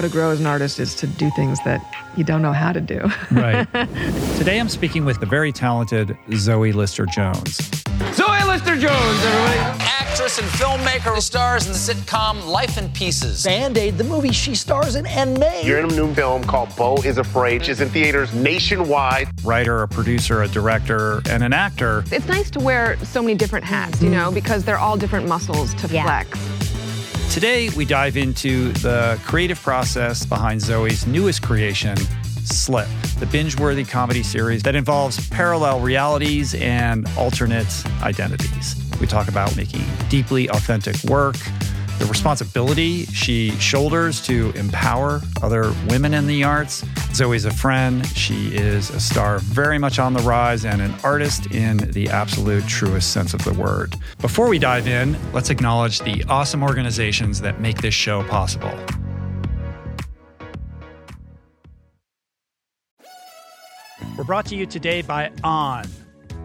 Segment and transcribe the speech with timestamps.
[0.00, 1.84] how to grow as an artist is to do things that
[2.16, 3.00] you don't know how to do.
[3.32, 3.70] right.
[4.38, 7.70] Today I'm speaking with the very talented Zoe Lister Jones.
[8.14, 9.58] Zoe Lister Jones, everybody.
[9.82, 13.44] Actress and filmmaker who stars in the sitcom Life in Pieces.
[13.44, 15.66] Band Aid, the movie she stars in and made.
[15.66, 19.28] You're in a new film called Beau is Afraid, which is in theaters nationwide.
[19.44, 22.04] Writer, a producer, a director, and an actor.
[22.10, 24.12] It's nice to wear so many different hats, you mm.
[24.12, 26.04] know, because they're all different muscles to yeah.
[26.04, 26.49] flex.
[27.30, 31.96] Today, we dive into the creative process behind Zoe's newest creation,
[32.42, 32.88] Slip,
[33.20, 38.74] the binge worthy comedy series that involves parallel realities and alternate identities.
[39.00, 41.36] We talk about making deeply authentic work,
[42.00, 46.82] the responsibility she shoulders to empower other women in the arts.
[47.12, 48.06] Zoe's a friend.
[48.16, 52.66] She is a star very much on the rise and an artist in the absolute
[52.66, 53.96] truest sense of the word.
[54.18, 58.72] Before we dive in, let's acknowledge the awesome organizations that make this show possible.
[64.16, 65.84] We're brought to you today by On.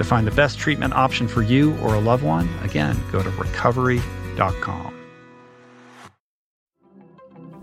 [0.00, 3.28] To find the best treatment option for you or a loved one, again, go to
[3.28, 4.94] recovery.com.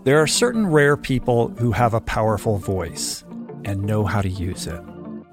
[0.04, 3.24] There are certain rare people who have a powerful voice
[3.64, 4.80] and know how to use it.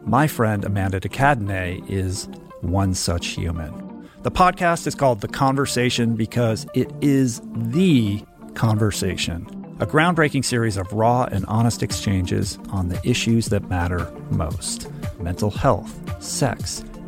[0.01, 2.27] My friend Amanda de Cadenet is
[2.61, 4.09] one such human.
[4.23, 8.23] The podcast is called The Conversation because it is the
[8.55, 9.45] conversation,
[9.79, 15.51] a groundbreaking series of raw and honest exchanges on the issues that matter most mental
[15.51, 16.83] health, sex,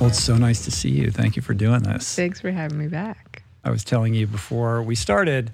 [0.00, 1.10] Well, it's so nice to see you.
[1.10, 2.16] Thank you for doing this.
[2.16, 3.42] Thanks for having me back.
[3.64, 5.50] I was telling you before we started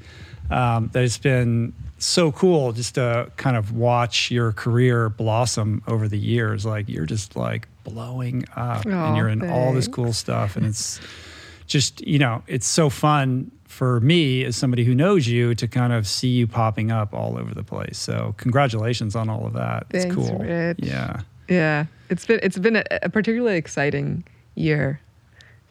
[0.53, 6.07] um, that it's been so cool just to kind of watch your career blossom over
[6.07, 6.65] the years.
[6.65, 10.55] Like you're just like blowing up and you're in all this cool stuff.
[10.55, 11.01] And it's
[11.67, 15.93] just, you know, it's so fun for me as somebody who knows you to kind
[15.93, 17.99] of see you popping up all over the place.
[17.99, 19.89] So congratulations on all of that.
[19.91, 20.39] Thanks, it's cool.
[20.39, 20.79] Rich.
[20.81, 21.23] Yeah.
[21.49, 24.25] Yeah, it's been it's been a, a particularly exciting
[24.57, 25.01] year,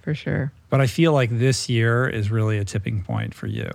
[0.01, 0.51] for sure.
[0.69, 3.69] But I feel like this year is really a tipping point for you.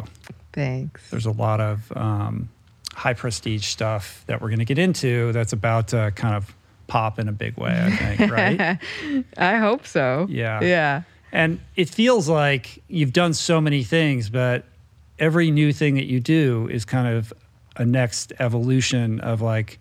[0.53, 1.09] Thanks.
[1.11, 2.49] there's a lot of um,
[2.93, 6.55] high prestige stuff that we're going to get into that's about to kind of
[6.89, 8.79] pop in a big way, I think, right?
[9.37, 10.27] I hope so.
[10.29, 10.61] Yeah.
[10.63, 11.03] Yeah.
[11.31, 14.65] and it feels like you've done so many things, but
[15.21, 17.33] every new thing that you do is kind of
[17.77, 19.79] a next evolution of like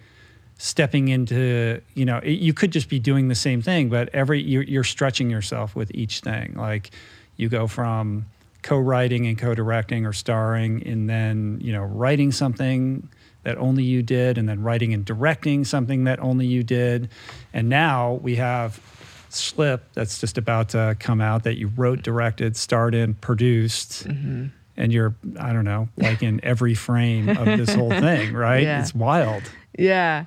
[0.59, 4.41] stepping into, you know, it, you could just be doing the same thing, but every
[4.41, 6.53] you're, you're stretching yourself with each thing.
[6.55, 6.91] Like
[7.37, 8.25] you go from
[8.61, 13.07] co-writing and co-directing or starring and then, you know, writing something
[13.43, 17.09] that only you did and then writing and directing something that only you did.
[17.53, 18.81] And now we have
[19.29, 24.07] Slip that's just about to come out that you wrote, directed, starred in, produced.
[24.07, 24.47] Mm-hmm.
[24.75, 28.63] And you're, I don't know, like in every frame of this whole thing, right?
[28.63, 28.81] Yeah.
[28.81, 29.43] It's wild.
[29.77, 30.25] Yeah.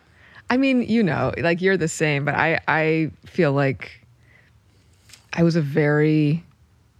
[0.52, 4.06] I mean, you know, like you're the same, but I I feel like
[5.32, 6.44] I was a very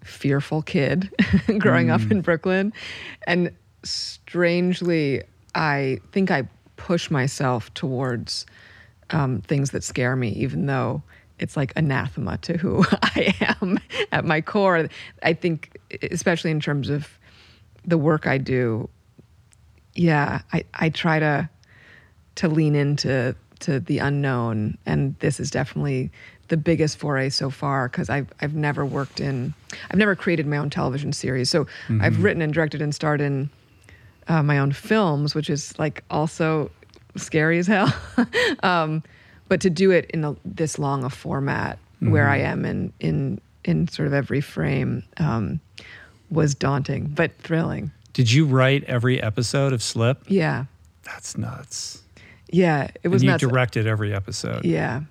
[0.03, 1.11] fearful kid
[1.59, 2.73] growing up in Brooklyn
[3.27, 3.53] and
[3.83, 5.23] strangely
[5.55, 8.47] I think I push myself towards
[9.11, 11.03] um, things that scare me even though
[11.39, 13.79] it's like anathema to who I am
[14.13, 14.89] at my core.
[15.23, 15.79] I think
[16.11, 17.07] especially in terms of
[17.85, 18.89] the work I do,
[19.95, 21.51] yeah, I, I try to
[22.37, 26.11] to lean into to the unknown and this is definitely
[26.49, 29.55] the biggest foray so far because I've, I've never worked in
[29.91, 31.49] i've never created my own television series.
[31.51, 31.67] So
[32.01, 33.51] i've written and directed and starred in
[34.29, 36.71] uh, my own films which is like also
[37.17, 37.93] scary as hell.
[38.63, 39.03] Um,
[39.49, 43.41] but to do it in a, this long a format where i am in in
[43.65, 45.61] in sort of every frame um,
[46.31, 47.93] was daunting but thrilling.
[48.13, 50.19] Did you write every episode of Slip?
[50.29, 50.65] yeah.
[51.05, 52.03] That's nuts.
[52.53, 54.65] Yeah it was and you nuts directed every episode.
[54.65, 55.03] yeah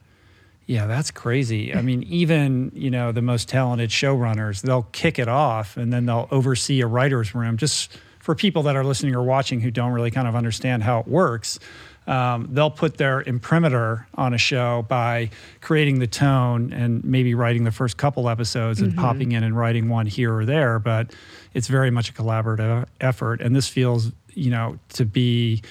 [0.68, 1.74] Yeah, that's crazy.
[1.76, 6.06] I mean, even, you know, the most talented showrunners, they'll kick it off and then
[6.06, 7.58] they'll oversee a writer's room.
[7.58, 11.00] Just for people that are listening or watching who don't really kind of understand how
[11.00, 11.60] it works,
[12.08, 15.30] um, they'll put their imprimatur on a show by
[15.60, 19.90] creating the tone and maybe writing the first couple episodes and popping in and writing
[19.90, 20.80] one here or there.
[20.80, 21.14] But
[21.54, 23.42] it's very much a collaborative effort.
[23.42, 25.62] And this feels, you know, to be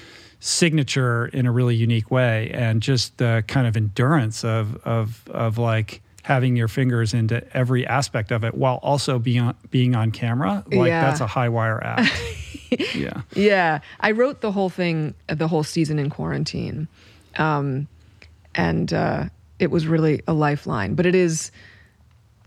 [0.41, 5.59] signature in a really unique way and just the kind of endurance of of of
[5.59, 10.11] like having your fingers into every aspect of it while also being on, being on
[10.11, 11.03] camera like Yeah.
[11.03, 12.13] that's a high wire act
[12.95, 16.87] yeah Yeah, I wrote the whole thing, the whole season in quarantine,
[17.37, 17.89] um,
[18.55, 19.25] and uh,
[19.59, 20.95] it was really a lifeline.
[20.95, 21.51] But it is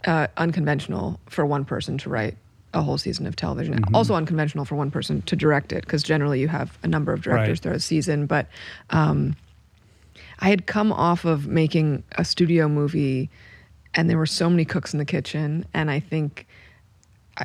[0.06, 2.38] uh, unconventional for one person to write
[2.74, 3.76] a whole season of television.
[3.76, 3.96] Mm-hmm.
[3.96, 7.22] Also unconventional for one person to direct it, because generally you have a number of
[7.22, 7.64] directors Right.
[7.64, 8.26] throughout a season.
[8.26, 8.48] But
[8.90, 9.36] um,
[10.40, 13.30] I had come off of making a studio movie,
[13.94, 16.48] and there were so many cooks in the kitchen, and I think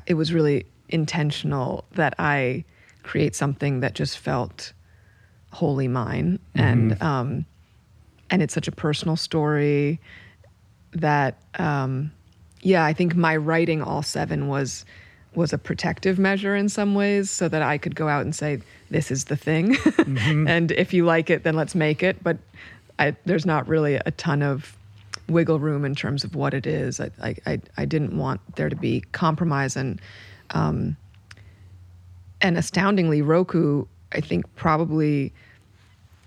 [0.06, 2.64] it was really intentional that I
[3.02, 4.72] create something that just felt
[5.52, 7.44] wholly mine, and um,
[8.30, 10.00] and it's such a personal story
[10.92, 12.12] that um,
[12.62, 14.84] yeah, I think my writing all seven was
[15.38, 18.60] was a protective measure in some ways, so that I could go out and say
[18.90, 19.76] this is the thing,
[20.46, 22.22] and if you like it, then let's make it.
[22.22, 22.38] But
[22.98, 24.76] I, there's not really a ton of
[25.28, 27.00] wiggle room in terms of what it is.
[27.00, 30.00] I, I, I, I didn't want there to be compromise and
[30.50, 30.96] um,
[32.40, 35.32] and astoundingly, Roku, I think probably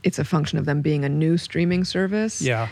[0.04, 2.42] it's a function of them being a new streaming service.
[2.42, 2.70] yeah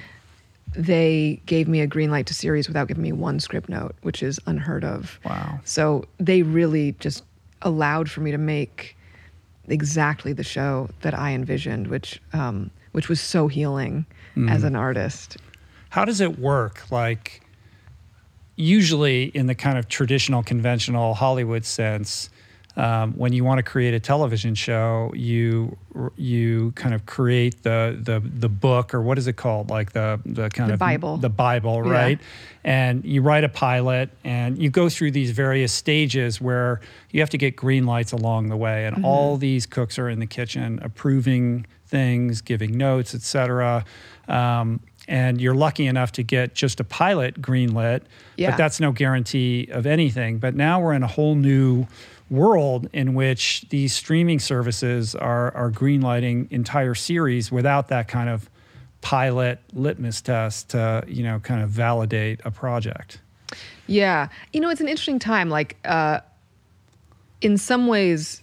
[0.76, 4.22] They gave me a green light to series without giving me one script note, which
[4.24, 5.20] is unheard of.
[5.26, 5.60] Wow.
[5.66, 7.24] So they really just
[7.62, 8.96] allowed for me to make
[9.68, 14.06] exactly the show that I envisioned, which um, which was so healing
[14.48, 15.36] as an artist.
[15.90, 17.42] how does it work like
[18.56, 22.30] usually in the kind of traditional conventional hollywood sense
[22.79, 25.75] um, when you want to create a television show, you
[26.15, 30.19] you kind of create the the the book or what is it called, like the
[30.25, 31.17] the kind The of Bible.
[31.17, 31.91] the Bible, Yeah.
[31.91, 32.19] right?
[32.63, 36.79] And you write a pilot, and you go through these various stages where
[37.12, 40.19] you have to get green lights along the way, and all these cooks are in
[40.19, 43.83] the kitchen approving things, giving notes, etc.
[44.29, 48.01] Um, and you're lucky enough to get just a pilot greenlit,
[48.38, 48.51] Yeah.
[48.51, 50.38] but that's no guarantee of anything.
[50.38, 51.88] But now we're in a whole new
[52.29, 58.50] world in which these streaming services are are greenlighting entire series without that kind of
[59.01, 63.19] pilot litmus test to you know kind of validate a project.
[63.89, 64.29] Yeah.
[64.53, 65.50] You know, it's an interesting time.
[65.50, 66.19] Like, uh,
[67.41, 68.41] in some ways,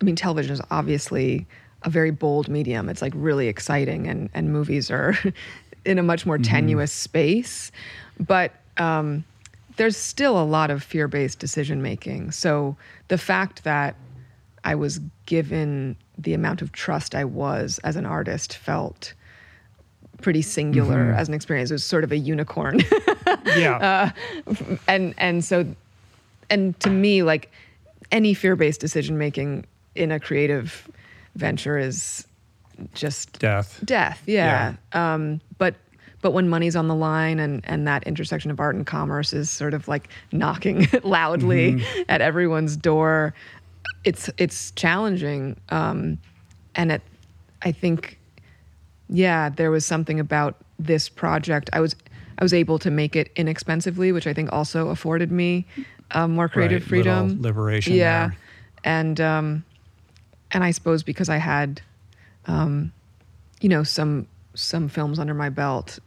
[0.00, 1.46] I mean, television is obviously
[1.82, 2.88] a very bold medium.
[2.88, 5.16] It's like really exciting, and, and movies are
[5.84, 7.72] in a much more tenuous space.
[8.18, 9.24] But um,
[9.80, 12.32] there's still a lot of fear based decision making.
[12.32, 12.76] So
[13.08, 13.96] the fact that
[14.62, 19.14] I was given the amount of trust I was as an artist felt
[20.20, 21.70] pretty singular as an experience.
[21.70, 22.80] It was sort of a unicorn.
[23.56, 24.12] Yeah,
[24.86, 25.64] and and so
[26.50, 27.50] and to me like
[28.12, 30.90] any fear-based decision making in a creative
[31.36, 32.26] venture is
[32.92, 33.80] just death.
[33.84, 35.40] death yeah, um
[36.22, 39.48] but when money's on the line and and that intersection of art and commerce is
[39.50, 43.34] sort of like knocking loudly at everyone's door
[44.04, 45.56] it's it's challenging.
[45.70, 46.18] Um
[46.74, 47.02] and it
[47.62, 48.18] i think
[49.08, 51.68] yeah there was something about this project.
[51.72, 51.94] I was
[52.38, 55.66] i was able to make it inexpensively which i think also afforded me
[56.12, 57.40] um, more creative Right, freedom.
[57.42, 58.28] liberation yeah.
[58.28, 58.36] there.
[58.84, 59.64] and um
[60.52, 61.82] and i suppose because i had
[62.46, 62.92] um
[63.60, 65.98] you know some some films under my belt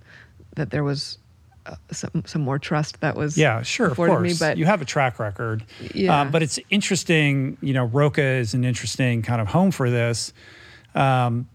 [0.55, 1.17] that there was
[1.65, 4.21] uh, some some more trust that was Yeah, sure, of course.
[4.21, 5.63] me but you have a track record.
[5.93, 6.21] Yeah.
[6.21, 10.33] Um, but it's interesting, you know, Roku is an interesting kind of home for this
[10.95, 11.47] um,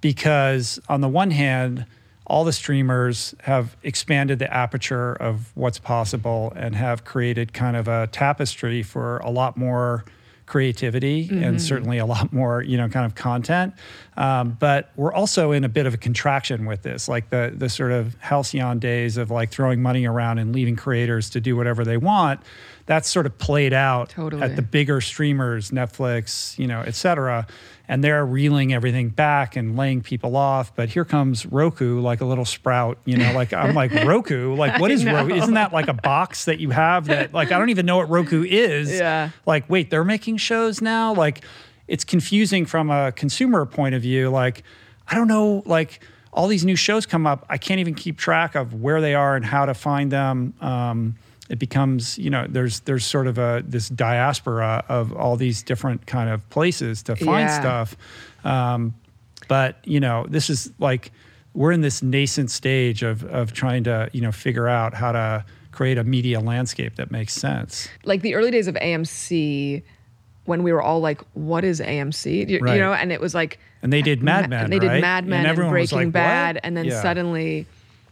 [0.00, 1.86] because, on the one hand,
[2.26, 7.88] all the streamers have expanded the aperture of what's possible and have created kind of
[7.88, 10.04] a tapestry for a lot more
[10.46, 13.74] creativity and certainly a lot more you know kind of content.
[14.16, 17.68] Um, but we're also in a bit of a contraction with this like the the
[17.68, 21.84] sort of halcyon days of like throwing money around and leaving creators to do whatever
[21.84, 22.40] they want
[22.86, 24.42] that's sort of played out Totally.
[24.42, 27.46] at the bigger streamers netflix you know et cetera.
[27.86, 30.74] And they're reeling everything back and laying people off.
[30.74, 34.54] But here comes roku like a little sprout you know like i'm like roku?
[34.54, 37.58] Like what is roku isn't that like a box that you have that like i
[37.58, 38.90] don't even know what roku is.
[38.90, 39.30] Yeah.
[39.44, 41.12] like wait they're making shows now?
[41.14, 41.44] Like
[41.86, 44.30] it's confusing from a consumer point of view.
[44.30, 44.62] Like
[45.06, 46.00] i don't know like
[46.32, 47.46] all these new shows come up.
[47.48, 50.52] I can't even keep track of where they are and how to find them.
[50.60, 51.14] Um,
[51.50, 56.06] it becomes you know there's there's sort of a this diaspora of all these different
[56.06, 57.60] kind of places to find Yeah.
[57.60, 57.96] stuff
[58.44, 58.94] um,
[59.48, 61.12] but you know this is like
[61.52, 65.44] we're in this nascent stage of of trying to you know figure out how to
[65.70, 69.82] create a media landscape that makes sense like the early days of AMC
[70.46, 73.58] when we were all like, "What is AMC?" You, you know, and it was like,
[73.82, 75.00] And they did Mad Ma- Men, They did right?
[75.00, 77.00] Mad And Men and, was Breaking like, Bad, and then Yeah.
[77.00, 77.64] suddenly,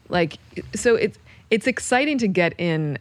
[0.09, 0.39] like,
[0.75, 1.19] so it's
[1.51, 2.99] it's exciting to get in,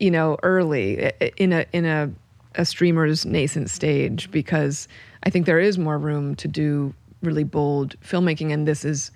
[0.00, 2.10] you know, early in a in a
[2.54, 4.88] a streamer's nascent stage because
[5.22, 9.10] I think there is more room to do really bold filmmaking, and this is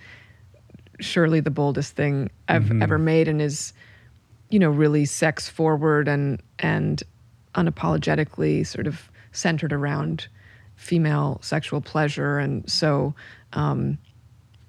[1.01, 2.83] surely the boldest thing I've Mm-hmm.
[2.83, 3.73] ever made, and is
[4.51, 7.03] you know really sex forward and and
[7.55, 10.27] unapologetically sort of centered around
[10.77, 13.15] female sexual pleasure and so
[13.53, 13.97] um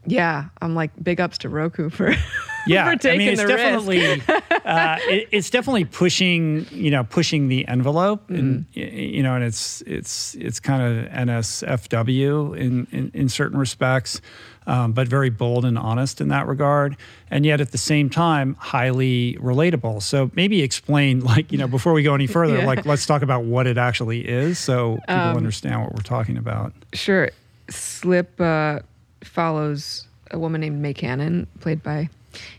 [0.05, 2.13] yeah i'm like big ups to roku for
[2.67, 3.57] yeah for taking i mean it's the risk.
[3.57, 4.21] definitely
[4.65, 8.97] uh, it, it's definitely pushing you know pushing the envelope and Mm-hmm.
[8.97, 14.21] you know and it's it's it's kind of nsfw in in, in certain respects
[14.65, 16.95] um, but very bold and honest in that regard
[17.29, 21.93] and yet at the same time highly relatable so maybe explain like you know before
[21.93, 22.59] we go any further Yeah.
[22.61, 26.37] Um, like let's talk about what it actually is so people understand what we're talking
[26.37, 27.29] about Sure.
[27.69, 28.79] Slip uh,
[29.23, 32.09] follows a woman named May Cannon, played by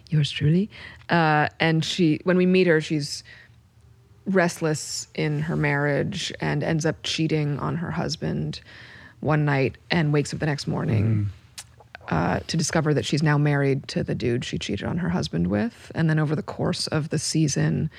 [0.09, 0.71] yours truly.
[1.09, 3.25] Uh, and she, when we meet her, she's
[4.27, 8.61] restless in her marriage and ends up cheating on her husband
[9.21, 11.29] one night and wakes up the next morning
[12.09, 15.47] uh, to discover that she's now married to the dude she cheated on her husband
[15.49, 15.93] with.
[15.95, 17.91] And then over the course of the season,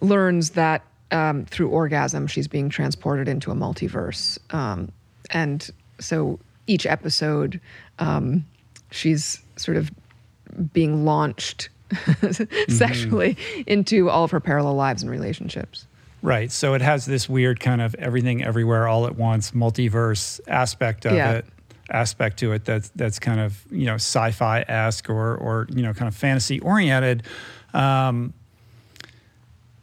[0.00, 4.90] learns that um, through orgasm she's being transported into a multiverse um,
[5.30, 7.60] and so each episode
[7.98, 8.44] um,
[8.90, 9.90] she's sort of
[10.72, 11.68] being launched
[12.68, 13.36] sexually
[13.66, 15.86] into all of her parallel lives and relationships
[16.22, 16.50] Right.
[16.50, 21.12] So it has this weird kind of everything everywhere all at once multiverse aspect of
[21.12, 21.32] Yeah.
[21.32, 21.44] it
[21.90, 25.92] aspect to it that's that's kind of you know sci-fi esque or or you know
[25.92, 27.24] kind of fantasy oriented.
[27.74, 28.32] Um,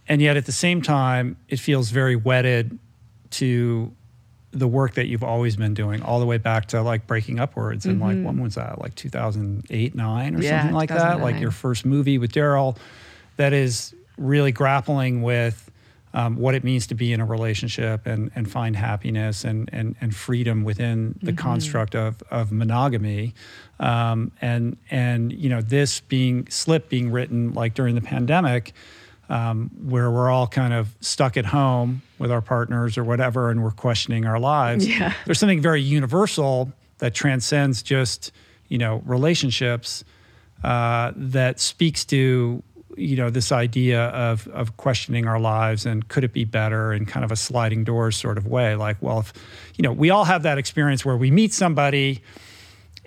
[0.08, 2.79] and yet at the same time, it feels very wedded
[3.31, 3.91] to
[4.51, 7.86] the work that you've always been doing, all the way back to like Breaking Upwards
[7.86, 10.43] and like when was that, like 2008, nine or Mm-hmm.
[10.43, 12.77] Yeah, something like that, like your first movie with Daryl,
[13.38, 15.72] that is really grappling with
[16.13, 19.96] um, what it means to be in a relationship and and find happiness and and
[20.01, 23.34] and freedom within the construct of of monogamy,
[23.79, 28.74] um, and and you know this being slip being written like during the pandemic
[29.31, 33.63] um, where we're all kind of stuck at home with our partners or whatever, and
[33.63, 34.85] we're questioning our lives.
[34.85, 35.13] Yeah.
[35.25, 38.33] There's something very universal that transcends just
[38.67, 40.03] you know relationships
[40.65, 42.61] uh, that speaks to
[42.97, 47.05] you know this idea of of questioning our lives and could it be better in
[47.05, 48.75] kind of a sliding doors sort of way.
[48.75, 49.31] Like, well, if
[49.77, 52.21] you know, we all have that experience where we meet somebody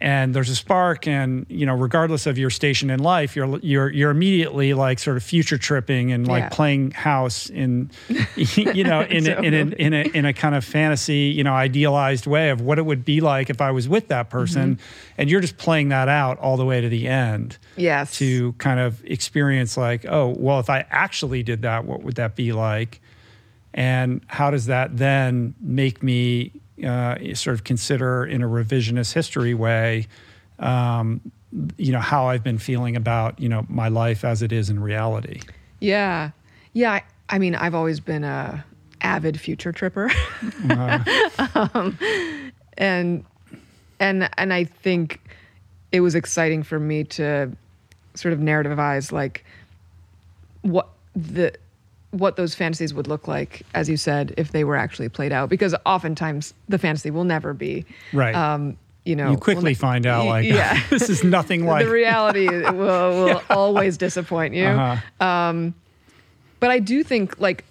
[0.05, 3.89] and there's a spark and you know regardless of your station in life you're you're
[3.91, 6.49] you're immediately like sort of future tripping and like Yeah.
[6.51, 7.91] playing house in
[8.37, 11.55] you know in a, in a, in a in a kind of fantasy you know
[11.55, 15.15] idealized way of what it would be like if I was with that person mm-hmm.
[15.17, 18.19] and you're just playing that out all the way to the end Yes.
[18.19, 22.37] to kind of experience like oh well if I actually did that what would that
[22.37, 23.01] be like
[23.73, 26.53] and how does that then make me
[26.83, 30.07] uh, sort of consider in a revisionist history way
[30.59, 31.21] um,
[31.77, 34.81] you know how i've been feeling about you know my life as it is in
[34.81, 35.41] reality
[35.81, 36.31] Yeah.
[36.73, 36.93] Yeah.
[36.93, 38.65] I, I mean, I've always been a
[39.03, 40.11] avid future tripper.
[41.55, 41.99] um,
[42.79, 43.25] and
[44.01, 45.21] and and I think
[45.93, 47.53] it was exciting for me to
[48.15, 49.45] sort of narrativize like
[50.63, 51.55] what the
[52.19, 55.49] what those fantasies would look like, as you said, if they were actually played out.
[55.49, 57.85] Because oftentimes the fantasy will never be.
[58.13, 58.35] Right.
[58.35, 60.81] Um, you know, you quickly will ne- find out like yeah.
[60.91, 62.71] this is nothing like the reality will,
[63.25, 64.67] will always disappoint you.
[64.67, 65.27] Uh-huh.
[65.27, 65.75] Um,
[66.61, 67.65] but I do think, like,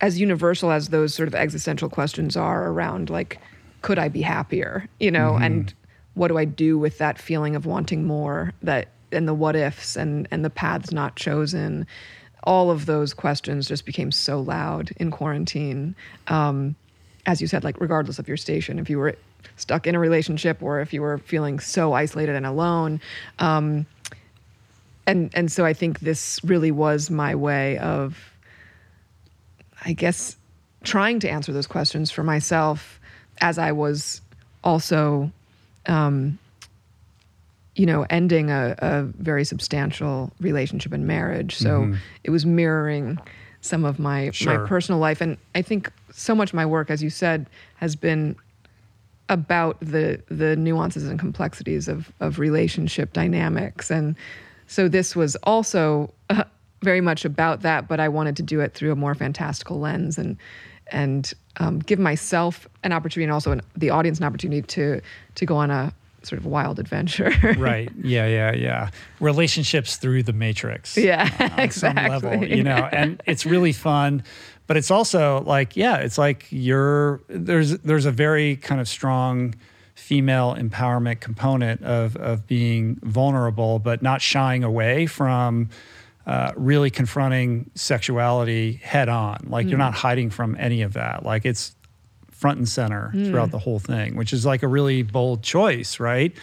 [0.00, 3.40] as universal as those sort of existential questions are around, like,
[3.82, 4.86] could I be happier?
[5.00, 5.42] You know, Mm-hmm.
[5.42, 5.74] and
[6.14, 8.52] what do I do with that feeling of wanting more?
[8.62, 11.86] That and the what ifs and and the paths not chosen.
[12.46, 15.94] All of those questions just became so loud in quarantine.
[16.28, 16.76] Um,
[17.26, 19.16] as you said, like regardless of your station, if you were
[19.56, 23.00] stuck in a relationship or if you were feeling so isolated and alone,
[23.40, 23.84] um,
[25.06, 28.32] and and so I think this really was my way of,
[29.84, 30.36] I guess,
[30.82, 33.00] trying to answer those questions for myself
[33.40, 34.20] as I was
[34.64, 35.30] also,
[35.86, 36.38] um,
[37.76, 41.56] you know, ending a, a very substantial relationship and marriage.
[41.56, 43.18] So it was mirroring
[43.60, 44.58] some of my Sure.
[44.58, 47.94] my personal life, and I think so much of my work, as you said, has
[47.94, 48.36] been
[49.28, 54.14] about the the nuances and complexities of of relationship dynamics and
[54.68, 56.44] so this was also uh,
[56.82, 60.16] very much about that but i wanted to do it through a more fantastical lens
[60.16, 60.36] and
[60.92, 65.00] and um, give myself an opportunity and also an, the audience an opportunity to
[65.34, 65.92] to go on a
[66.26, 71.96] sort of wild adventure right yeah yeah yeah relationships through the matrix yeah on some
[71.96, 74.22] exactly level, you know, and it's really fun.
[74.66, 79.54] But it's also like, yeah, it's like you're there's there's a very kind of strong
[79.94, 85.68] female empowerment component of of being vulnerable, but not shying away from
[86.26, 89.38] uh, really confronting sexuality head on.
[89.46, 91.24] Like you're not hiding from any of that.
[91.24, 91.75] Like it's
[92.36, 96.34] front and center throughout the whole thing, which is like a really bold choice, right?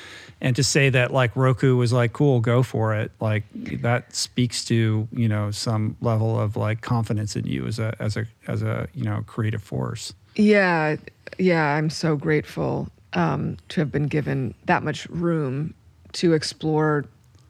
[0.41, 3.43] And to say that like Roku was like, cool, go for it, like
[3.81, 8.17] that speaks to you know some level of like confidence in you as a as
[8.17, 10.13] a as a you know creative force.
[10.35, 10.95] Yeah,
[11.37, 15.75] yeah, I'm so grateful um, to have been given that much room
[16.13, 17.05] to explore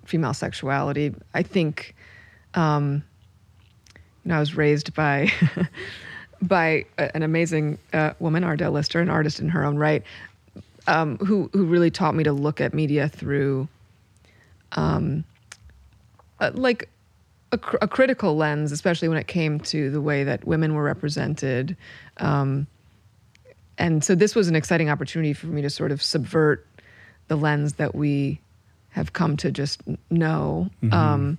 [0.06, 1.15] female sexuality.
[1.34, 1.95] I think,
[2.56, 3.03] um,
[3.95, 5.32] you know, I was raised by
[6.47, 10.03] by a- an amazing uh, woman, Ardele Lister, an artist in her own right,
[10.88, 13.67] um, who who really taught me to look at media through,
[14.73, 15.23] um,
[16.39, 16.89] uh, like
[17.51, 20.84] a, cr- a critical lens, especially when it came to the way that women were
[20.84, 21.77] represented.
[22.17, 22.67] Um,
[23.77, 26.65] and so this was an exciting opportunity for me to sort of subvert
[27.27, 28.39] the lens that we
[28.89, 31.38] have come to just know um,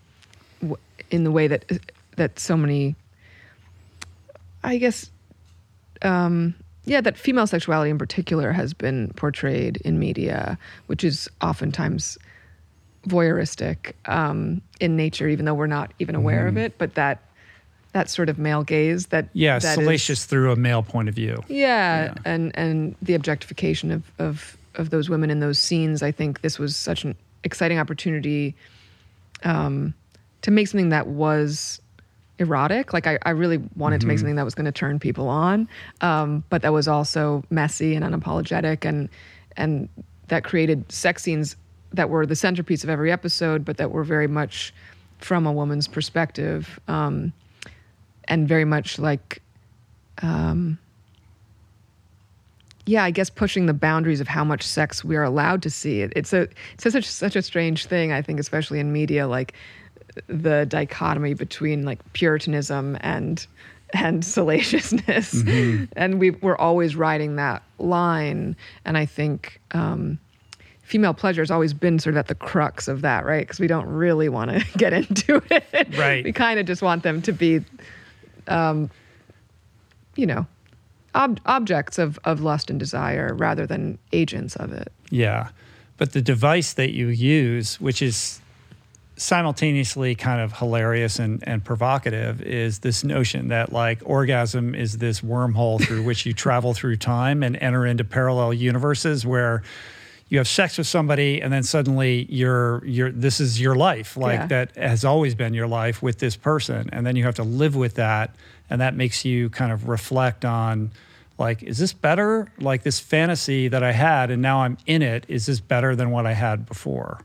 [0.60, 0.76] w-
[1.10, 1.64] in the way that
[2.16, 2.94] that so many,
[4.64, 5.10] I guess,
[6.02, 12.18] um, yeah, that female sexuality in particular has been portrayed in media, which is oftentimes
[13.06, 16.78] voyeuristic um, in nature, even though we're not even aware of it.
[16.78, 17.20] But that
[17.92, 21.14] that sort of male gaze that Yeah, that is- salacious through a male point of
[21.14, 21.44] view.
[21.48, 22.14] yeah, Yeah.
[22.24, 26.02] and and the objectification of of of those women in those scenes.
[26.02, 28.56] I think this was such an exciting opportunity
[29.44, 29.94] um,
[30.42, 31.80] to make something that was
[32.38, 32.92] erotic.
[32.92, 35.68] Like I, I really wanted to make something that was going to turn people on,
[36.00, 39.08] um, but that was also messy and unapologetic, and
[39.56, 39.88] and
[40.28, 41.56] that created sex scenes
[41.92, 44.74] that were the centerpiece of every episode, but that were very much
[45.18, 47.32] from a woman's perspective, um,
[48.26, 49.40] and very much like
[52.86, 56.02] yeah, I guess pushing the boundaries of how much sex we are allowed to see.
[56.02, 58.12] It, it's a it's such such a strange thing.
[58.12, 59.54] I think, especially in media, like
[60.26, 63.46] the dichotomy between like puritanism and
[63.92, 65.42] and salaciousness,
[65.96, 68.56] and we we're always riding that line.
[68.84, 70.18] And I think um,
[70.84, 73.46] female pleasure has always been sort of at the crux of that, right?
[73.46, 75.96] Because we don't really want to get into it.
[75.96, 76.24] Right.
[76.24, 77.64] we kind of just want them to be,
[78.48, 78.90] um,
[80.14, 80.46] you know,
[81.14, 84.92] ob- objects of, of lust and desire rather than agents of it.
[85.10, 85.48] Yeah.
[85.96, 88.40] But the device that you use, which is
[89.16, 95.20] simultaneously kind of hilarious and, and provocative, is this notion that like orgasm is this
[95.20, 99.62] wormhole through which you travel through time and enter into parallel universes where
[100.28, 104.40] you have sex with somebody and then suddenly you're you're this is your life like
[104.40, 104.46] Yeah.
[104.46, 106.88] that has always been your life with this person.
[106.92, 108.34] And then you have to live with that
[108.70, 110.90] and that makes you kind of reflect on
[111.38, 112.48] like is this better?
[112.58, 116.10] Like this fantasy that i had and now i'm in it is this better than
[116.10, 117.20] what i had before?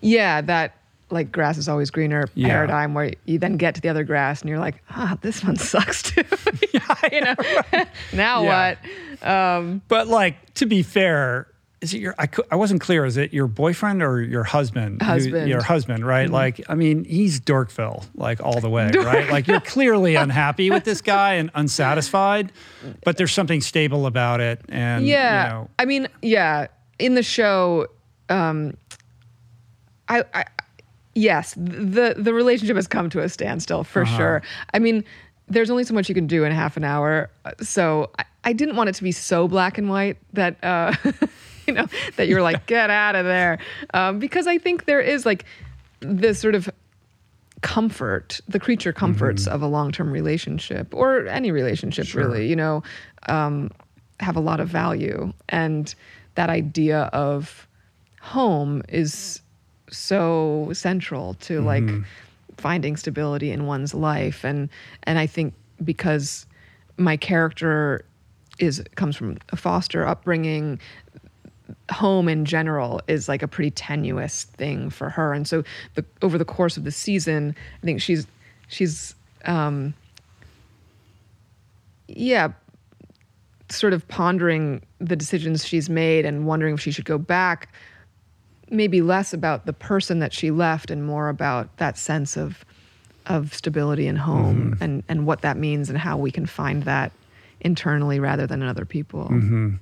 [0.00, 0.74] Yeah, that
[1.10, 2.48] like grass is always greener Yeah.
[2.48, 5.56] paradigm where you then get to the other grass and you're like, ah, this one
[5.72, 6.22] sucks too.
[7.12, 7.34] you know,
[8.12, 8.74] now Yeah.
[9.20, 9.80] what?
[9.88, 11.46] but like to be fair
[11.80, 15.34] is it your I, I wasn't clear is it your boyfriend or your husband Husband.
[15.34, 15.48] Mm-hmm.
[15.48, 19.60] your husband right like i mean he's dorkville like all the way right like you're
[19.62, 22.52] clearly unhappy with this guy and unsatisfied
[23.02, 25.44] but there's something stable about it and Yeah.
[25.44, 26.66] you know I mean, yeah.
[26.98, 27.86] In the show,
[28.28, 28.76] um,
[30.08, 30.44] I, I,
[31.14, 34.16] yes, the the relationship has come to a standstill for Uh-huh.
[34.16, 34.42] sure.
[34.74, 35.04] I mean,
[35.48, 38.76] there's only so much you can do in half an hour, so I, I didn't
[38.76, 40.56] want it to be so black and white that.
[40.62, 40.94] Uh,
[41.66, 43.58] You know that you're like get out of there,
[43.94, 45.44] um, because I think there is like
[46.00, 46.68] this sort of
[47.60, 52.82] comfort, the creature comforts of a long term relationship or any relationship, really, you know,
[53.28, 53.70] um,
[54.18, 55.32] have a lot of value.
[55.48, 55.94] And
[56.34, 57.68] that idea of
[58.20, 59.40] home is
[59.90, 61.84] so central to like
[62.56, 64.44] finding stability in one's life.
[64.44, 64.68] And,
[65.04, 66.46] and I think because
[66.96, 68.04] my character
[68.58, 70.78] is comes from a foster upbringing
[71.90, 75.32] home in general is like a pretty tenuous thing for her.
[75.32, 78.26] And so the over the course of the season i think she's
[78.68, 79.94] she's um
[82.08, 82.52] yeah
[83.68, 87.72] sort of pondering the decisions she's made and wondering if she should go back
[88.70, 92.64] maybe less about the person that she left and more about that sense of
[93.26, 94.82] of stability and home mm-hmm.
[94.82, 97.12] and and what that means and how we can find that
[97.60, 99.24] internally rather than in other people.
[99.24, 99.74] Mm-hmm.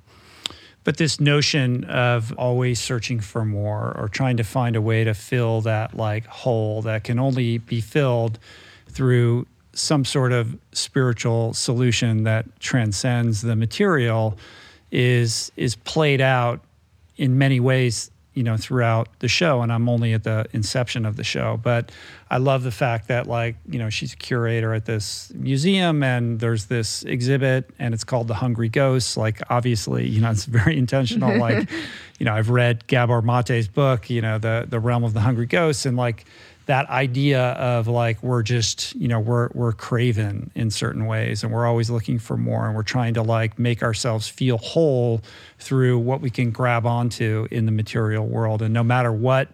[0.84, 5.12] But this notion of always searching for more or trying to find a way to
[5.12, 8.38] fill that like hole that can only be filled
[8.88, 14.38] through some sort of spiritual solution that transcends the material
[14.90, 16.60] is is played out
[17.16, 21.16] in many ways you know throughout the show and i'm only at the inception of
[21.16, 21.58] the show.
[21.62, 21.90] But
[22.30, 26.38] i love the fact that like you know she's a curator at this museum and
[26.38, 30.78] there's this exhibit and it's called the hungry ghosts like obviously you know it's very
[30.78, 31.36] intentional.
[31.38, 31.68] Like
[32.18, 35.46] you know i've read gabor mate's book you know the the realm of the hungry
[35.46, 36.24] ghosts and like
[36.68, 41.50] that idea of like we're just you know we're we're craven in certain ways and
[41.50, 45.22] we're always looking for more and we're trying to like make ourselves feel whole
[45.58, 48.60] through what we can grab onto in the material world.
[48.60, 49.48] And no matter what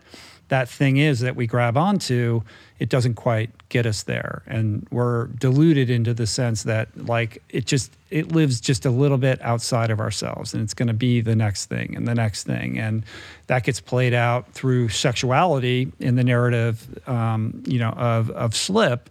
[0.49, 2.43] that thing is that we grab onto
[2.81, 4.43] it doesn't quite get us there.
[4.47, 9.19] And we're deluded into the sense that like it just it lives just a little
[9.19, 12.45] bit outside of ourselves and it's going to be the next thing and the next
[12.45, 12.79] thing.
[12.79, 13.05] And
[13.49, 19.11] that gets played out through sexuality in the narrative um, you know of of slip.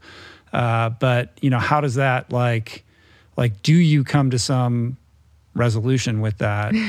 [0.54, 2.86] Uh, but you know how does that like
[3.36, 4.96] like do you come to some
[5.54, 6.74] resolution with that?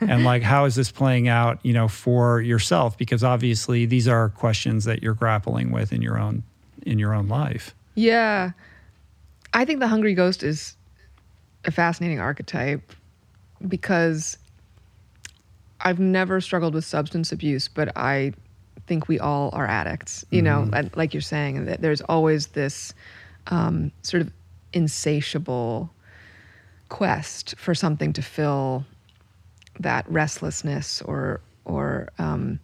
[0.00, 2.96] And like how is this playing out you know for yourself?
[2.96, 6.44] Because obviously these are questions that you're grappling with in your own
[6.88, 8.52] in your own life Yeah.
[9.52, 10.76] I think the hungry ghost is
[11.64, 12.92] a fascinating archetype
[13.66, 14.38] because
[15.80, 18.34] I've never struggled with substance abuse, but I
[18.86, 22.94] think we all are addicts, you know, like you're saying, that there's always this
[23.48, 24.32] um, sort of
[24.72, 25.90] insatiable
[26.88, 28.84] quest for something to fill
[29.80, 32.60] that restlessness or or um,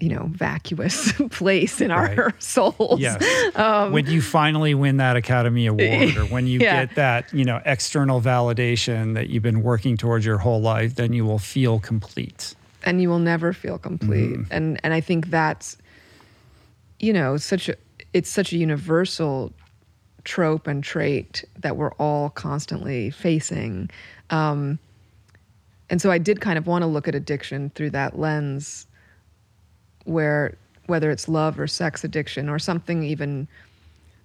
[0.00, 2.34] you know vacuous place in our Right.
[2.42, 3.00] souls.
[3.00, 3.20] Yes.
[3.92, 6.86] when you finally win that Academy Award or when you Yeah.
[6.86, 11.12] get that, you know, external validation that you've been working towards your whole life, then
[11.12, 12.54] you will feel complete.
[12.84, 14.38] and you will never feel complete.
[14.50, 15.76] And and I think that's
[17.00, 17.74] you know such a
[18.12, 19.52] it's such a universal
[20.24, 23.88] trope and trait that we're all constantly facing.
[24.30, 24.78] Um,
[25.90, 28.86] and so I did kind of want to look at addiction through that lens,
[30.08, 33.46] where whether it's love or sex addiction or something even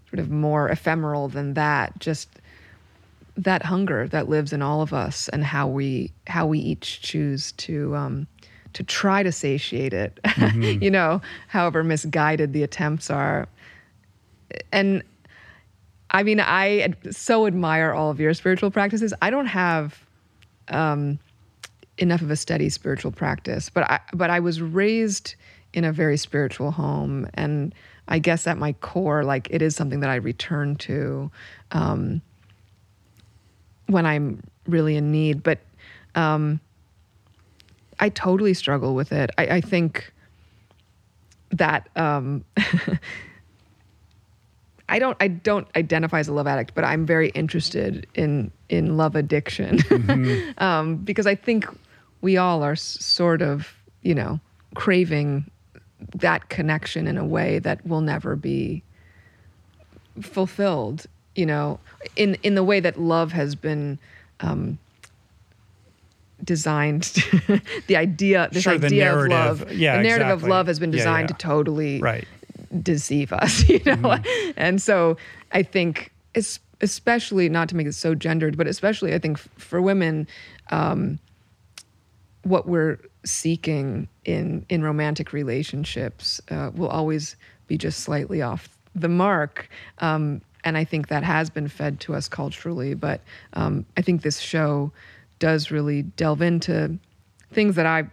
[0.09, 2.29] sort of more ephemeral than that, just
[3.35, 7.51] that hunger that lives in all of us and how we how we each choose
[7.53, 8.27] to um,
[8.73, 10.19] to try to satiate it
[10.55, 13.47] you know however misguided the attempts are.
[14.71, 15.03] And
[16.11, 19.13] i mean i so admire all of your spiritual practices.
[19.21, 19.99] I don't have
[20.67, 21.17] um,
[21.97, 25.35] enough of a steady spiritual practice but i but i was raised
[25.73, 27.73] in a very spiritual home and
[28.07, 31.31] i guess at my core like it is something that i return to
[31.71, 32.21] um,
[33.87, 35.43] when I'm really in need.
[35.43, 35.59] But
[36.15, 36.59] um,
[37.99, 39.29] I totally struggle with it.
[39.37, 40.13] I, I think
[41.51, 42.43] that um,
[44.89, 48.97] I don't I don't identify as a love addict, but I'm very interested in in
[48.97, 49.79] love addiction
[50.57, 51.65] um, because I think
[52.21, 54.39] we all are s- sort of you know
[54.75, 55.49] craving
[56.15, 58.83] that connection in a way that will never be
[60.21, 61.79] fulfilled you know
[62.15, 63.97] in in the way that love has been
[64.41, 64.77] um
[66.43, 67.03] designed
[67.87, 70.45] the idea this Sure, the idea of love Yeah, the narrative exactly.
[70.45, 71.35] of love has been designed yeah.
[71.35, 72.27] to totally Right.
[72.81, 74.17] deceive us you know
[74.57, 75.17] and so
[75.51, 76.11] i think
[76.81, 80.27] especially not to make it so gendered but especially i think for women
[80.69, 81.17] um
[82.43, 87.35] what we're seeking in in romantic relationships uh, will always
[87.67, 89.69] be just slightly off the mark.
[89.99, 92.93] Um, and I think that has been fed to us culturally.
[92.93, 93.21] But
[93.53, 94.91] um, I think this show
[95.39, 96.97] does really delve into
[97.51, 98.05] things that I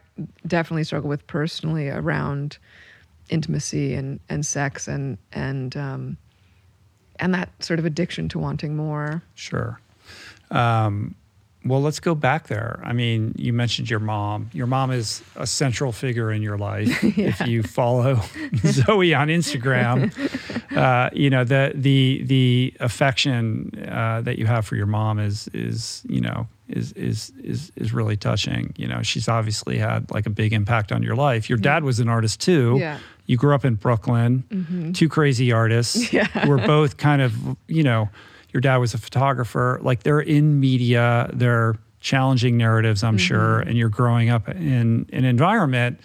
[0.47, 2.59] definitely struggle with personally around
[3.29, 6.17] intimacy and, and sex and and um,
[7.19, 9.23] and that sort of addiction to wanting more.
[9.35, 9.81] Sure.
[10.51, 11.15] Um,
[11.65, 12.81] well, let's go back there.
[12.83, 14.49] I mean, you mentioned your mom.
[14.53, 16.89] Your mom is a central figure in your life.
[17.21, 18.21] If you follow
[18.67, 20.11] Zoe on Instagram,
[20.77, 25.49] uh, you know the the the affection uh, that you have for your mom is
[25.53, 28.73] is you know is is is is really touching.
[28.77, 31.49] You know, she's obviously had like a big impact on your life.
[31.49, 32.77] Your dad was an artist too.
[32.79, 32.99] Yeah.
[33.27, 34.93] You grew up in Brooklyn.
[34.97, 36.13] Two crazy artists.
[36.13, 36.49] Yeah.
[36.49, 37.35] Were both kind of
[37.69, 38.09] you know
[38.53, 39.79] your dad was a photographer.
[39.83, 45.25] Like they're in media, they're challenging narratives, I'm sure, and you're growing up in an
[45.25, 46.01] environment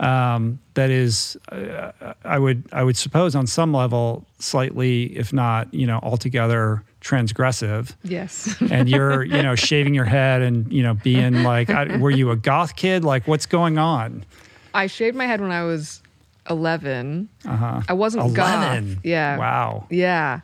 [0.00, 1.92] um, that is, uh,
[2.24, 7.94] I would, I would suppose, on some level, slightly, if not, you know, altogether transgressive.
[8.02, 8.56] Yes.
[8.70, 12.30] And you're, you know, shaving your head and you know, being like, I, were you
[12.30, 13.04] a goth kid?
[13.04, 14.24] Like, what's going on?
[14.72, 16.02] I shaved my head when I was
[16.48, 17.28] 11.
[17.44, 17.82] Uh-huh.
[17.86, 18.94] I wasn't 11.
[18.94, 19.04] goth.
[19.04, 19.36] Yeah.
[19.36, 19.86] Wow.
[19.90, 20.40] Yeah.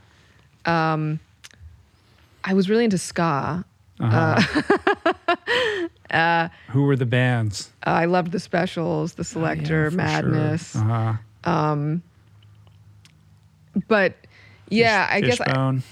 [0.66, 1.18] Um,
[2.46, 3.64] I was really into ska.
[6.70, 7.70] Who were the bands?
[7.86, 10.72] Uh, I loved the specials, the Selecter, Oh, for Madness.
[10.72, 11.18] Sure.
[11.44, 11.96] Uh-huh.
[13.88, 14.14] But
[14.68, 15.82] yeah, I guess Fishbone.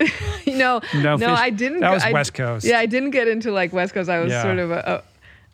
[0.44, 1.80] you know, No, no, Fish- I didn't.
[1.80, 2.64] that was I- West Coast.
[2.66, 4.10] Yeah, I didn't get into like West Coast.
[4.10, 4.42] I was Yeah.
[4.42, 5.02] sort of a,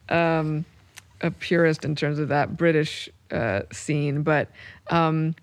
[0.09, 0.64] a, um,
[1.21, 4.49] a purist in terms of that British uh, scene, but
[4.90, 5.35] um,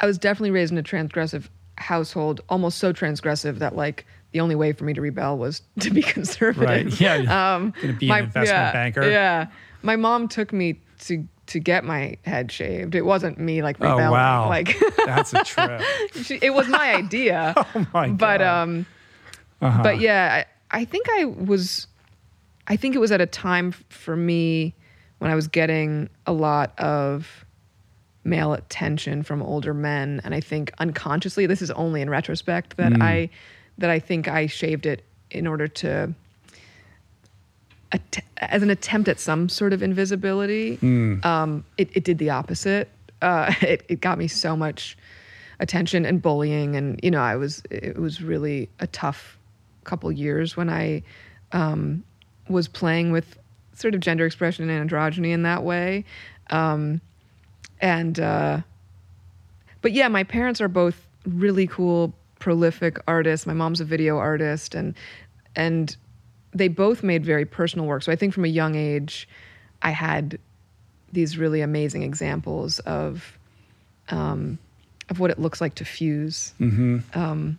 [0.00, 4.54] I was definitely raised in a transgressive household, almost so transgressive that like the only
[4.54, 6.68] way for me to rebel was to be conservative.
[6.68, 7.00] Right.
[7.00, 7.54] Yeah.
[7.54, 9.08] Um, Gonna be an investment yeah, banker.
[9.08, 9.46] Yeah.
[9.82, 12.94] My mom took me to to get my head shaved.
[12.94, 14.48] It wasn't me like Oh wow.
[14.48, 15.80] Like That's a trip.
[16.22, 17.54] she, it was my idea.
[17.56, 18.42] Oh my but God.
[18.42, 18.62] Uh-huh.
[18.62, 18.86] um
[19.82, 21.86] but yeah, I, I think I was
[22.66, 24.74] I think it was at a time for me
[25.18, 27.45] when I was getting a lot of
[28.26, 32.92] male attention from older men and I think unconsciously this is only in retrospect that
[32.92, 33.02] Mm.
[33.02, 33.30] I
[33.78, 36.14] that I think I shaved it in order to
[37.92, 40.78] att- as an attempt at some sort of invisibility.
[41.24, 42.88] Um, it, it did the opposite.
[43.22, 44.96] Uh, it, it got me so much
[45.60, 49.38] attention and bullying, and you know, I was it was really a tough
[49.84, 51.02] couple years when I
[51.52, 52.02] um,
[52.48, 53.38] was playing with
[53.72, 56.04] sort of gender expression and androgyny in that way,
[56.50, 57.00] um,
[57.80, 58.60] and uh,
[59.82, 63.46] but yeah, my parents are both really cool, prolific artists.
[63.46, 64.94] My mom's a video artist, and
[65.54, 65.96] and
[66.52, 68.02] they both made very personal work.
[68.02, 69.28] So I think from a young age,
[69.82, 70.38] I had
[71.12, 73.38] these really amazing examples of
[74.08, 74.58] um,
[75.08, 76.52] of what it looks like to fuse
[77.14, 77.58] um,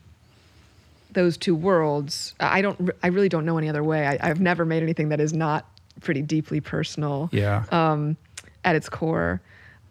[1.11, 2.33] those two worlds.
[2.39, 2.89] I don't.
[3.03, 4.05] I really don't know any other way.
[4.07, 5.65] I, I've never made anything that is not
[6.01, 7.63] pretty deeply personal Yeah.
[7.71, 8.17] um,
[8.63, 9.41] at its core.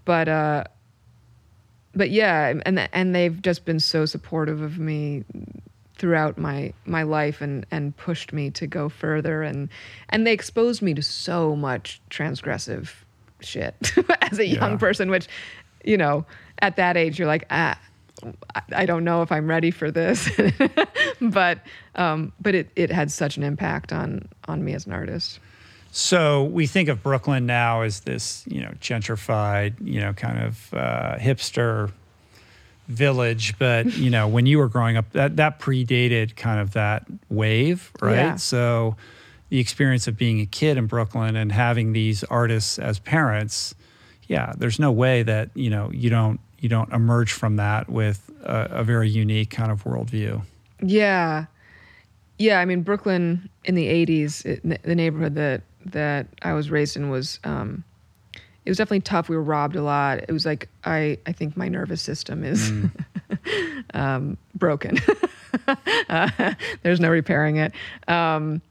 [0.06, 0.64] But uh,
[1.94, 5.24] but yeah, and and they've just been so supportive of me
[5.96, 9.68] throughout my my life and and pushed me to go further and
[10.10, 12.90] and they exposed me to so much transgressive
[13.40, 13.74] shit
[14.20, 14.76] as a young Yeah.
[14.76, 15.26] person which
[15.84, 16.26] you know
[16.60, 17.78] at that age you're like ah
[18.54, 20.28] I- I don't know if I'm ready for this,
[21.20, 21.58] but
[21.96, 25.38] um, but it, it had such an impact on on me as an artist.
[25.96, 30.74] So we think of Brooklyn now as this, you know, gentrified, you know, kind of
[30.74, 31.90] uh, hipster
[32.86, 33.58] village.
[33.58, 37.92] But you know, when you were growing up, that that predated kind of that wave,
[38.02, 38.14] right?
[38.14, 38.36] Yeah.
[38.36, 38.94] So
[39.48, 43.74] the experience of being a kid in Brooklyn and having these artists as parents,
[44.28, 48.30] yeah, there's no way that you know you don't you don't emerge from that with
[48.42, 50.42] a, a very unique kind of worldview.
[50.82, 51.46] Yeah,
[52.36, 52.60] yeah.
[52.60, 57.10] I mean, Brooklyn in the '80s, it, the neighborhood that that I was raised in
[57.10, 57.84] was um,
[58.64, 59.28] it was definitely tough.
[59.28, 60.18] We were robbed a lot.
[60.18, 62.72] It was like I I think my nervous system is
[63.94, 64.98] um, broken.
[66.08, 67.72] uh, there's no repairing it.
[68.08, 68.62] Um,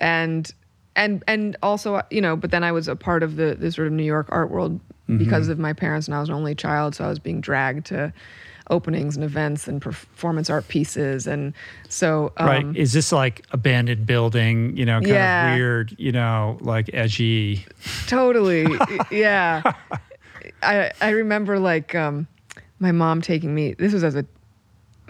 [0.00, 0.52] and
[0.96, 3.86] and and also you know, but then I was a part of the the sort
[3.86, 4.80] of New York art world
[5.18, 7.86] because of my parents, and I was an only child, so I was being dragged
[7.86, 8.12] to
[8.70, 11.52] openings and events and performance art pieces, and
[11.88, 12.76] so um, right?
[12.76, 14.76] Is this like abandoned building?
[14.76, 15.48] You know, kind Yeah.
[15.50, 15.94] of weird.
[15.98, 17.66] You know, like edgy.
[18.06, 18.66] totally
[19.10, 19.62] yeah
[20.62, 22.26] i i remember like um
[22.80, 24.24] my mom taking me this was as a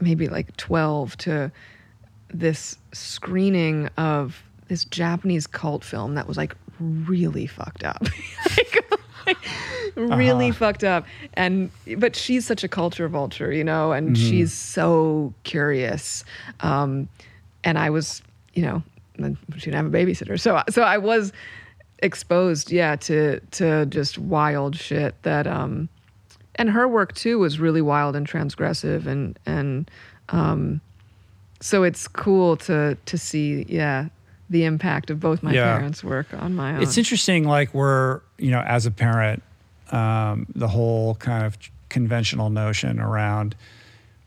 [0.00, 1.52] maybe like 12 to
[2.34, 8.02] this screening of this japanese cult film that was like really fucked up
[8.56, 8.84] like,
[9.96, 11.04] really fucked up.
[11.34, 16.24] And but she's such a culture vulture you know and she's so curious.
[16.60, 17.08] Um
[17.64, 18.22] and i was
[18.54, 18.82] you know
[19.56, 20.38] she didn't have a babysitter.
[20.40, 21.32] So so i was
[22.02, 25.88] exposed yeah to to just wild shit that um
[26.56, 29.90] and her work too was really wild and transgressive and and
[30.30, 30.80] um
[31.60, 34.08] so it's cool to to see yeah
[34.52, 35.76] the impact of both my Yeah.
[35.76, 39.42] parents work on my own It's interesting, like we're, you know, as a parent,
[39.90, 43.54] um, the whole kind of conventional notion around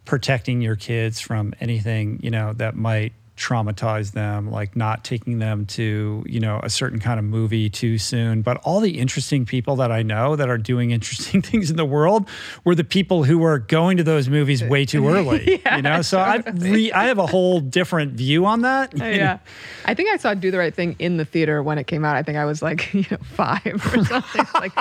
[0.03, 5.65] protecting your kids from anything, you know, that might traumatize them, like not taking them
[5.65, 8.41] to, you know, a certain kind of movie too soon.
[8.41, 11.85] But all the interesting people that I know that are doing interesting things in the
[11.85, 12.29] world
[12.63, 15.61] were the people who were going to those movies way too early.
[15.75, 18.95] you know, so I re- I have a whole different view on that.
[18.95, 19.09] know?
[19.09, 19.39] yeah
[19.85, 22.15] i think i saw do the right thing in the theater when it came out
[22.15, 24.71] i think i was like you know five or something like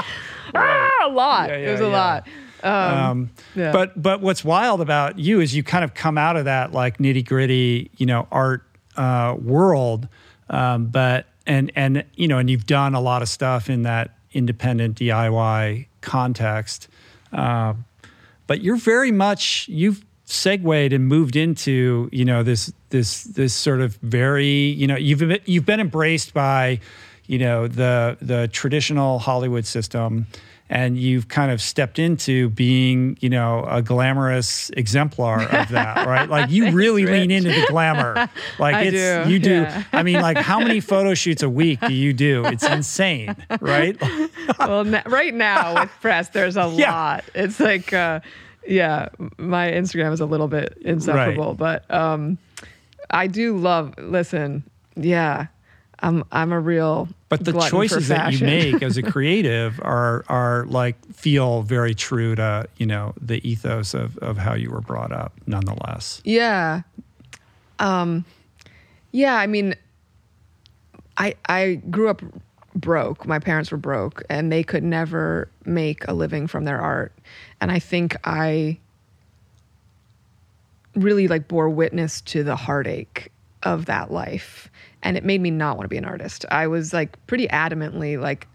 [0.55, 1.89] ah, a lot Yeah, it was a yeah.
[1.91, 2.29] lot
[2.65, 3.73] Um, Yeah.
[3.73, 6.99] But but what's wild about you is you kind of come out of that like
[6.99, 8.63] nitty gritty, you know, art
[8.97, 10.09] uh, world,
[10.51, 14.17] um, but and and you know, and you've done a lot of stuff in that
[14.33, 16.89] independent DIY context.
[17.33, 17.85] Um,
[18.47, 23.81] but you're very much you've segued and moved into you know this this this sort
[23.81, 26.81] of very you know you've been- you've been embraced by
[27.27, 30.27] you know the the traditional Hollywood system
[30.71, 36.29] and you've kind of stepped into being you know a glamorous exemplar of that right
[36.37, 38.15] like you really lean into the glamour
[38.59, 39.85] like I it's do, you do yeah.
[39.93, 44.01] I mean like how many photo shoots a week do you do it's insane right
[44.59, 46.91] well, na- right now with press, there's a Yeah.
[46.93, 47.25] lot.
[47.35, 48.21] It's like, uh,
[48.67, 52.39] yeah, my Instagram is a little bit insufferable, but um,
[53.11, 53.95] I do love.
[53.99, 54.65] Listen,
[54.97, 55.47] yeah,
[56.01, 57.09] I'm I'm a real.
[57.29, 62.35] But the choices that you make as a creative are are like feel very true
[62.35, 65.33] to you know the ethos of of how you were brought up.
[65.47, 66.83] Nonetheless, Yeah.
[67.79, 68.25] Um
[69.13, 69.75] yeah, I mean
[71.17, 72.23] I I grew up
[72.75, 73.27] broke.
[73.27, 77.13] My parents were broke and they could never make a living from their art.
[77.61, 78.79] And I think I
[80.95, 83.31] really like bore witness to the heartache
[83.63, 84.71] of that life
[85.05, 86.45] and it made me not want to be an artist.
[86.51, 88.49] I was like pretty adamantly like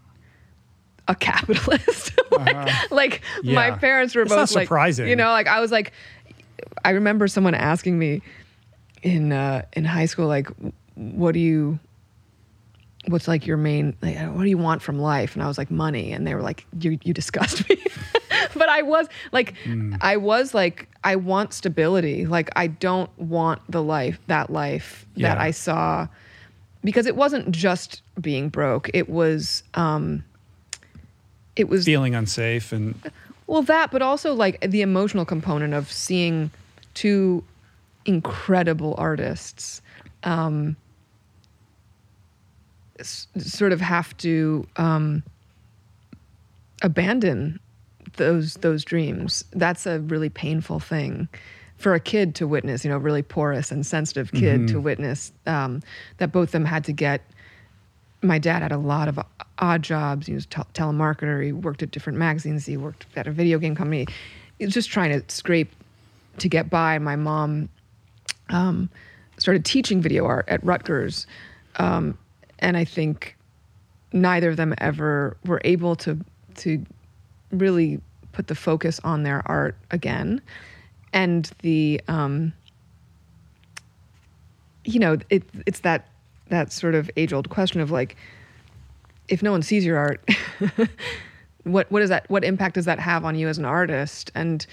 [1.08, 2.12] a capitalist.
[2.30, 5.08] like, like my parents were not both like surprising.
[5.08, 5.92] you know, like I was like
[6.84, 8.22] I remember someone asking me
[9.02, 10.48] in uh, in high school, like,
[10.94, 11.78] what do you,
[13.08, 15.34] what's like your main, like, what do you want from life?
[15.34, 16.12] And I was like, money.
[16.12, 17.82] And they were like, you you disgust me.
[18.54, 19.54] but I was like,
[20.00, 22.26] I was like, I want stability.
[22.26, 26.08] Like, I don't want the life, that life that I saw,
[26.84, 28.90] because it wasn't just being broke.
[28.94, 30.24] It was, um,
[31.56, 32.94] it was Feeling unsafe and
[33.46, 36.50] well, that, but also like the emotional component of seeing
[36.94, 37.42] two
[38.06, 39.82] incredible artists
[40.22, 40.76] um,
[42.98, 45.22] s- sort of have to um,
[46.82, 47.58] abandon
[48.16, 49.44] those those dreams.
[49.52, 51.28] That's a really painful thing
[51.80, 52.84] for a kid to witness.
[52.84, 55.82] You know, really porous and sensitive kid to witness um,
[56.18, 57.22] that both of them had to get
[58.22, 59.18] my dad had a lot of
[59.58, 60.26] odd jobs.
[60.26, 61.44] He was a tel- telemarketer.
[61.44, 62.66] He worked at different magazines.
[62.66, 64.06] He worked at a video game company.
[64.58, 65.72] He was just trying to scrape
[66.38, 66.98] to get by.
[66.98, 67.68] My mom
[68.50, 68.90] um,
[69.38, 71.26] started teaching video art at Rutgers,
[71.76, 72.18] um,
[72.58, 73.36] and I think
[74.12, 76.18] neither of them ever were able to
[76.56, 76.84] to
[77.52, 78.00] really
[78.32, 80.42] put the focus on their art again,
[81.12, 82.52] and the um,
[84.84, 86.08] you know it it's that
[86.48, 88.16] that sort of age old question of like
[89.28, 90.28] if no one sees your art
[91.64, 94.30] what what is that what impact does that have on you as an artist?
[94.34, 94.66] And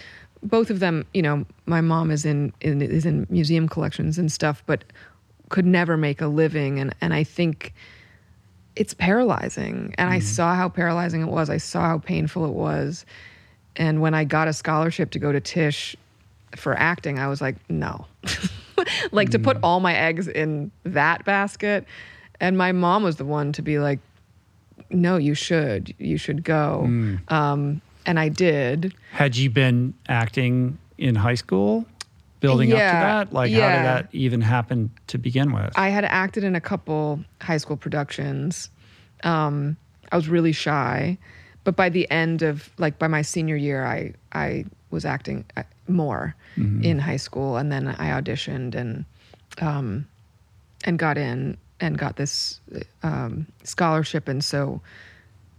[0.44, 4.32] both of them you know my mom is in, in is in museum collections and
[4.32, 4.84] stuff but
[5.50, 6.80] could never make a living.
[6.80, 7.74] And and I think
[8.76, 9.96] it's paralyzing.
[9.98, 11.50] And I saw how paralyzing it was.
[11.50, 13.06] I saw how painful it was.
[13.76, 15.96] And when I got a scholarship to go to Tisch
[16.58, 18.06] for acting I was like no.
[19.12, 21.86] Like to put all my eggs in that basket.
[22.40, 24.00] And my mom was the one to be like
[24.90, 26.84] no you should you should go.
[27.28, 28.94] Um, and i did.
[29.12, 31.86] Had you been acting in high school
[32.40, 33.34] building up to that?
[33.34, 35.74] Like how did that even happen to begin with?
[35.76, 38.70] i had acted in a couple high school productions.
[39.24, 39.76] Um,
[40.12, 41.18] i was really shy.
[41.64, 45.46] But by the end of like by my senior year i i was acting
[45.90, 46.36] more
[46.82, 49.06] in high school and then i auditioned and
[49.62, 50.08] um,
[50.86, 52.60] and got in and got this
[53.04, 54.82] um, scholarship and so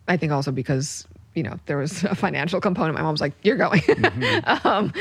[0.08, 3.34] i think also because you know there was a financial component my mom was like
[3.42, 3.82] you're going
[4.64, 4.92] um,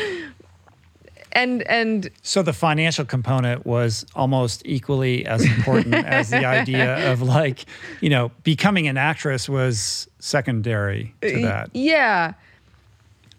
[1.38, 7.22] and and So the financial component was almost equally as important as the idea of
[7.22, 7.66] like,
[8.02, 11.70] you know, becoming an actress was secondary to that.
[11.74, 12.34] Yeah.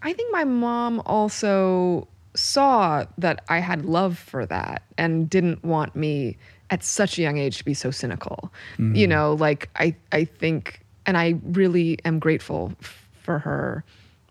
[0.03, 5.96] I think my mom also saw that I had love for that and didn't want
[5.96, 6.36] me
[6.70, 8.53] at such a young age to be so cynical.
[8.78, 13.84] You know, like I I think and I really am grateful for her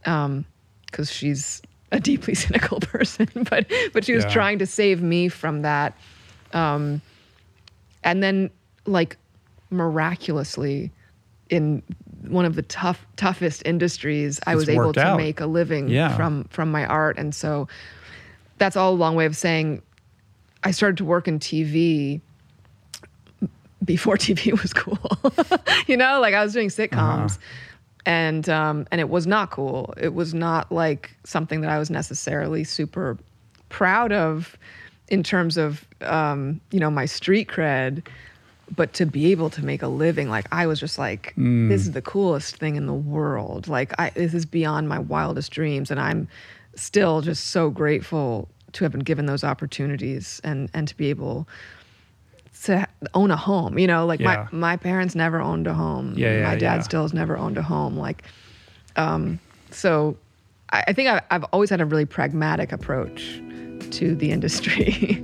[0.06, 0.46] um
[0.92, 1.62] cuz she's
[1.92, 4.30] a deeply cynical person, but but she was Yeah.
[4.34, 5.98] trying to save me from that
[6.54, 7.02] um
[8.04, 8.50] and then
[8.86, 9.18] like
[9.70, 10.92] miraculously
[11.50, 11.82] in
[12.30, 15.18] one of the tough toughest industries i It's was able to out.
[15.18, 16.16] make a living Yeah.
[16.16, 17.18] from from my art.
[17.18, 17.68] And so
[18.58, 19.82] that's all a long way of saying
[20.64, 22.22] i started to work in tv
[23.84, 25.00] before tv was cool.
[25.88, 27.38] You know like i was doing sitcoms
[28.06, 29.94] and um and it was not cool.
[29.98, 33.18] It was not like something that i was necessarily super
[33.70, 34.58] proud of
[35.10, 38.06] in terms of um you know my street cred
[38.76, 41.92] but to be able to make a living like i was just like this is
[41.92, 43.68] the coolest thing in the world.
[43.68, 46.28] Like i this is beyond my wildest dreams and i'm
[46.76, 51.48] still just so grateful to have been given those opportunities and and to be able
[52.64, 54.06] to own a home you know?
[54.06, 54.48] Like Yeah.
[54.52, 56.14] my my parents never owned a home.
[56.18, 56.82] Yeah, yeah, my dad yeah.
[56.82, 57.96] still has never owned a home.
[57.98, 58.24] Like
[58.98, 59.40] um
[59.72, 60.18] so
[60.72, 63.40] i, I think I, i've always had a really pragmatic approach
[63.92, 65.24] to the industry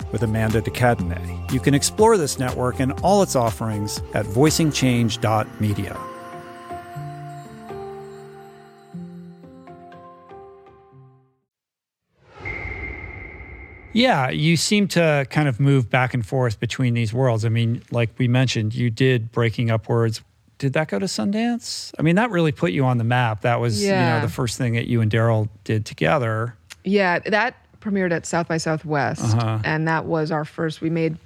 [0.11, 1.51] with Amanda de Cadenet.
[1.51, 5.99] You can explore this network and all its offerings at voicingchange.media.
[13.93, 17.43] Yeah, you seem to kind of move back and forth between these worlds.
[17.43, 20.21] I mean, like we mentioned, you did Breaking Upwards.
[20.59, 21.93] Did that go to Sundance?
[21.99, 23.41] I mean, that really put you on the map.
[23.41, 26.55] That was, you know, the first thing that you and Daryl did together.
[26.83, 29.59] Yeah, that premiered at South by Southwest, Uh-huh.
[29.63, 30.79] and that was our first.
[30.81, 31.17] We made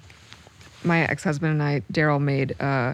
[0.83, 2.93] my ex husband and I, Daryl, made uh,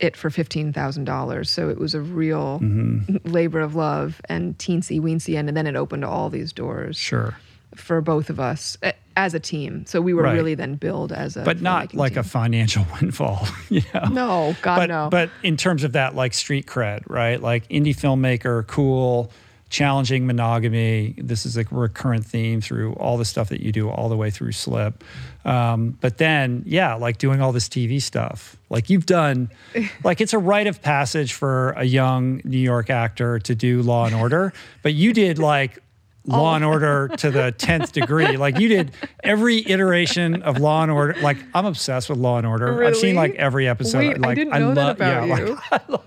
[0.00, 1.50] it for fifteen thousand dollars.
[1.50, 3.28] So it was a real Mm-hmm.
[3.30, 7.36] labor of love and teensy weensy, and then it opened all these doors Sure.
[7.74, 8.76] for both of us
[9.16, 9.86] as a team.
[9.86, 10.32] So we were Right.
[10.34, 14.08] really then billed as a But not like a financial windfall, you know?
[14.08, 15.08] no, God but, no.
[15.10, 17.40] But in terms of that, like street cred, right?
[17.40, 19.30] Like indie filmmaker, cool,
[19.74, 21.16] challenging monogamy.
[21.18, 24.30] This is a recurrent theme through all the stuff that you do, all the way
[24.30, 25.02] through Slip.
[25.44, 28.56] Um, but then, yeah, like doing all this TV stuff.
[28.70, 29.50] Like you've done,
[30.04, 34.06] like it's a rite of passage for a young New York actor to do Law
[34.06, 34.52] and Order.
[34.84, 35.80] But you did like
[36.24, 38.36] Law and Order to the tenth degree.
[38.36, 38.92] Like you did
[39.24, 41.20] every iteration of Law and Order.
[41.20, 42.84] Like I'm obsessed with Law and Order.
[42.84, 43.98] I've seen like every episode.
[43.98, 45.58] Wait, I didn't know that about like, you.
[45.72, 46.04] I lo-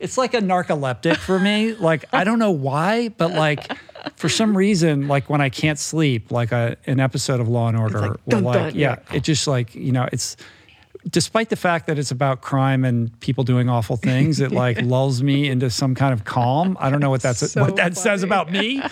[0.00, 1.74] it's like a narcoleptic for me.
[1.74, 3.72] Like I don't know why, but like
[4.16, 7.76] for some reason, like when I can't sleep, like a, an episode of Law and
[7.76, 9.16] Order, like, dun, like dun, yeah, yeah.
[9.16, 10.36] it just like you know it's.
[11.08, 15.22] Despite the fact that it's about crime and people doing awful things, it like lulls
[15.22, 16.76] me into some kind of calm.
[16.80, 18.82] I don't know what that's So what that says about me.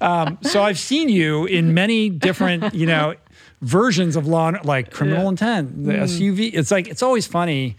[0.00, 3.14] Um, so I've seen you in many different, you know,
[3.62, 5.28] versions of law, and- like Criminal Yeah.
[5.30, 6.02] Intent, the Mm.
[6.02, 6.50] SUV.
[6.52, 7.76] It's like it's always funny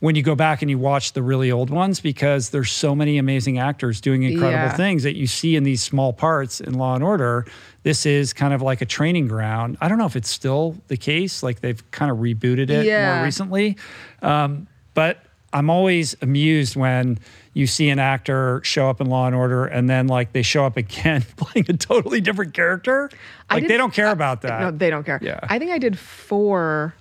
[0.00, 3.18] when you go back and you watch the really old ones because there's so many
[3.18, 4.72] amazing actors doing incredible Yeah.
[4.76, 7.44] things that you see in these small parts in Law and Order.
[7.82, 9.76] This is kind of like a training ground.
[9.80, 11.42] I don't know if it's still the case.
[11.42, 13.16] Like they've kind of rebooted it Yeah.
[13.16, 13.76] more recently.
[14.22, 15.22] Um, but
[15.52, 17.18] I'm always amused when
[17.52, 20.64] you see an actor show up in Law and Order and then like they show
[20.64, 23.10] up again playing a totally different character.
[23.50, 24.60] Like they don't care about that.
[24.62, 25.18] No, they don't care.
[25.20, 25.40] Yeah.
[25.42, 26.94] I think I did four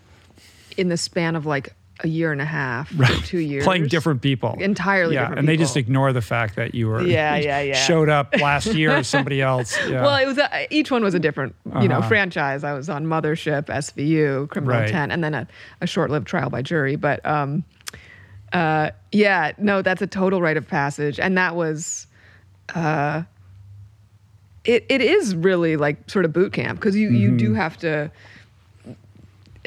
[0.75, 3.63] in the span of like a year and a half, or two years.
[3.65, 7.01] playing different people Entirely yeah different and they just ignore the fact that you were
[7.01, 7.73] Yeah, yeah, yeah.
[7.73, 10.01] showed up last year as somebody else yeah.
[10.03, 12.07] Well, it was a, each one was a different, you know, Uh-huh.
[12.07, 12.63] franchise.
[12.63, 14.87] I was on Mothership, SVU, Criminal Right.
[14.87, 15.47] Intent, and then a,
[15.81, 16.95] a short-lived trial by jury.
[16.95, 17.63] But um,
[18.53, 22.07] uh, yeah, no, that's a total rite of passage, and that was,
[22.75, 23.23] uh,
[24.65, 28.11] it it is really like sort of boot camp because you you do have to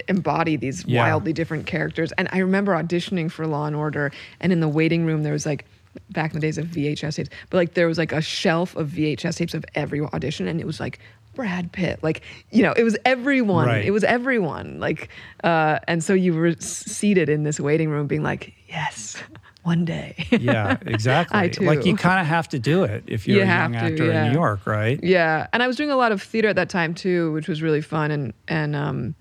[0.08, 0.84] embody these.
[0.86, 1.02] Yeah.
[1.02, 2.12] wildly different characters.
[2.12, 5.46] And I remember auditioning for Law and Order, and in the waiting room there was
[5.46, 5.64] like
[6.10, 8.88] back in the days of VHS tapes, but like there was like a shelf of
[8.88, 10.98] VHS tapes of every audition, and it was like
[11.34, 13.66] Brad Pitt, like you know, it was everyone.
[13.66, 13.84] Right.
[13.84, 14.80] It was everyone.
[14.80, 15.08] Like,
[15.44, 19.16] uh, and so you were seated in this waiting room, being like, yes.
[19.64, 20.26] One day.
[20.32, 21.64] yeah exactly I too.
[21.64, 24.10] like you kind of have to do it if you're You a young to, actor
[24.10, 26.68] in new york right Yeah, and I was doing a lot of theater at that
[26.68, 29.14] time too, which was really fun and and um,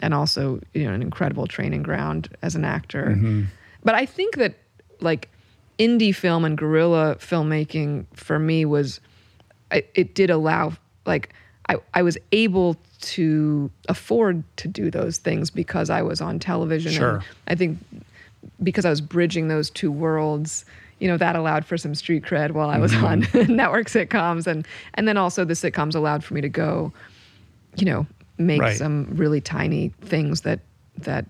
[0.00, 3.14] and also you know an incredible training ground as an actor.
[3.16, 3.44] Mm-hmm.
[3.82, 4.54] But I think that
[5.00, 5.28] like
[5.78, 9.00] indie film and guerrilla filmmaking for me was
[9.70, 10.72] it, it did allow
[11.04, 11.32] like
[11.68, 16.92] I I was able to afford to do those things because I was on television.
[16.92, 17.16] Sure.
[17.16, 17.78] And I think
[18.62, 20.64] because I was bridging those two worlds,
[20.98, 24.66] you know, that allowed for some street cred while I was on network sitcoms, and
[24.94, 26.92] and then also the sitcoms allowed for me to go,
[27.76, 28.06] you know,
[28.38, 28.76] make Right.
[28.76, 30.60] some really tiny things that
[30.98, 31.26] that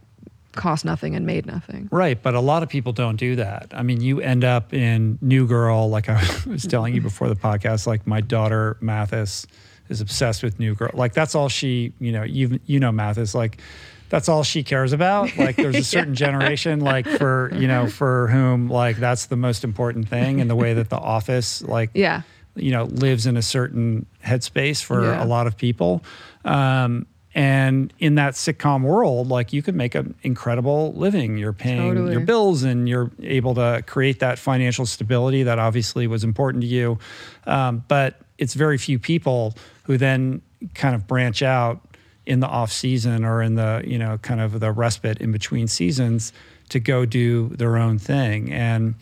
[0.54, 1.86] cost nothing and made nothing.
[1.92, 3.66] Right, but a lot of people don't do that.
[3.74, 7.36] I mean, you end up in New Girl, like I was telling you before the
[7.36, 7.86] podcast.
[7.86, 9.46] Like my daughter Mathis
[9.88, 10.90] is obsessed with New Girl.
[10.94, 13.34] Like that's all she, you know, you you know Mathis.
[13.34, 13.58] Like
[14.08, 15.36] that's all she cares about.
[15.36, 19.62] Like there's a certain generation, like for you know, for whom like that's the most
[19.62, 22.22] important thing, in the way that The Office, like Yeah.
[22.56, 25.22] You know, lives in a certain headspace for Yeah.
[25.22, 26.02] a lot of people.
[26.44, 31.36] Um, and in that sitcom world, like you could make an incredible living.
[31.36, 32.12] You're paying Totally.
[32.12, 36.66] your bills and you're able to create that financial stability that obviously was important to
[36.66, 36.98] you.
[37.46, 40.40] Um, but it's very few people who then
[40.74, 41.80] kind of branch out
[42.24, 45.68] in the off season or in the, you know, kind of the respite in between
[45.68, 46.32] seasons
[46.70, 48.50] to go do their own thing.
[48.50, 48.94] And,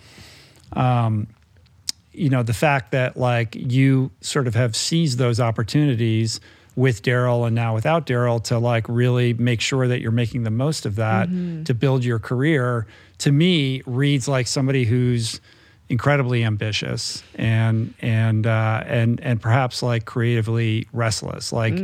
[2.15, 6.41] you know, the fact that like you sort of have seized those opportunities
[6.77, 10.51] with Daryl and now without Daryl to like really make sure that you're making the
[10.51, 11.29] most of that
[11.65, 12.87] to build your career
[13.19, 15.41] to me reads like somebody who's
[15.89, 21.53] incredibly ambitious and and uh, and and perhaps like creatively restless.
[21.53, 21.75] Like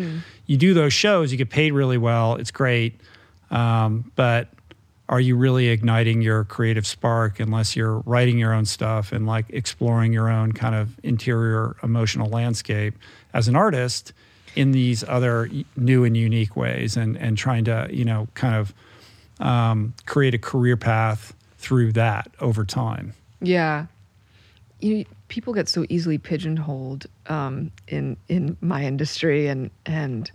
[0.47, 3.01] you do those shows, you get paid really well, it's great,
[3.51, 4.49] um, but
[5.11, 9.45] are you really igniting your creative spark unless you're writing your own stuff and like
[9.51, 12.95] exploring your own kind of interior emotional landscape
[13.35, 14.13] as an artist
[14.55, 18.73] in these other new and unique ways and and trying to you know kind of
[19.41, 23.87] um, create a career path through that over time Yeah.
[24.81, 30.31] You people get so easily pigeonholed um, in in my industry and and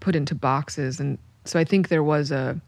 [0.00, 2.60] put into boxes and so I think there was a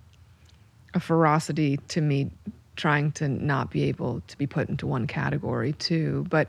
[0.95, 2.31] a ferocity to me
[2.77, 6.27] trying to not be able to be put into one category too.
[6.31, 6.49] But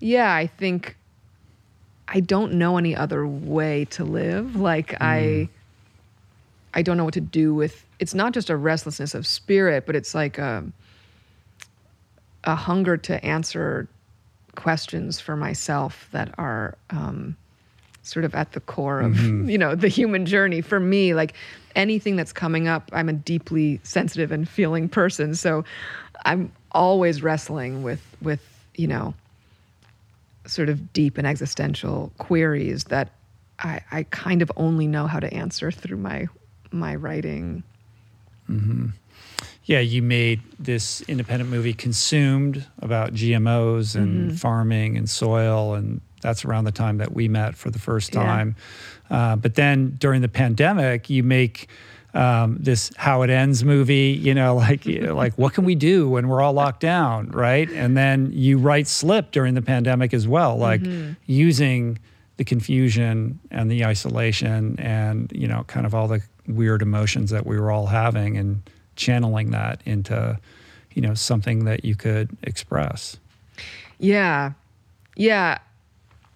[0.00, 0.96] yeah, I think
[2.08, 4.56] I don't know any other way to live.
[4.56, 5.48] Like I
[6.74, 9.94] I don't know what to do with it's not just a restlessness of spirit, but
[9.94, 10.64] it's like a
[12.44, 13.88] a hunger to answer
[14.56, 17.36] questions for myself that are um,
[18.02, 21.34] sort of at the core of you know the human journey for me like
[21.76, 25.64] anything that's coming up i'm a deeply sensitive and feeling person so
[26.24, 28.42] i'm always wrestling with with
[28.74, 29.14] you know
[30.46, 33.10] sort of deep and existential queries that
[33.60, 36.26] i i kind of only know how to answer through my
[36.70, 37.62] my writing
[38.48, 38.86] Mm-hmm.
[39.64, 46.44] yeah, you made this independent movie consumed about GMOs and farming and soil, and that's
[46.44, 48.22] around the time that we met for the first Yeah.
[49.10, 51.68] Uh, but then during the pandemic, you make
[52.14, 54.18] um, this how it ends movie.
[54.20, 57.70] You know, like like what can we do when we're all locked down, right?
[57.70, 60.82] And then you write Slip during the pandemic as well, like
[61.26, 61.98] using
[62.36, 67.44] the confusion and the isolation and you know kind of all the weird emotions that
[67.44, 68.62] we were all having and
[68.96, 70.38] channeling that into
[70.94, 73.18] you know something that you could express
[74.00, 74.52] Yeah.
[75.16, 75.58] Yeah.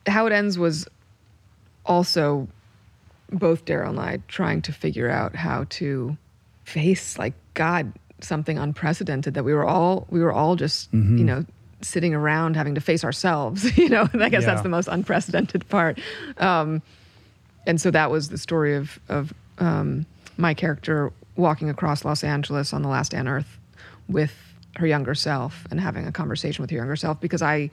[0.06, 0.86] How it ends was
[1.86, 2.46] also
[3.38, 6.16] both Daryl and I trying to figure out how to
[6.64, 11.44] face like God, something unprecedented that we were all we were all just, you know,
[11.82, 14.50] sitting around having to face ourselves, you know, and I guess Yeah.
[14.50, 15.98] that's the most unprecedented part.
[16.38, 16.80] Um,
[17.66, 20.06] and so that was the story of of um,
[20.36, 23.58] my character walking across Los Angeles on the last day on Earth
[24.08, 24.32] with
[24.76, 27.70] her younger self and having a conversation with her younger self because I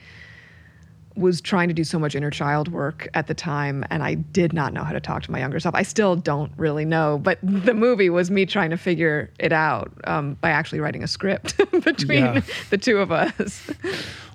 [1.15, 4.53] was trying to do so much inner child work at the time and I did
[4.53, 5.75] not know how to talk to my younger self.
[5.75, 9.91] I still don't really know, but the movie was me trying to figure it out
[10.05, 12.41] um, by actually writing a script between Yeah.
[12.69, 13.69] the two of us.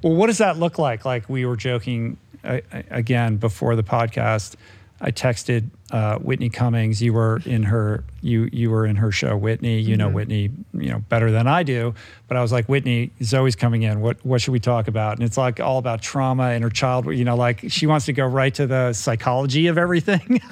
[0.02, 2.60] well what does that look like like we were joking uh,
[2.90, 4.54] again before the podcast
[5.00, 9.36] i texted uh, whitney cummings you were in her you you were in her show
[9.36, 9.78] whitney.
[9.80, 11.94] You know whitney you know better than i do.
[12.26, 14.00] But i was like whitney zoe's coming in.
[14.00, 15.16] What what should we talk about?
[15.16, 18.12] And it's like all about trauma and her child you know like she wants to
[18.12, 20.40] go right to the psychology of everything.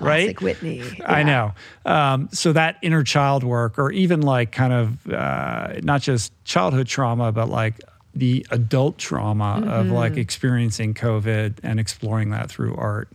[0.00, 0.40] Right?
[0.40, 0.82] Whitney.
[1.04, 1.52] I know.
[1.84, 6.86] Um, so that inner child work, or even like kind of uh, not just childhood
[6.86, 7.80] trauma, but like
[8.14, 9.94] the adult trauma of Mm-hmm.
[9.94, 13.08] like experiencing COVID and exploring that through art.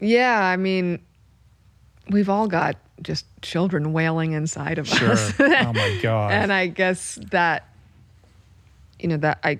[0.00, 0.98] Yeah, I mean,
[2.10, 5.12] we've all got just children wailing inside of Sure.
[5.12, 5.32] us.
[5.38, 6.32] oh my God.
[6.32, 7.68] and I guess that
[9.00, 9.58] you know that I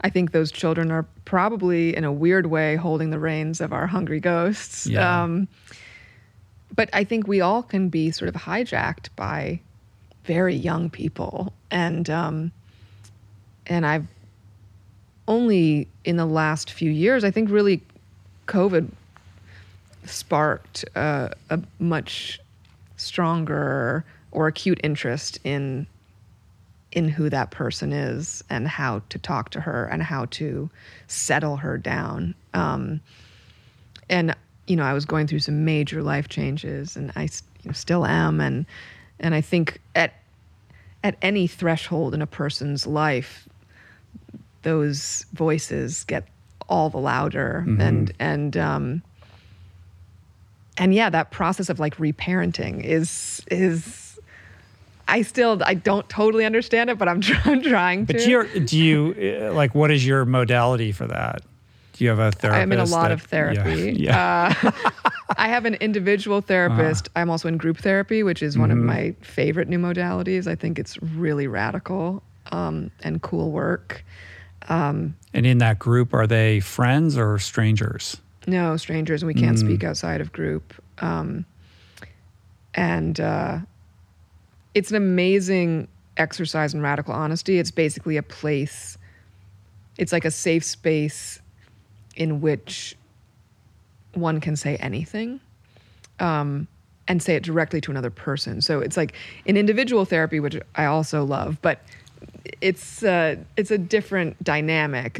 [0.00, 3.86] I think those children are probably in a weird way holding the reins of our
[3.86, 4.86] hungry ghosts.
[4.86, 5.22] Yeah.
[5.24, 5.48] Um,
[6.74, 9.60] but I think we all can be sort of hijacked by
[10.28, 12.52] very young people, and um,
[13.66, 14.06] and I've
[15.26, 17.80] only in the last few years, I think, really,
[18.46, 18.90] COVID
[20.04, 22.40] sparked uh, a much
[22.96, 25.86] stronger or acute interest in
[26.92, 30.68] in who that person is and how to talk to her and how to
[31.06, 32.34] settle her down.
[32.52, 33.00] Um,
[34.10, 37.72] and you know, I was going through some major life changes, and I you know,
[37.72, 38.42] still am.
[38.42, 38.66] And
[39.20, 40.12] and I think at
[41.08, 43.48] at any threshold in a person's life,
[44.62, 46.28] those voices get
[46.68, 49.02] all the louder, and and um,
[50.76, 54.04] and yeah, that process of like reparenting is is.
[55.10, 58.12] I still I don't totally understand it, but I'm, I'm trying to.
[58.12, 61.40] but do you, do you uh, like what is your modality for that?
[61.98, 62.62] Do you have a therapist?
[62.62, 63.96] I'm in a lot that- of therapy.
[63.98, 64.54] Yeah.
[64.62, 64.70] yeah.
[65.36, 67.08] I have an individual therapist.
[67.16, 70.46] I'm also in group therapy, which is one of my favorite new modalities.
[70.46, 72.22] I think it's really radical
[72.52, 74.04] um, and cool work.
[74.68, 78.16] and in that group, are they friends or strangers?
[78.46, 80.72] No strangers, we can't speak outside of group.
[80.98, 81.44] Um,
[82.74, 83.58] and uh,
[84.74, 87.58] it's an amazing exercise in radical honesty.
[87.58, 88.96] It's basically a place,
[89.98, 91.40] it's like a safe space
[92.18, 92.94] in which
[94.12, 95.40] one can say anything
[96.18, 96.66] um,
[97.06, 98.60] and say it directly to another person.
[98.60, 99.14] So it's like
[99.46, 101.80] in individual therapy, which I also love, but
[102.60, 105.18] it's uh, it's a different dynamic.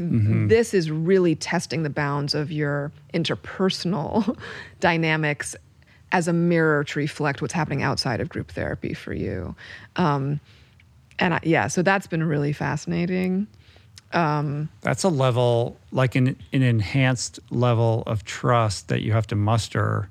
[0.49, 4.37] This is really testing the bounds of your interpersonal
[4.81, 5.55] dynamics
[6.11, 9.55] as a mirror to reflect what's happening outside of group therapy for you.
[9.97, 10.41] Um,
[11.21, 13.47] and I, yeah, so that's been really fascinating.
[14.13, 20.09] That's a level, like an, an enhanced level of trust that you have to muster.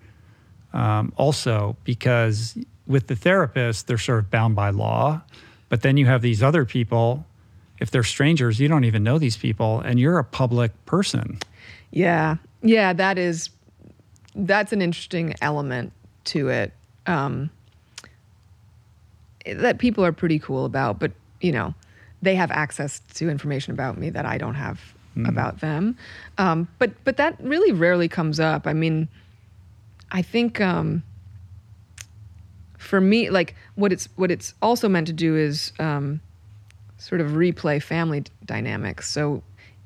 [0.74, 5.22] Um, also, because with the therapist, they're sort of bound by law.
[5.70, 7.26] But then you have these other people,
[7.80, 11.40] if they're strangers, you don't even know these people, and you're a public person.
[11.92, 12.38] Yeah.
[12.62, 13.50] Yeah, that is
[14.36, 15.92] that's an interesting element
[16.26, 16.72] to it.
[17.06, 17.50] Um
[19.46, 21.74] that people are pretty cool about, but you know,
[22.22, 24.80] they have access to information about me that I don't have
[25.26, 25.98] about them.
[26.38, 28.68] Um but but that really rarely comes up.
[28.68, 29.08] I mean,
[30.12, 31.02] I think um
[32.78, 36.22] for me like what it's what it's also meant to do is um
[36.98, 39.10] sort of replay family d- dynamics.
[39.10, 39.44] So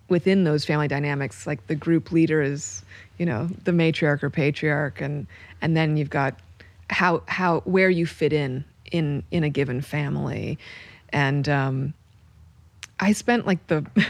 [0.09, 2.83] within those family dynamics, like the group leader is,
[3.17, 5.27] you know, the matriarch or patriarch, and
[5.61, 6.35] and then you've got
[6.89, 10.59] how how where you fit in in in a given family,
[11.09, 11.93] and um,
[13.01, 13.85] I spent like the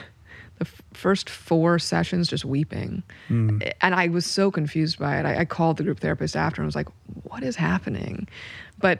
[0.59, 3.01] the first four sessions just weeping,
[3.81, 5.25] and I was so confused by it.
[5.25, 6.89] I, I called the group therapist after and was like,
[7.23, 8.27] "What is happening?"
[8.77, 8.99] But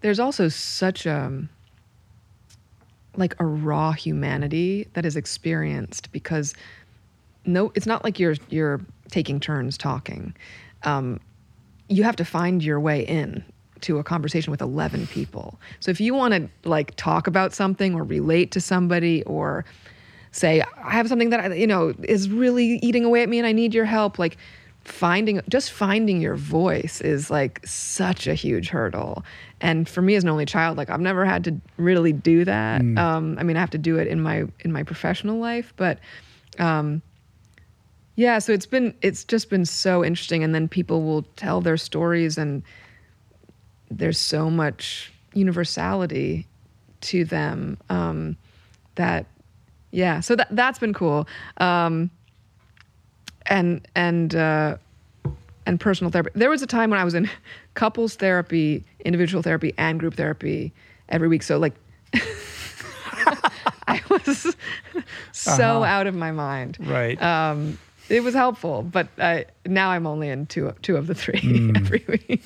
[0.00, 1.46] there's also such a
[3.16, 6.54] like a raw humanity that is experienced because
[7.44, 10.34] no it's not like you're you're taking turns talking
[10.84, 11.18] um,
[11.88, 13.44] you have to find your way in
[13.82, 15.58] to a conversation with 11 people.
[15.80, 19.64] So if you want to like talk about something or relate to somebody or
[20.30, 23.46] say i have something that I, you know is really eating away at me and
[23.46, 24.36] i need your help like
[24.88, 29.24] finding just finding your voice is like such a huge hurdle.
[29.60, 32.80] And for me as an only child like i've never had to really do that.
[32.80, 35.98] Um, i mean i have to do it in my in my professional life but
[36.58, 37.02] um,
[38.16, 40.42] yeah so it's been it's just been so interesting.
[40.42, 42.62] And then people will tell their stories and
[43.90, 46.46] there's so much universality
[47.00, 48.36] to them um,
[48.96, 49.26] that
[49.90, 51.26] yeah so that that's been cool
[51.58, 52.10] um,
[53.46, 54.76] and and uh,
[55.66, 56.30] and personal therapy.
[56.34, 57.30] There was a time when I was in
[57.74, 60.72] couples therapy, individual therapy, and group therapy
[61.08, 61.42] every week.
[61.42, 61.74] So like,
[63.86, 64.54] I was
[65.32, 66.78] so out of my mind.
[66.80, 67.20] Right.
[67.22, 67.78] Um,
[68.08, 71.76] it was helpful, but I, now I'm only in two two of the three Hmm.
[71.76, 72.42] every week.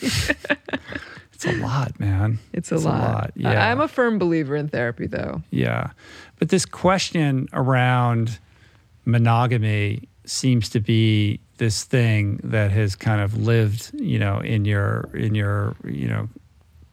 [1.44, 2.38] It's a lot, man.
[2.52, 3.26] It's a lot.
[3.26, 3.70] I- Yeah.
[3.70, 5.42] I'm a firm believer in therapy, though.
[5.50, 5.90] Yeah.
[6.38, 8.38] But this question around
[9.04, 15.08] monogamy seems to be this thing that has kind of lived, you know, in your
[15.14, 16.28] in your, you know,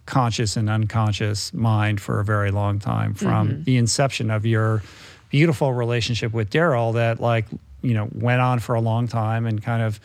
[0.06, 3.64] conscious and unconscious mind for a very long time from mm-hmm.
[3.64, 4.82] the inception of your
[5.30, 7.45] beautiful relationship with Daryl that like,
[7.82, 10.00] you know, went on for a long time and kind of,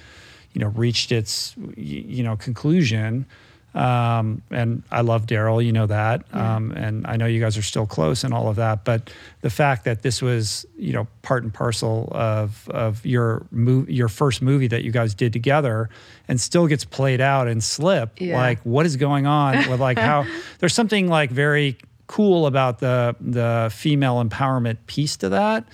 [0.53, 3.27] you know, reached its you know, conclusion.
[3.75, 6.25] Um, and I love Daryl, you know that.
[6.33, 8.85] Um, and I know you guys are still close and all of that.
[8.85, 13.91] But the fact that this was, you know, part and parcel of of your move,
[13.91, 15.91] your first movie that you guys did together,
[16.29, 18.21] and still gets played out in Slip.
[18.21, 18.37] Yeah.
[18.37, 20.25] Like, what is going on with like how
[20.61, 25.65] there's something like very cool about the the female empowerment piece to that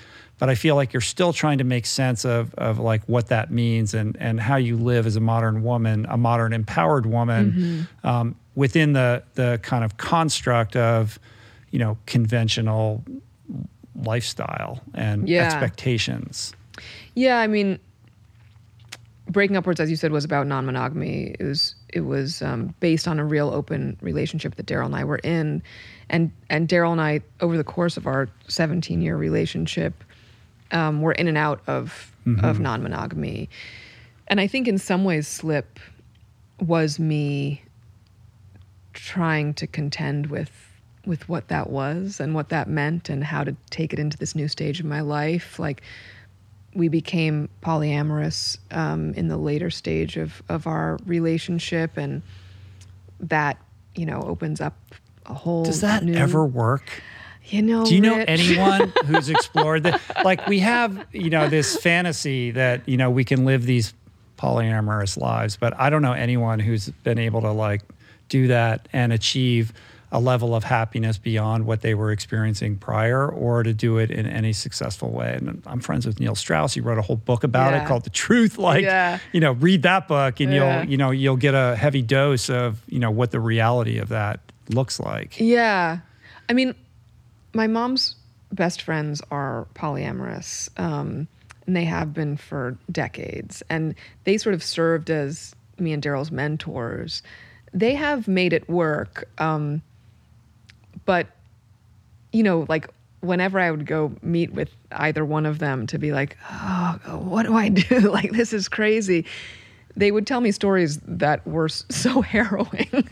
[0.41, 3.51] but I feel like you're still trying to make sense of, of like what that
[3.53, 8.35] means and, and how you live as a modern woman, a modern empowered woman um,
[8.57, 11.19] within the, the kind of construct of,
[11.71, 13.05] you know, conventional
[13.95, 15.45] lifestyle and Yeah.
[15.45, 16.55] expectations.
[17.15, 17.79] Yeah, I mean,
[19.29, 21.37] Breaking Upwards, as you said, was about non-monogamy.
[21.39, 25.05] It was it was um, based on a real open relationship that Daryl and I
[25.05, 25.63] were in,
[26.09, 30.03] and and Daryl and I, over the course of our 17 year relationship,
[30.73, 32.13] um, were in and out of
[32.45, 33.49] of non-monogamy,
[34.29, 35.81] and I think in some ways, Slip
[36.61, 37.63] was me
[38.93, 40.51] trying to contend with
[41.07, 44.35] with what that was and what that meant and how to take it into this
[44.35, 45.59] new stage of my life.
[45.59, 45.83] Like
[46.75, 52.23] we became polyamorous um, in the later stage of, of our relationship and
[53.19, 53.59] that
[53.95, 54.77] you know opens up
[55.27, 57.03] a whole Does that new, ever work?
[57.51, 60.01] You know Do you know Rich- anyone who's explored that?
[60.25, 63.95] Like we have, you know, this fantasy that you know we can live these
[64.39, 67.83] polyamorous lives, but I don't know anyone who's been able to like
[68.29, 69.73] do that and achieve
[70.13, 74.27] a level of happiness beyond what they were experiencing prior, or to do it in
[74.27, 75.35] any successful way.
[75.37, 76.75] And I'm friends with Neil Strauss.
[76.75, 77.85] He wrote a whole book about Yeah.
[77.85, 79.19] it called "The Truth." Like, Yeah.
[79.33, 80.81] you know, read that book, and Yeah.
[80.83, 84.09] you'll, you know, you'll get a heavy dose of, you know, what the reality of
[84.09, 85.39] that looks like.
[85.39, 85.99] Yeah.
[86.49, 86.75] I mean,
[87.53, 88.17] my mom's
[88.53, 91.29] best friends are polyamorous, um,
[91.67, 93.63] and they have been for decades.
[93.69, 93.95] And
[94.25, 97.23] they sort of served as me and Daryl's mentors.
[97.73, 99.29] They have made it work.
[99.39, 99.83] Um,
[101.05, 101.29] but,
[102.33, 102.89] you know, like
[103.21, 107.45] whenever I would go meet with either one of them to be like, oh, what
[107.45, 108.01] do I do?
[108.11, 109.27] like, this is crazy.
[110.01, 111.69] They would tell me stories that were
[112.03, 112.89] so harrowing.
[112.93, 113.07] Yeah,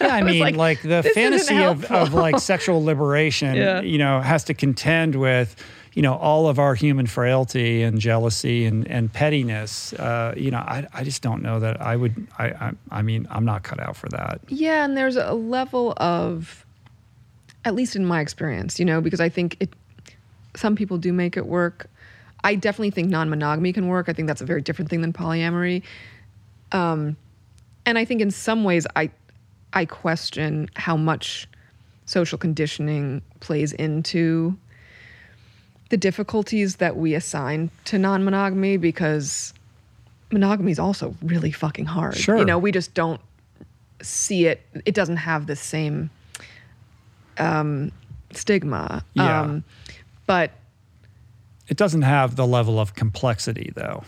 [0.00, 3.80] I mean, like, like, the fantasy of, of like sexual liberation, Yeah.
[3.82, 5.54] you know, has to contend with,
[5.94, 9.92] you know, all of our human frailty and jealousy and, and pettiness.
[9.92, 13.26] Uh, you know, I, I just don't know that I would, I, I, I mean,
[13.30, 14.40] I'm not cut out for that.
[14.48, 16.64] Yeah, and there's a level of,
[17.64, 19.70] at least in my experience, you know, because I think it,
[20.56, 21.88] some people do make it work.
[22.42, 24.08] I definitely think non-monogamy can work.
[24.08, 25.82] I think that's a very different thing than polyamory.
[26.72, 27.16] Um,
[27.86, 29.10] and I think in some ways, I,
[29.72, 31.48] I question how much
[32.06, 34.56] social conditioning plays into
[35.88, 39.52] the difficulties that we assign to non-monogamy because
[40.30, 42.16] monogamy is also really fucking hard.
[42.16, 42.38] Sure.
[42.38, 43.20] You know, we just don't
[44.00, 44.60] see it.
[44.86, 46.10] It doesn't have the same
[47.38, 47.90] um,
[48.32, 49.04] stigma.
[49.14, 49.40] Yeah.
[49.40, 49.64] Um,
[50.26, 50.52] but
[51.68, 54.04] It doesn't have the level of complexity, though.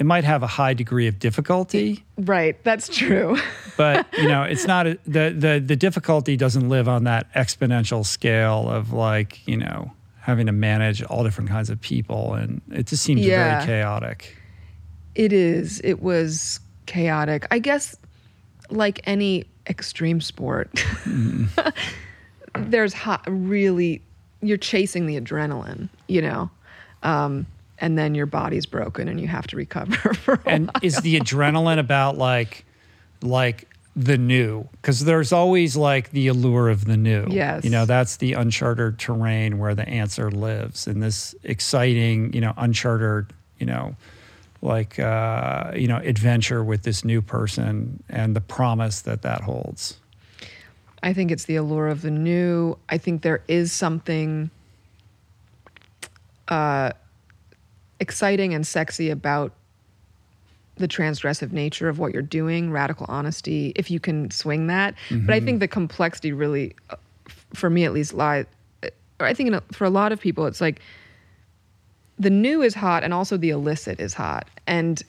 [0.00, 3.36] It might have a high degree of difficulty, right, that's true.
[3.76, 8.04] but you know, it's not a, the the the difficulty doesn't live on that exponential
[8.04, 12.86] scale of like you know having to manage all different kinds of people, and it
[12.86, 13.58] just seems Yeah.
[13.58, 14.36] very chaotic.
[15.14, 15.80] It is.
[15.84, 17.46] It was chaotic.
[17.50, 17.94] I guess,
[18.70, 20.82] like any extreme sport,
[22.54, 24.02] there's hot, really,
[24.40, 26.50] you're chasing the adrenaline, you know?
[27.02, 27.46] Um,
[27.80, 31.18] and then your body's broken and you have to recover for a and is the
[31.18, 32.64] adrenaline about like
[33.22, 33.66] like
[33.96, 34.68] the new?
[34.72, 37.26] Because there's always like the allure of the new.
[37.28, 37.64] Yes.
[37.64, 40.86] you know that's the uncharted terrain where the answer lives.
[40.86, 43.96] And this exciting you know uncharted you know
[44.62, 49.96] like uh you know adventure with this new person and the promise that that holds.
[51.02, 52.76] I think it's the allure of the new.
[52.90, 54.50] I think there is something
[56.50, 56.90] uh,
[58.00, 59.52] exciting and sexy about
[60.76, 64.94] the transgressive nature of what you're doing, radical honesty, if you can swing that.
[65.26, 66.96] But I think the complexity really, uh,
[67.54, 68.46] for me at least, lies.
[69.20, 70.80] Or I think in a, for a lot of people, it's like
[72.18, 74.48] the new is hot and also the illicit is hot.
[74.66, 75.02] And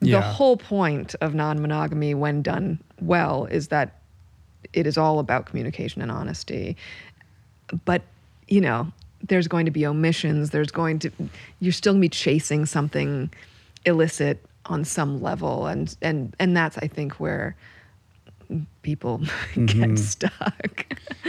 [0.00, 4.00] the whole point of non monogamy, when done well, is that
[4.74, 6.76] it is all about communication and honesty.
[7.86, 8.02] But,
[8.48, 8.92] you know,
[9.28, 10.50] there's going to be omissions.
[10.50, 11.10] There's going to,
[11.60, 13.30] you're still going to be chasing something
[13.84, 15.66] illicit on some level.
[15.66, 17.56] And, and, and that's, I think, where
[18.82, 19.18] people
[19.54, 19.96] get mm-hmm.
[19.96, 20.86] stuck.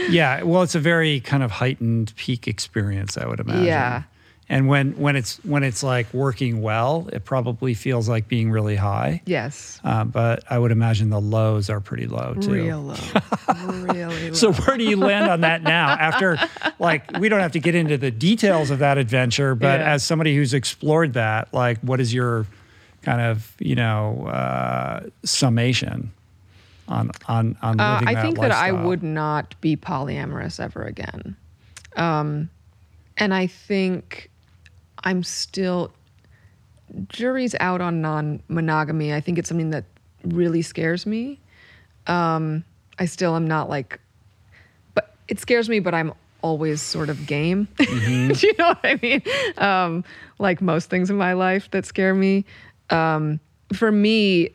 [0.09, 4.03] yeah well it's a very kind of heightened peak experience i would imagine Yeah.
[4.47, 8.75] And when when it's when it's like working well it probably feels like being really
[8.75, 9.79] high yes.
[9.83, 12.51] Uh, but I would imagine the lows are pretty low too.
[12.53, 12.95] Real low.
[13.83, 14.33] really low.
[14.33, 15.89] So where do you land on that now?
[15.89, 16.37] After,
[16.79, 19.93] like, we don't have to get into the details of that adventure, but Yeah.
[19.93, 22.45] as somebody who's explored that, like, what is your
[23.01, 26.11] kind of, you know, uh, summation
[26.87, 30.59] on on on living Uh, living I that think that I would not be polyamorous
[30.59, 31.35] ever again.
[31.95, 32.49] Um,
[33.17, 34.29] and I think
[35.05, 35.93] I'm still,
[37.07, 39.13] jury's out on non monogamy.
[39.13, 39.85] I think it's something that
[40.23, 41.39] really scares me.
[42.07, 42.63] Um,
[42.99, 43.99] I still am not like,
[44.93, 47.67] but it scares me, but I'm always sort of game.
[47.77, 48.33] Mm-hmm.
[48.33, 49.21] Do you know what I mean?
[49.57, 50.03] Um,
[50.39, 52.45] like most things in my life that scare me.
[52.89, 53.39] Um,
[53.73, 54.49] for me,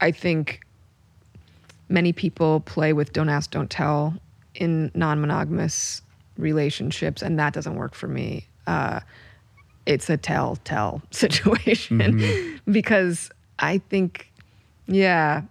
[0.00, 0.60] I think
[1.88, 4.14] many people play with don't ask, don't tell
[4.54, 6.02] in non monogamous
[6.36, 8.46] relationships, and that doesn't work for me.
[8.66, 9.00] Uh,
[9.88, 14.30] it's a tell tell situation because I think,
[14.86, 15.42] yeah,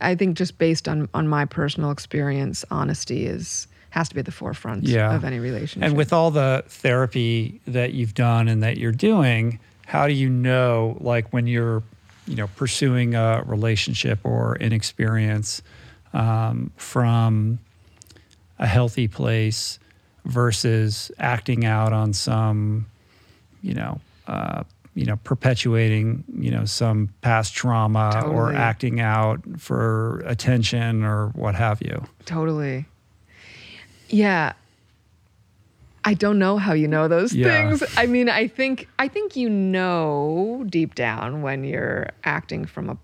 [0.00, 4.24] I think just based on, on my personal experience, honesty is has to be at
[4.24, 5.14] the forefront Yeah.
[5.14, 5.88] of any relationship.
[5.88, 10.28] And with all the therapy that you've done and that you're doing, how do you
[10.28, 11.82] know, like, when you're,
[12.28, 15.60] you know, pursuing a relationship or an experience
[16.12, 17.58] um, from
[18.60, 19.80] a healthy place
[20.24, 22.86] versus acting out on some,
[23.62, 24.62] you know, uh,
[24.94, 31.54] you know, perpetuating, you know, some past trauma or acting out for attention or what
[31.54, 32.04] have you?
[32.26, 32.86] Totally.
[34.08, 34.52] Yeah.
[36.04, 37.68] I don't know how you know those Yeah.
[37.68, 37.82] things.
[37.96, 42.96] I mean, I think I think you know deep down when you're acting from a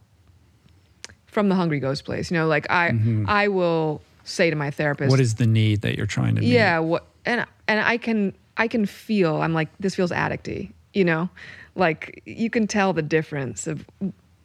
[1.26, 2.30] from the hungry ghost place.
[2.30, 2.92] You know, like I
[3.28, 5.10] I will say to my therapist, Mm-hmm.
[5.10, 6.48] What is the need that you're trying to meet?
[6.48, 11.04] yeah, what and and I can I can feel I'm like this feels addicty, you
[11.04, 11.28] know?
[11.74, 13.86] Like you can tell the difference of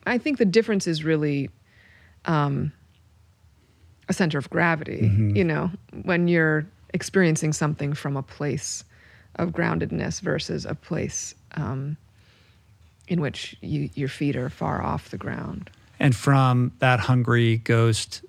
[0.05, 1.49] I think the difference is really
[2.25, 2.71] um
[4.09, 5.71] a center of gravity, you know,
[6.03, 8.83] when you're experiencing something from a place
[9.35, 11.97] of groundedness versus a place um
[13.07, 15.69] in which you, your feet are far off the ground.
[15.99, 18.23] And from that hungry ghost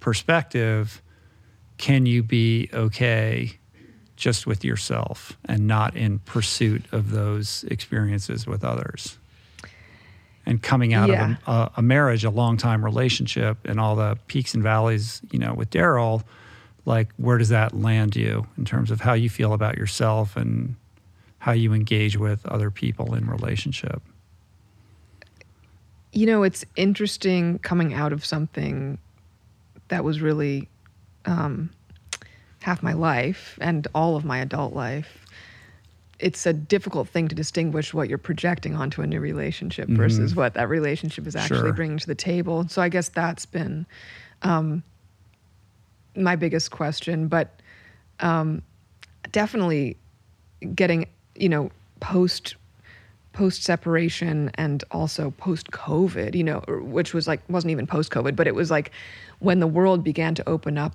[0.00, 1.02] perspective,
[1.78, 3.58] can you be okay
[4.22, 9.18] just with yourself and not in pursuit of those experiences with others?
[10.46, 11.36] And coming out Yeah.
[11.46, 15.40] of a, a, marriage, a long time relationship, and all the peaks and valleys, you
[15.40, 16.22] know, with Daryl,
[16.84, 20.76] like where does that land you in terms of how you feel about yourself and
[21.38, 24.00] how you engage with other people in relationship?
[26.12, 28.98] You know, it's interesting coming out of something
[29.88, 30.68] that was really
[31.24, 31.70] um,
[32.62, 35.24] half my life and all of my adult life.
[36.18, 40.54] It's a difficult thing to distinguish what you're projecting onto a new relationship versus what
[40.54, 41.72] that relationship is actually Sure.
[41.72, 42.68] bringing to the table.
[42.68, 43.86] So I guess that's been
[44.42, 44.84] um,
[46.14, 47.26] my biggest question.
[47.26, 47.60] But
[48.20, 48.62] um,
[49.32, 49.96] definitely
[50.74, 52.54] getting, you know, post
[53.32, 58.36] post separation and also post COVID, you know, which was like wasn't even post COVID,
[58.36, 58.92] but it was like
[59.40, 60.94] when the world began to open up,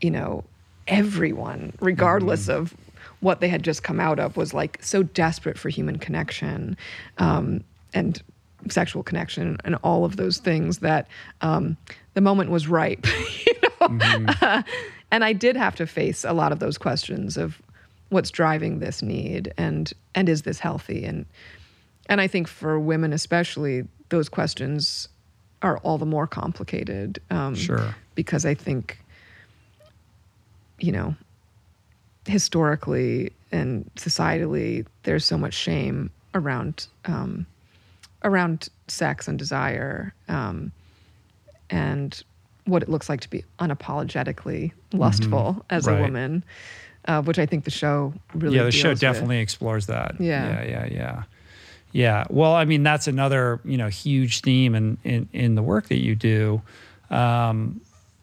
[0.00, 0.42] you know,
[0.90, 2.74] everyone, regardless of
[3.20, 6.76] what they had just come out of, was like so desperate for human connection
[7.18, 7.64] um,
[7.94, 8.22] and
[8.68, 11.08] sexual connection and all of those things that
[11.40, 11.76] um,
[12.14, 13.06] the moment was ripe,
[13.46, 14.62] you know.
[15.10, 17.60] and I did have to face a lot of those questions of
[18.10, 21.24] what's driving this need and and is this healthy and
[22.06, 25.08] and I think for women especially those questions
[25.62, 27.94] are all the more complicated um, Sure.
[28.16, 28.98] because I think
[30.80, 31.14] you know
[32.26, 37.46] historically and societally there's so much shame around um,
[38.24, 40.70] around sex and desire um,
[41.70, 42.22] and
[42.66, 45.92] what it looks like to be unapologetically lustful as Mm-hmm.
[45.94, 45.98] Right.
[45.98, 46.44] a woman,
[47.06, 49.00] uh, which I think the show really yeah the show deals with.
[49.00, 50.62] definitely explores that Yeah.
[50.62, 51.22] yeah yeah yeah
[51.92, 55.88] yeah well i mean that's another you know huge theme in in, in the work
[55.88, 56.62] that you do
[57.10, 57.80] um,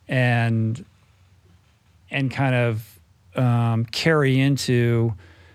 [0.08, 0.86] and
[2.10, 3.00] and kind of
[3.36, 5.14] um, carry into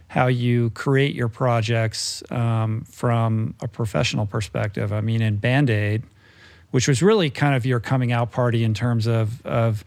[0.09, 4.93] how you create your projects um, from a professional perspective.
[4.93, 6.05] I mean in band-aid
[6.73, 9.85] which was really kind of your coming out party in terms of of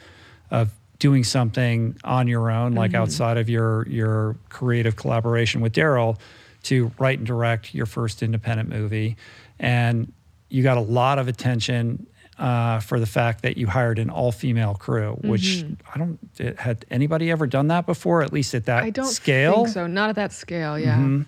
[0.49, 6.17] of doing something on your own, like outside of your your creative collaboration with Daryl,
[6.63, 9.17] to write and direct your first independent movie,
[9.59, 10.13] and
[10.49, 12.07] you got a lot of attention
[12.37, 15.63] uh, for the fact that you hired an all female crew, which
[15.93, 19.05] I don't it- had anybody ever done that before, at least at that I don't
[19.07, 19.63] scale.
[19.65, 19.87] think so.
[19.87, 20.77] Not at that scale.
[20.77, 20.95] Yeah.
[20.97, 21.21] Mm-hmm.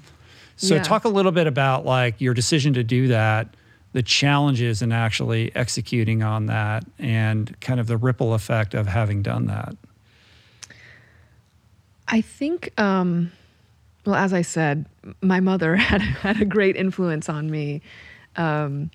[0.58, 0.84] So Yeah.
[0.84, 3.47] talk a little bit about like your decision to do that,
[3.93, 9.22] the challenges in actually executing on that, and kind of the ripple effect of having
[9.22, 9.76] done that.
[12.08, 13.32] I think, um,
[14.05, 14.86] well, as I said,
[15.22, 17.82] my mother had had a great influence on me
[18.36, 18.89] um,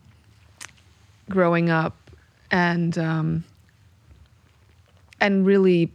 [1.29, 1.97] growing up,
[2.53, 3.44] and um,
[5.20, 5.90] and really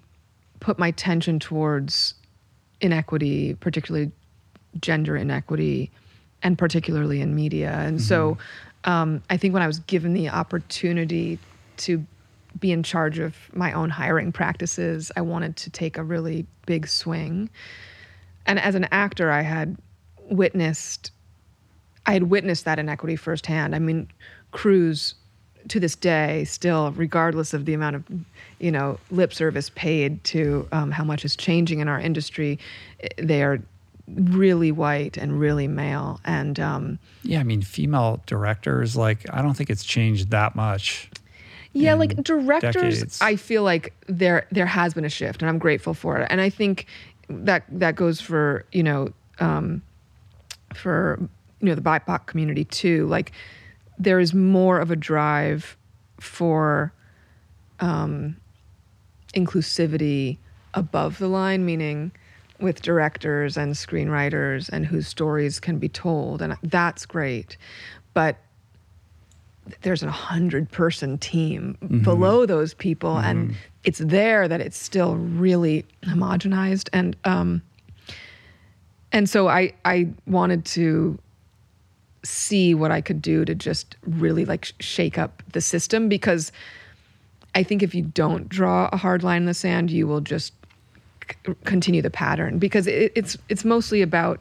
[0.60, 2.16] put my attention towards
[2.82, 4.12] inequity, particularly
[4.82, 5.92] gender inequity,
[6.44, 7.72] and particularly in media.
[7.72, 8.38] And so,
[8.84, 11.40] um, I think when I was given the opportunity
[11.78, 12.04] to
[12.60, 16.88] be in charge of my own hiring practices, I wanted to take a really big
[16.88, 17.50] swing.
[18.48, 19.78] And as an actor, I had
[20.30, 21.12] witnessed
[22.06, 23.76] I had witnessed that inequity firsthand.
[23.76, 24.08] I mean,
[24.52, 25.14] crews
[25.70, 28.04] to this day, still, regardless of the amount of,
[28.60, 32.60] you know, lip service paid to um, how much is changing in our industry,
[33.02, 33.60] eh, they are
[34.16, 36.20] really white and really male.
[36.24, 41.10] And um, Yeah, I mean, female directors, like, I don't think it's changed that much.
[41.74, 43.22] yeah, like directors, decades.
[43.22, 46.28] I feel like there there has been a shift, and I'm grateful for it.
[46.32, 46.88] And I think
[47.30, 49.10] that that goes for you know
[49.40, 49.82] um,
[50.74, 51.20] for
[51.60, 53.06] you know the BIPOC community too.
[53.08, 53.32] Like
[53.98, 55.78] there is more of a drive
[56.20, 56.94] for
[57.80, 58.36] um,
[59.34, 60.38] inclusivity
[60.74, 62.12] above the line, meaning
[62.60, 67.58] with directors and screenwriters and whose stories can be told, and that's great.
[68.14, 68.38] But
[69.82, 75.86] there's a hundred person team below those people, and it's there that it's still really
[76.04, 77.62] homogenized and um,
[79.12, 81.20] and so I I wanted to
[82.24, 86.52] see what I could do to just really like shake up the system because
[87.56, 90.54] I think if you don't draw a hard line in the sand, you will just
[91.30, 94.40] c- continue the pattern because it, it's it's mostly about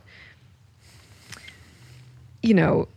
[2.42, 2.88] you know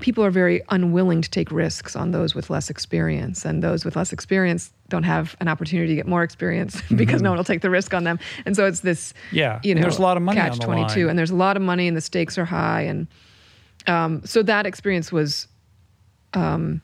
[0.00, 3.96] people are very unwilling to take risks on those with less experience and those with
[3.96, 7.62] less experience don't have an opportunity to get more experience because no one will take
[7.62, 10.22] the risk on them and so it's this Yeah, you know there's a lot of
[10.22, 11.10] money on catch the 22 line.
[11.10, 13.06] and there's a lot of money and the stakes are high and
[13.86, 15.46] um, so that experience was
[16.34, 16.80] um,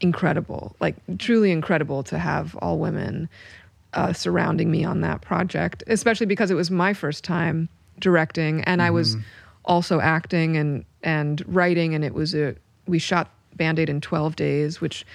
[0.00, 3.28] incredible, like truly incredible to have all women
[3.94, 7.68] uh, surrounding me on that project, especially because it was my first time
[7.98, 9.16] directing, and I was
[9.64, 12.54] also acting and and writing, and it was a
[12.86, 15.06] we shot Band Aid in twelve days, which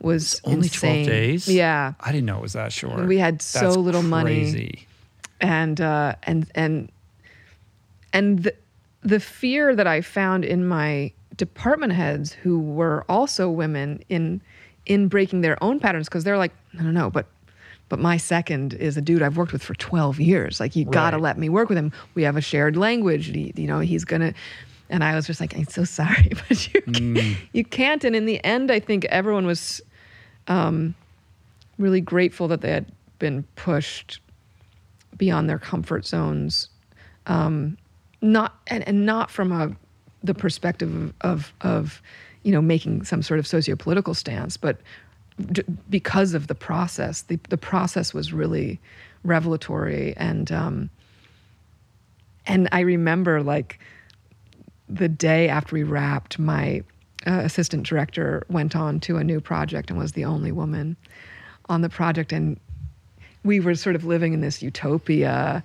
[0.00, 1.04] was Only insane.
[1.04, 1.48] 12 days?
[1.48, 3.06] Yeah, I didn't know it was that short.
[3.06, 4.86] We had so That's little money.
[5.40, 6.90] and uh, and and
[8.12, 8.54] and the,
[9.02, 14.40] the fear that I found in my department heads, who were also women, in
[14.86, 17.26] in breaking their own patterns, because they're like, no, no, no, but
[17.88, 20.60] but my second is a dude I've worked with for twelve years.
[20.60, 21.92] Like you got to let me work with him.
[22.14, 23.26] We have a shared language.
[23.26, 24.34] He- you know, he's gonna.
[24.92, 28.02] And I was just like, I'm so sorry, but you can't, you can't.
[28.04, 29.80] And in the end, I think everyone was
[30.48, 30.96] um,
[31.78, 32.86] really grateful that they had
[33.20, 34.20] been pushed
[35.16, 36.70] beyond their comfort zones
[37.26, 37.76] um,
[38.22, 39.74] not and, and not from a
[40.22, 42.02] the perspective of of
[42.42, 44.78] you know making some sort of socio-political stance but
[45.52, 48.78] d- because of the process the, the process was really
[49.24, 50.90] revelatory and um,
[52.46, 53.78] and I remember like
[54.88, 56.82] the day after we wrapped my
[57.26, 60.96] uh, assistant director went on to a new project and was the only woman
[61.68, 62.32] on the project.
[62.32, 62.58] And
[63.44, 65.62] we were sort of living in this utopia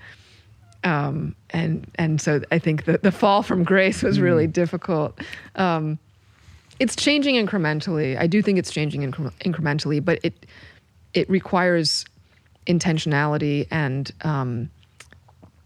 [0.86, 5.20] um, and and so I think the the fall from grace was really difficult.
[5.56, 6.00] Um,
[6.80, 8.18] it's changing incrementally.
[8.18, 10.46] I do think it's changing incre- incrementally, but it
[11.14, 12.06] it requires
[12.68, 14.70] intentionality and um,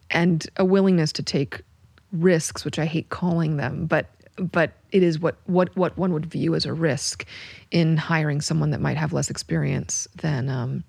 [0.10, 1.62] and a willingness to take
[2.14, 4.08] risks, which I hate calling them, but
[4.38, 7.26] but it is what what what one would view as a risk
[7.72, 10.84] in hiring someone that might have less experience than um,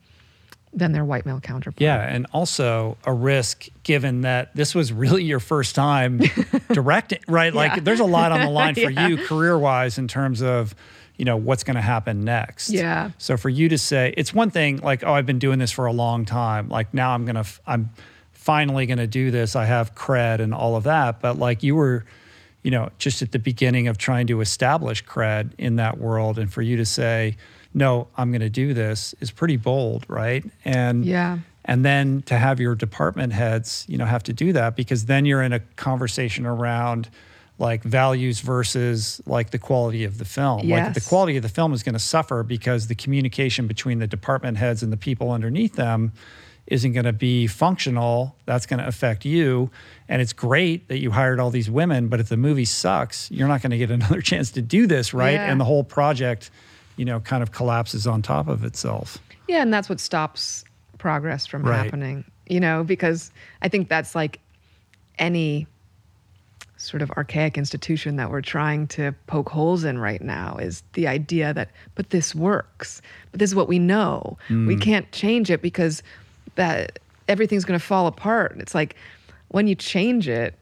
[0.73, 1.81] than their white male counterpart.
[1.81, 6.19] Yeah, and also a risk given that this was really your first time
[6.73, 7.53] directing, right?
[7.53, 7.81] Like Yeah.
[7.83, 9.09] there's a lot on the line for Yeah.
[9.09, 10.75] you career-wise in terms of,
[11.17, 12.71] you know, what's going to happen next.
[12.71, 13.11] Yeah.
[13.19, 15.87] So for you to say, it's one thing like, oh, I've been doing this for
[15.87, 16.69] a long time.
[16.69, 17.91] Like now I'm going to I'm
[18.33, 19.57] finally going to do this.
[19.57, 22.05] I have cred and all of that, but like you were
[22.63, 26.53] you know, just at the beginning of trying to establish cred in that world and
[26.53, 27.35] for you to say,
[27.73, 30.45] no, I'm going to do this is pretty bold, right?
[30.65, 31.39] And Yeah.
[31.65, 35.25] and then to have your department heads, you know, have to do that because then
[35.25, 37.09] you're in a conversation around
[37.59, 40.67] like values versus like the quality of the film.
[40.85, 44.07] Like the quality of the film is going to suffer because the communication between the
[44.07, 46.13] department heads and the people underneath them
[46.67, 48.35] isn't going to be functional.
[48.47, 49.71] That's going to affect you.
[50.09, 53.49] And it's great that you hired all these women, but if the movie sucks, you're
[53.49, 55.33] not going to get another chance to do this, right?
[55.35, 55.51] Yeah.
[55.51, 56.51] And the whole project,
[57.01, 59.17] you know, kind of collapses on top of itself.
[59.49, 60.65] Yeah, and that's what stops
[60.99, 61.83] progress from Right.
[61.83, 62.25] happening.
[62.47, 63.33] You know, because
[63.63, 64.39] I think that's like
[65.19, 65.67] any
[66.77, 71.09] sort of archaic institution that we're trying to poke holes in right now is the
[71.09, 73.01] idea that but this works.
[73.31, 74.37] But this is what we know.
[74.51, 76.03] We can't change it because
[76.57, 76.99] that
[77.29, 78.57] everything's going to fall apart.
[78.59, 78.95] It's like
[79.49, 80.55] when you change it,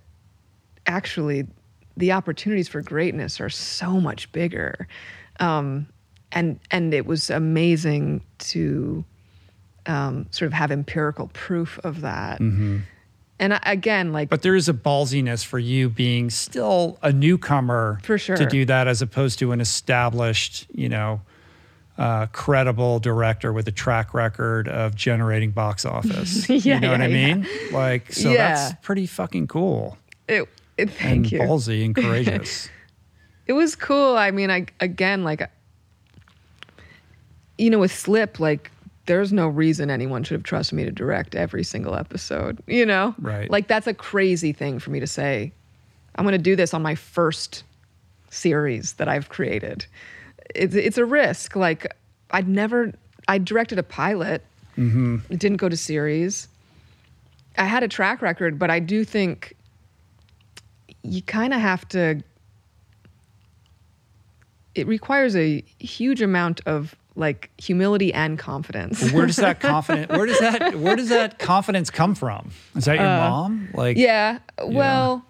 [0.86, 1.48] actually
[1.96, 4.86] the opportunities for greatness are so much bigger.
[5.40, 5.88] Um,
[6.32, 9.04] and and it was amazing to
[9.86, 12.40] um, sort of have empirical proof of that.
[13.40, 18.00] And I, again, like But there is a ballsiness for you being still a newcomer
[18.02, 18.36] For sure.
[18.36, 21.20] to do that as opposed to an established, you know,
[21.96, 26.48] uh, credible director with a track record of generating box office.
[26.48, 27.34] Yeah, you know what I yeah, yeah.
[27.36, 27.46] mean?
[27.72, 28.54] Like, so Yeah.
[28.54, 29.96] that's pretty fucking cool
[30.26, 31.38] it, it, and thank you.
[31.40, 32.68] ballsy and courageous.
[33.46, 34.16] it was cool.
[34.16, 35.48] I mean, I again like
[37.58, 38.70] you know with Slip like
[39.08, 43.14] there's no reason anyone should have trusted me to direct every single episode, you know?
[43.18, 43.50] Right.
[43.50, 45.50] Like that's a crazy thing for me to say.
[46.14, 47.64] I'm going to do this on my first
[48.28, 49.86] series that I've created.
[50.54, 51.56] It's it's a risk.
[51.56, 51.92] Like
[52.30, 52.92] I'd never
[53.26, 54.44] I directed a pilot.
[54.76, 55.16] Mm-hmm.
[55.30, 56.48] It didn't go to series.
[57.56, 59.56] I had a track record, but I do think
[61.02, 62.22] you kind of have to
[64.74, 69.12] it requires a huge amount of like humility and confidence.
[69.12, 72.50] where does that confidence where does that where does that confidence come from?
[72.76, 73.68] Is that your mom?
[73.74, 74.38] Like Uh, yeah.
[74.62, 75.24] Well,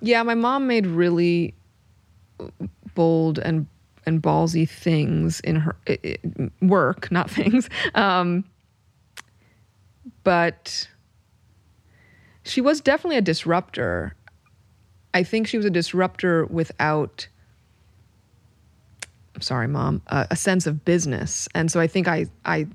[0.00, 1.54] yeah, my mom made really
[2.94, 3.66] bold and
[4.04, 7.70] and ballsy things in her i i work, not things.
[7.94, 8.44] Um,
[10.24, 10.88] but
[12.42, 14.16] she was definitely a disruptor.
[15.14, 17.28] I think she was a disruptor without
[19.40, 21.48] sorry, mom, uh, a sense of business.
[21.54, 22.66] And so I think I I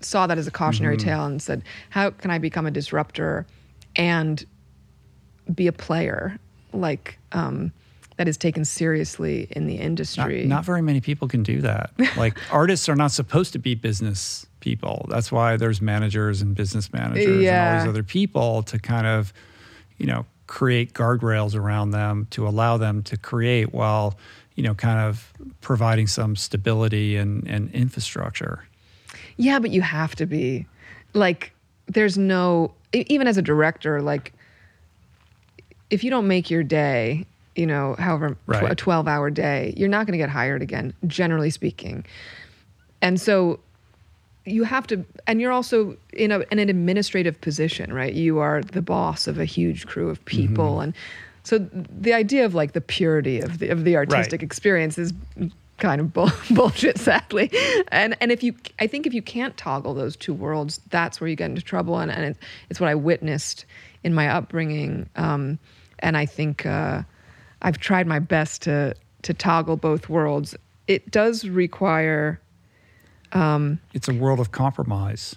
[0.00, 3.46] saw that as a cautionary tale and said, how can I become a disruptor
[3.96, 4.44] and
[5.52, 6.38] be a player?
[6.72, 7.72] Like um,
[8.16, 10.44] that is taken seriously in the industry.
[10.44, 11.90] not very many people can do that.
[12.16, 15.06] Like artists are not supposed to be business people.
[15.08, 19.32] That's why there's managers and business managers and all these other people to kind of,
[19.98, 24.18] you know, create guardrails around them to allow them to create while,
[24.58, 28.64] you know, kind of providing some stability and, and infrastructure.
[29.36, 30.66] Yeah, but you have to be.
[31.14, 31.52] Like,
[31.86, 34.32] there's no, even as a director, like,
[35.90, 37.24] if you don't make your day,
[37.54, 40.92] you know, however, tw- a 12 hour day, you're not going to get hired again,
[41.06, 42.04] generally speaking.
[43.00, 43.60] And so
[44.44, 48.12] you have to, and you're also in, a, in an administrative position, right?
[48.12, 50.72] You are the boss of a huge crew of people.
[50.72, 50.82] Mm-hmm.
[50.82, 50.94] And
[51.48, 54.42] so the idea of like the purity of the, of the artistic Right.
[54.42, 55.12] experience is
[55.78, 57.50] kind of bull- bullshit, sadly.
[57.90, 61.28] And and if you, I think if you can't toggle those two worlds, that's where
[61.28, 61.98] you get into trouble.
[61.98, 62.36] And, and it,
[62.68, 63.64] it's what I witnessed
[64.04, 65.08] in my upbringing.
[65.16, 65.58] Um,
[66.00, 67.02] and I think uh,
[67.62, 70.54] I've tried my best to to toggle both worlds.
[70.86, 72.40] It does require,
[73.32, 75.36] It's a world of compromise,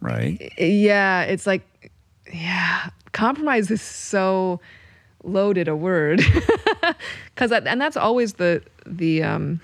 [0.00, 0.52] right?
[0.58, 1.62] yeah, it's like,
[2.32, 4.60] yeah, compromise is so
[5.24, 6.22] loaded a word.
[7.34, 9.60] Because that, and that's always the the um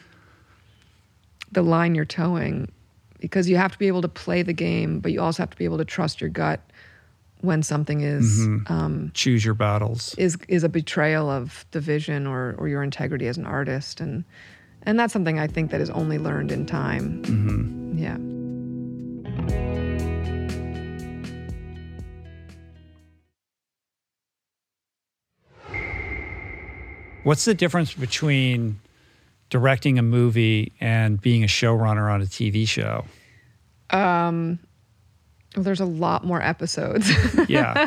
[1.50, 2.70] the line you're towing
[3.18, 5.56] because you have to be able to play the game but you also have to
[5.56, 6.60] be able to trust your gut
[7.40, 10.14] when something is um Choose your battles.
[10.18, 14.00] is is a betrayal of the vision or or your integrity as an artist.
[14.00, 14.24] And
[14.82, 17.94] and that's something I think that is only learned in time.
[17.96, 18.18] Yeah
[27.24, 28.80] What's the difference between
[29.50, 33.04] directing a movie and being a showrunner on a TV show?
[33.92, 34.58] well,
[35.56, 37.08] there's a lot more episodes
[37.48, 37.86] Yeah.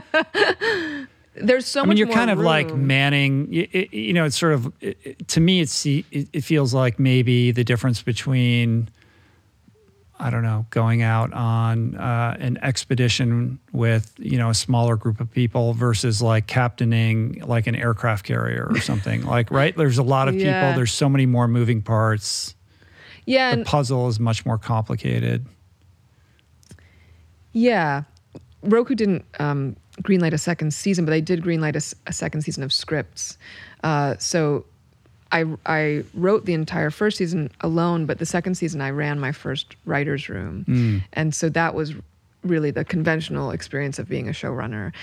[1.36, 3.52] there's so I much mean, you're kind of like manning.
[3.54, 5.60] You, you know, it's sort of it- to me.
[5.60, 8.90] It's it, it feels like maybe the difference between
[10.20, 15.20] I don't know going out on uh, an expedition with you know a smaller group
[15.20, 19.24] of people versus like captaining like an aircraft carrier or something.
[19.26, 20.48] like right, there's a lot of people.
[20.48, 20.76] Yeah.
[20.76, 22.56] There's so many more moving parts.
[23.26, 25.46] yeah The puzzle is much more complicated.
[27.54, 28.04] Yeah.
[28.64, 31.76] Roku didn't um, greenlight a second season, but they did greenlight
[32.08, 33.38] a second season of scripts.
[33.84, 34.66] Uh, so
[35.32, 39.32] I, I wrote the entire first season alone, but the second season I ran my
[39.32, 41.04] first writer's room.
[41.14, 41.94] And so that was
[42.44, 44.94] really the conventional experience of being a showrunner.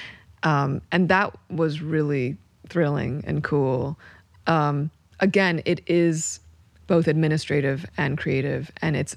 [0.42, 2.36] Um, and that was really
[2.68, 3.98] thrilling and cool.
[4.46, 4.90] Um,
[5.20, 6.40] again, it is
[6.86, 9.16] both administrative and creative, and it's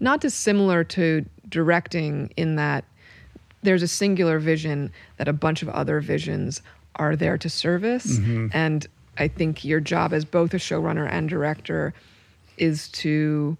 [0.00, 2.84] not dissimilar to directing in that
[3.62, 6.62] there's a singular vision that a bunch of other visions
[6.96, 8.18] are there to service.
[8.52, 8.86] And
[9.20, 11.92] I think your job as both a showrunner and director
[12.56, 13.56] is to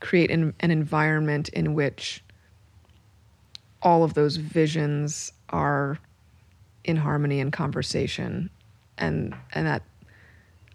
[0.00, 2.24] create an, an environment in which
[3.82, 5.98] all of those visions are
[6.84, 8.48] in harmony and conversation.
[8.96, 9.82] And and that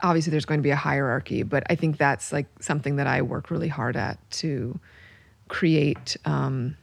[0.02, 3.22] obviously there's going to be a hierarchy but i think that's like something that i
[3.22, 4.80] work really hard at to
[5.48, 6.78] create um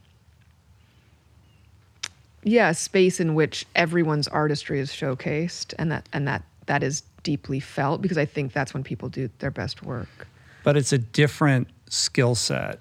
[2.43, 7.03] yeah a space in which everyone's artistry is showcased and that and that that is
[7.31, 10.27] deeply felt because i think that's when people do their best work
[10.67, 12.81] but it's a different skill set.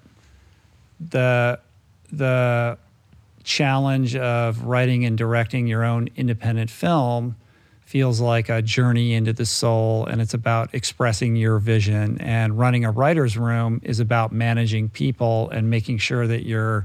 [0.98, 1.60] The
[2.10, 2.78] the
[3.44, 7.36] challenge of writing and directing your own independent film
[7.84, 12.84] feels like a journey into the soul and it's about expressing your vision and running
[12.84, 16.84] a writer's room is about managing people and making sure that you're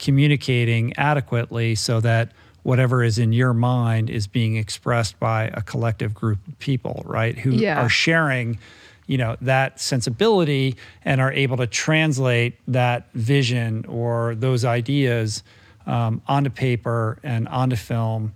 [0.00, 2.32] communicating adequately so that
[2.62, 7.38] whatever is in your mind is being expressed by a collective group of people right
[7.38, 7.80] who Yeah.
[7.80, 8.58] are sharing
[9.06, 15.42] you know that sensibility and are able to translate that vision or those ideas
[15.86, 18.32] um, onto paper and onto film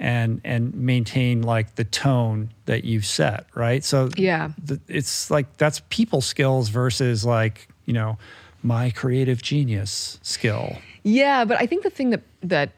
[0.00, 4.50] and and maintain like the tone that you've set right so Yeah.
[4.66, 8.18] th- it's like that's people skills versus like you know
[8.62, 12.70] my creative genius skill Yeah, but I think the thing that that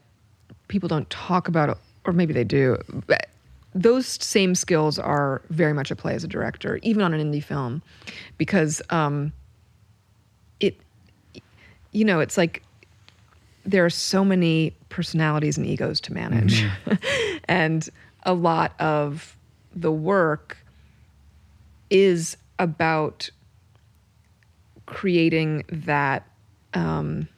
[0.71, 3.29] people don't talk about, or maybe they do, but
[3.75, 7.45] those same skills are very much at play as a director, even on an indie
[7.45, 7.83] film,
[8.39, 9.33] because um,
[10.61, 10.77] it,
[11.93, 12.63] you know, it's like
[13.67, 16.65] there are so many personalities and egos to manage,
[17.45, 17.91] and
[18.23, 19.37] a lot of
[19.75, 20.57] the work
[21.91, 23.29] is about
[24.87, 26.27] creating that
[26.75, 27.29] um,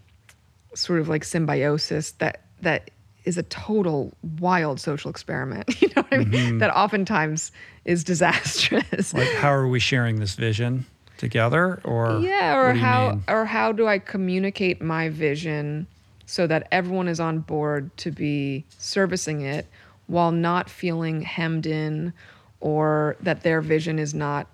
[0.75, 2.91] sort of like symbiosis that that
[3.25, 5.69] is a total wild social experiment.
[5.83, 6.59] You know what I mean?
[6.59, 7.53] That oftentimes
[7.85, 9.13] is disastrous.
[9.15, 10.87] Like, how are we sharing this vision
[11.19, 11.81] together?
[11.85, 13.25] Or yeah, or how mean?
[13.29, 15.87] or how do I communicate my vision
[16.27, 19.67] so that everyone is on board to be servicing it
[20.07, 22.13] while not feeling hemmed in
[22.61, 24.47] or that their vision is not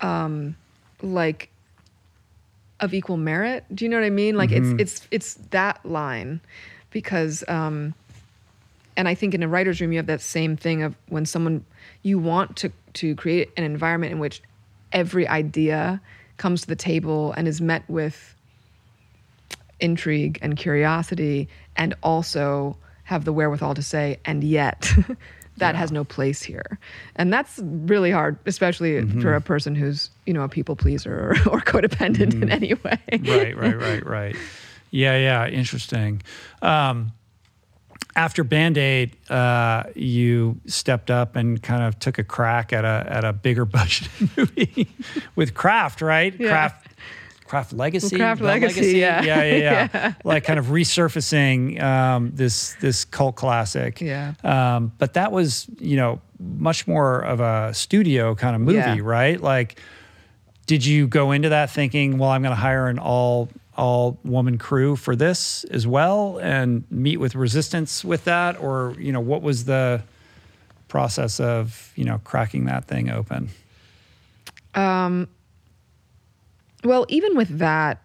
[0.00, 0.56] um
[1.02, 1.50] like
[2.80, 3.64] of equal merit.
[3.74, 4.36] Do you know what I mean?
[4.36, 4.80] Like Mm-hmm.
[4.80, 6.40] it's it's it's that line
[6.96, 7.92] because um
[8.96, 11.62] and I think in a writer's room you have that same thing of when someone
[12.02, 14.40] you want to to create an environment in which
[14.92, 16.00] every idea
[16.38, 18.34] comes to the table and is met with
[19.78, 24.90] intrigue and curiosity and also have the wherewithal to say and yet
[25.58, 26.78] that has no place here.
[27.16, 31.30] And that's really hard especially for a person who's you know a people pleaser or,
[31.52, 32.98] or codependent in any way.
[33.10, 34.36] Right, right, right, right.
[34.96, 36.22] Yeah, yeah, interesting.
[36.62, 37.12] Um,
[38.14, 43.06] after Band Aid, uh, you stepped up and kind of took a crack at a
[43.08, 44.88] at a bigger budget movie
[45.34, 46.34] with Craft, right?
[46.38, 46.48] Yeah.
[46.48, 46.86] Craft,
[47.46, 49.22] Craft Legacy, Craft The Legacy, yeah.
[49.22, 49.88] yeah, yeah, yeah.
[49.94, 50.12] Yeah.
[50.24, 54.00] Like kind of resurfacing um, this this cult classic.
[54.00, 54.32] Yeah.
[54.42, 58.96] Um, but that was, you know, much more of a studio kind of movie, Yeah.
[59.02, 59.38] right?
[59.40, 59.78] Like
[60.66, 64.58] did you go into that thinking, well, I'm going to hire an all all woman
[64.58, 69.42] crew for this as well and meet with resistance with that or you know what
[69.42, 70.02] was the
[70.88, 73.48] process of you know cracking that thing open
[74.74, 75.28] um
[76.84, 78.00] Well, even with that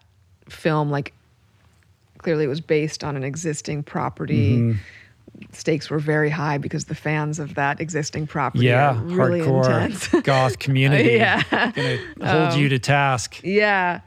[0.50, 1.14] film, like
[2.18, 4.58] clearly it was based on an existing property.
[4.58, 4.78] Mm-hmm.
[5.54, 10.08] Stakes were very high because the fans of that existing property yeah really hardcore intense.
[10.24, 11.42] goth community Yeah.
[11.52, 14.02] Um, gonna hold you to task yeah,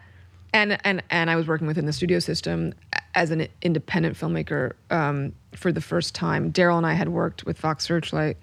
[0.55, 2.73] and and and I was working within the studio system
[3.15, 6.53] as an independent filmmaker um, for the first time.
[6.53, 8.39] Daryl and I had worked with Fox Searchlight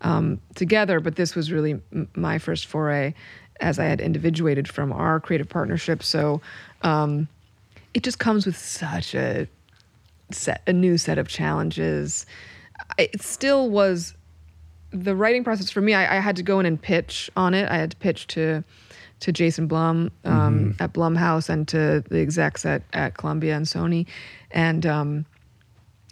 [0.00, 3.12] um, together, but this was really m- my first foray
[3.60, 6.02] as I had individuated from our creative partnership.
[6.02, 6.40] So
[6.82, 7.28] um,
[7.94, 9.48] it just comes with such a
[10.30, 12.26] set, a new set of challenges.
[12.98, 14.14] It still was
[14.90, 15.94] the writing process for me.
[15.94, 17.68] I, I had to go in and pitch on it.
[17.70, 18.62] I had to pitch to
[19.20, 24.06] to Jason Blum um, at Blumhouse and to the execs at, at Columbia and Sony,
[24.50, 25.26] and um,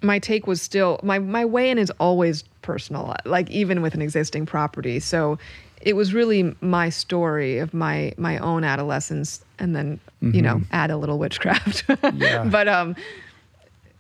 [0.03, 4.03] my take was still my my way in is always personal, like even with an
[4.03, 5.01] existing property.
[5.01, 5.39] So
[5.81, 10.91] it was really my story of my my own adolescence, and then you know add
[10.91, 11.85] a little witchcraft.
[12.15, 12.45] Yeah.
[12.45, 12.97] but um,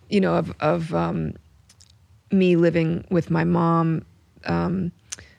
[0.09, 1.35] you know of of um,
[2.33, 4.05] me living with my mom,
[4.47, 4.93] um,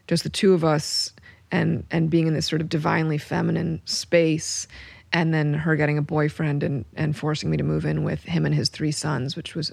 [0.07, 1.11] just the two of us,
[1.51, 4.67] and and being in this sort of divinely feminine space,
[5.13, 8.45] and then her getting a boyfriend and and forcing me to move in with him
[8.45, 9.71] and his three sons, which was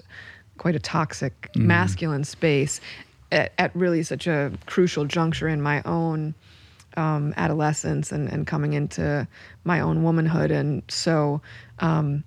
[0.57, 2.79] quite a toxic masculine space
[3.31, 6.35] at, at really such a crucial juncture in my own
[6.95, 9.27] um, adolescence and, and coming into
[9.63, 10.51] my own womanhood.
[10.51, 11.41] And so
[11.79, 12.23] um,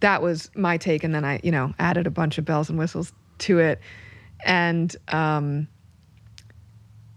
[0.00, 1.02] that was my take.
[1.02, 3.80] And then I, you know, added a bunch of bells and whistles to it.
[4.44, 5.66] And, um,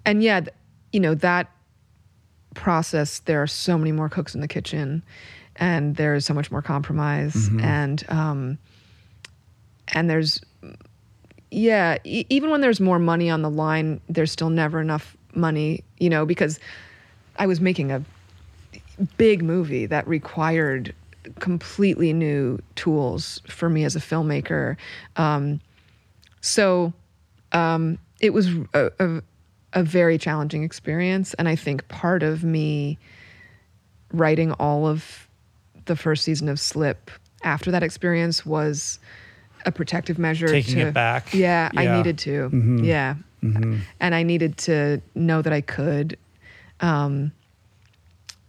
[0.06, 0.41] and yeah,
[0.91, 1.52] you know, that
[2.57, 5.03] process, there are so many more cooks in the kitchen
[5.55, 7.49] and there is so much more compromise.
[7.61, 8.57] And, um,
[9.89, 10.41] and there's
[11.49, 15.81] yeah e- even when there's more money on the line there's still never enough money
[15.97, 16.59] you know because
[17.38, 18.03] i was making a
[19.17, 20.93] big movie that required
[21.39, 24.75] completely new tools for me as a filmmaker
[25.15, 25.59] um,
[26.41, 26.93] so
[27.53, 29.21] um, it was a, a,
[29.78, 32.98] a very challenging experience and i think part of me
[34.12, 35.28] writing all of
[35.86, 37.12] the first season of slip
[37.44, 38.98] after that experience was
[39.68, 41.32] a protective measure Taking to, it back.
[41.34, 41.90] yeah, i Yeah.
[41.91, 41.98] Mm-hmm.
[41.98, 43.16] needed to yeah
[43.99, 46.18] and i needed to know that i could
[46.80, 47.32] um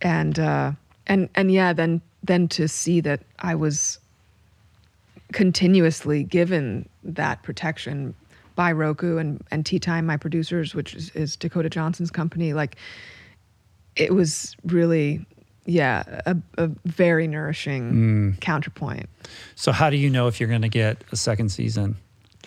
[0.00, 0.72] and uh
[1.06, 3.98] and and yeah then then to see that i was
[5.32, 8.14] continuously given that protection
[8.58, 12.54] by Roku and and TeaTime, my producers, which is, is Dakota Johnson's company.
[12.54, 12.74] Like,
[13.94, 15.24] it was really,
[15.64, 17.92] yeah, a, a very nourishing
[18.34, 18.40] Mm.
[18.40, 19.08] counterpoint.
[19.54, 21.96] so how do you know if you're going to get a second season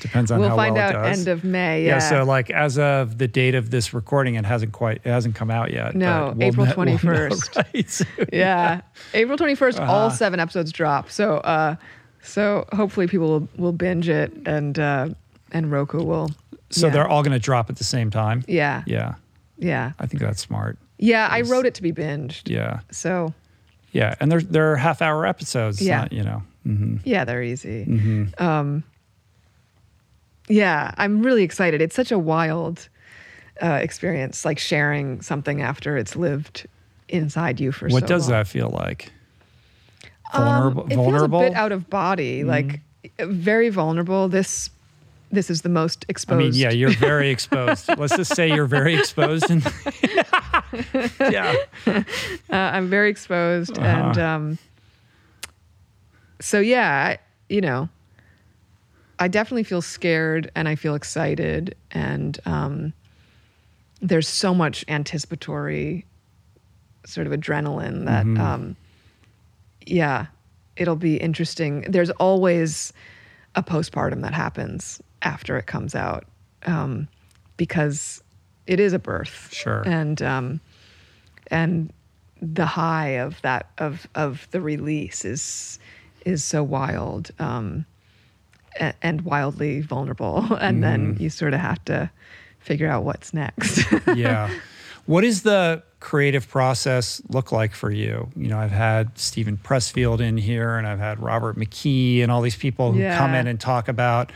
[0.02, 1.20] depends on we'll how find well out it does.
[1.20, 1.84] end of May.
[1.86, 1.90] yeah.
[1.94, 2.00] Yeah.
[2.00, 5.50] so like as of the date of this recording it hasn't quite it hasn't come
[5.52, 7.56] out yet No, but we'll April kn- we'll 21st.
[7.76, 8.08] right soon.
[8.34, 8.82] yeah,
[9.14, 9.84] April twenty Uh-huh.
[9.86, 11.10] all seven episodes drop.
[11.12, 11.76] So, uh,
[12.24, 15.10] so hopefully people will, will binge it and uh,
[15.52, 16.32] and Roku will.
[16.70, 16.94] so yeah.
[16.94, 19.16] they're all going to drop at the same time Yeah, yeah
[19.58, 21.28] yeah, i think that's smart yeah.
[21.32, 22.48] I wrote it to be binged.
[22.50, 23.34] yeah So
[23.92, 26.02] yeah and they're they're half hour episodes Yeah.
[26.02, 27.00] not, you know mhm.
[27.04, 27.86] yeah, they're easy.
[27.86, 28.44] Mm-hmm.
[28.44, 28.84] Um,
[30.48, 31.82] yeah, I'm really excited.
[31.82, 32.88] It's such a wild
[33.62, 36.68] uh, experience, like sharing something after it's lived
[37.10, 38.32] inside you for What so does long.
[38.40, 39.12] that feel like?
[40.34, 40.86] Um, Vulnerable.
[40.88, 41.40] it vulnerable.
[41.40, 42.80] feels a bit out of body, like
[43.20, 44.28] very vulnerable.
[44.30, 44.70] This
[45.32, 46.40] this is the most I exposed.
[46.40, 47.88] mean, yeah, you're very exposed.
[47.98, 49.50] Let's just say you're very exposed.
[49.50, 49.64] And
[51.20, 51.56] yeah,
[51.88, 52.04] uh,
[52.50, 53.88] I'm very exposed, Uh-huh.
[53.88, 54.58] and um,
[56.40, 57.90] so yeah, I, you know,
[59.20, 62.94] I definitely feel scared, and I feel excited, and um,
[64.02, 66.06] there's so much anticipatory
[67.06, 68.42] sort of adrenaline that, Mm-hmm.
[68.42, 68.76] um,
[69.86, 70.28] yeah,
[70.76, 71.82] it'll be interesting.
[71.90, 72.94] There's always
[73.56, 76.26] a postpartum that happens after it comes out
[76.66, 77.08] um,
[77.58, 78.24] because
[78.68, 79.82] it is a birth, Sure.
[79.86, 80.60] and um,
[81.48, 81.92] and
[82.42, 85.80] the high of that of of the release is
[86.26, 87.86] is so wild um,
[89.02, 92.10] and wildly vulnerable, and then you sort of have to
[92.60, 93.84] figure out what's next.
[94.16, 94.50] yeah.
[95.08, 98.30] What does the creative process look like for you?
[98.36, 102.42] You know, I've had Steven Pressfield in here, and I've had Robert McKee, and all
[102.42, 104.32] these people who come in and talk about,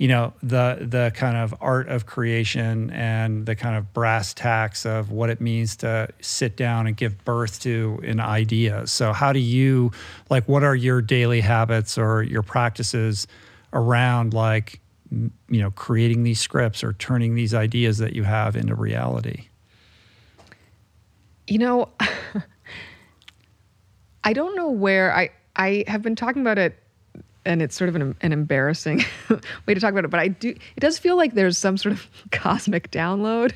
[0.00, 4.86] you know, the the kind of art of creation and the kind of brass tacks
[4.86, 8.86] of what it means to sit down and give birth to an idea.
[8.86, 9.92] So, how do you
[10.30, 10.48] like?
[10.48, 13.26] What are your daily habits or your practices
[13.74, 14.80] around like?
[15.10, 19.48] You know, creating these scripts or turning these ideas that you have into reality.
[21.46, 21.90] you know,
[24.24, 26.82] I don't know where I I have been talking about it,
[27.44, 29.04] and it's sort of an, an embarrassing
[29.66, 30.10] way to talk about it.
[30.10, 30.50] But I do.
[30.50, 33.52] It does feel like there's some sort of cosmic download.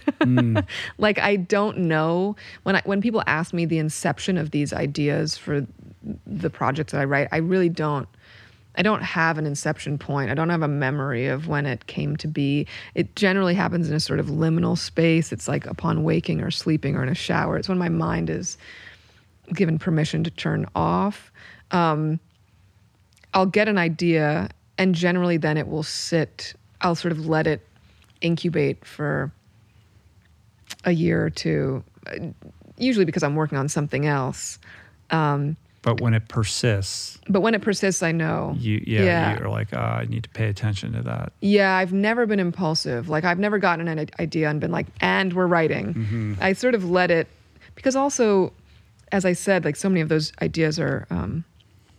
[0.98, 5.36] like I don't know when I when people ask me the inception of these ideas
[5.36, 5.66] for
[6.26, 8.08] the projects that I write, I really don't.
[8.76, 10.32] I don't have an inception point.
[10.32, 12.66] I don't have a memory of when it came to be.
[12.96, 15.30] It generally happens in a sort of liminal space.
[15.30, 17.56] It's like upon waking or sleeping or in a shower.
[17.56, 18.58] It's when my mind is
[19.52, 21.30] given permission to turn off.
[21.70, 22.18] Um,
[23.34, 24.48] I'll get an idea,
[24.78, 26.54] and generally then it will sit.
[26.80, 27.66] I'll sort of let it
[28.20, 29.32] incubate for
[30.84, 32.16] a year or two, uh,
[32.78, 34.58] usually because I'm working on something else.
[35.10, 38.54] But when it persists, But when it persists, I know.
[38.58, 39.38] you yeah, Yeah.
[39.38, 41.32] you're like, ah, I need to pay attention to that.
[41.40, 43.10] Yeah, I've never been impulsive.
[43.10, 46.38] Like I've never gotten an idea and been like, and we're writing.
[46.40, 47.26] I sort of let it
[47.74, 48.54] because also,
[49.12, 51.44] as I said, like so many of those ideas are um,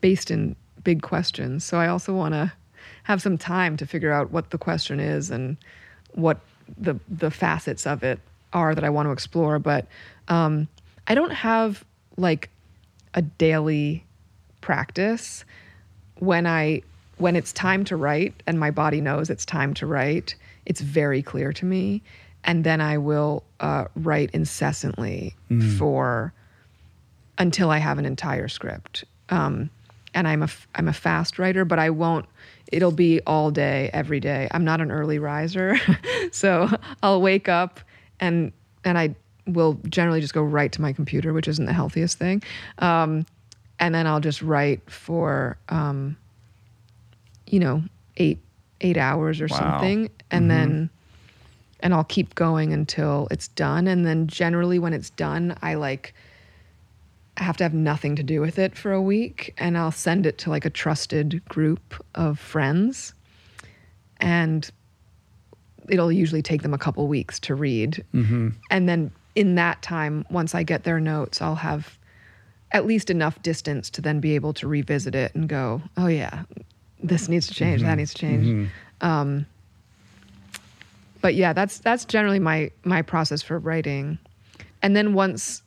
[0.02, 0.56] based in
[0.86, 1.66] big questions.
[1.66, 2.54] So I also want to
[3.04, 5.58] have some time to figure out what the question is and
[6.14, 6.40] what
[6.78, 8.20] the the facets of it
[8.54, 9.60] are that I want to explore.
[9.60, 9.86] But
[10.30, 10.70] um,
[11.08, 11.84] I don't have
[12.16, 12.50] like
[13.14, 14.06] a daily
[14.62, 15.44] practice
[16.20, 16.82] when I
[17.18, 20.36] when it's time to write and my body knows it's time to write,
[20.66, 22.02] it's very clear to me,
[22.44, 25.36] and then I will uh, write incessantly
[25.78, 26.34] for
[27.38, 29.04] until I have an entire script.
[29.30, 29.70] Um,
[30.16, 32.26] and I'm a I'm a fast writer, but I won't.
[32.72, 34.48] It'll be all day, every day.
[34.50, 35.76] I'm not an early riser,
[36.32, 36.68] so
[37.04, 37.80] I'll wake up
[38.20, 38.52] and
[38.84, 39.14] and I
[39.46, 42.42] will generally just go right to my computer, which isn't the healthiest thing.
[42.80, 43.28] Um,
[43.78, 46.18] and then I'll just write for um,
[47.46, 47.84] you know
[48.18, 48.40] eight
[48.82, 49.58] eight hours or Wow.
[49.58, 50.90] something, and then
[51.82, 53.86] and I'll keep going until it's done.
[53.88, 56.16] And then generally, when it's done, I like
[57.38, 60.38] have to have nothing to do with it for a week, and I'll send it
[60.40, 63.14] to like a trusted group of friends,
[64.18, 64.70] and
[65.90, 68.04] it'll usually take them a couple weeks to read.
[68.14, 68.50] Mm-hmm.
[68.72, 71.98] And then in that time, once I get their notes, I'll have
[72.72, 76.44] at least enough distance to then be able to revisit it and go, oh yeah,
[77.04, 77.98] this needs to change, that mm-hmm.
[77.98, 78.48] needs to change.
[78.48, 79.08] Mm-hmm.
[79.08, 79.46] Um,
[81.22, 84.18] but yeah, that's that's generally my my process for writing.
[84.82, 85.64] And then once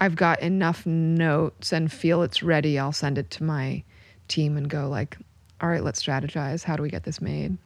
[0.00, 3.82] I've got enough notes and feel it's ready, I'll send it to my
[4.28, 5.16] team and go like,
[5.60, 6.62] all right, let's strategize.
[6.62, 7.56] How do we get this made?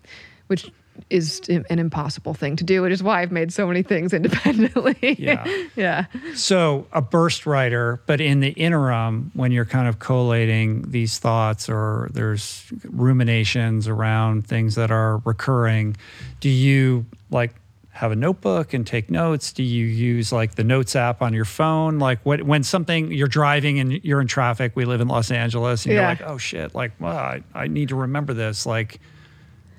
[0.46, 0.70] Which
[1.10, 5.16] is an impossible thing to do, which is why I've made so many things independently.
[5.18, 5.44] Yeah.
[5.76, 6.06] yeah.
[6.34, 11.68] So a burst writer, but in the interim, when you're kind of collating these thoughts
[11.68, 15.96] or there's ruminations around things that are recurring,
[16.40, 17.54] do you like
[17.94, 19.52] have a notebook and take notes?
[19.52, 21.98] Do you use like the notes app on your phone?
[21.98, 25.84] Like what, when something you're driving and you're in traffic, we live in Los Angeles
[25.84, 26.08] and you're Yeah.
[26.08, 28.64] like, oh shit, like, well, I, I need to remember this.
[28.66, 28.98] Like,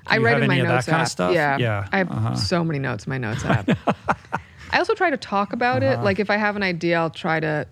[0.06, 1.08] I write in my any of that notes kind of app.
[1.08, 1.34] stuff?
[1.34, 2.34] Yeah, Yeah, I have uh-huh.
[2.36, 3.68] so many notes in my notes app.
[4.70, 6.00] I also try to talk about Uh-huh.
[6.00, 6.04] it.
[6.04, 7.66] Like if I have an idea, I'll try to,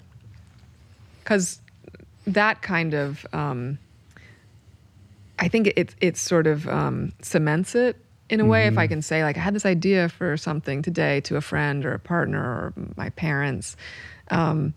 [1.23, 1.60] because
[2.27, 3.78] that kind of, um,
[5.39, 7.97] I think it it sort of um, cements it
[8.33, 8.75] in a way, Mm-hmm.
[8.75, 11.85] if I can say like I had this idea for something today to a friend
[11.85, 13.77] or a partner or my parents,
[14.31, 14.73] um,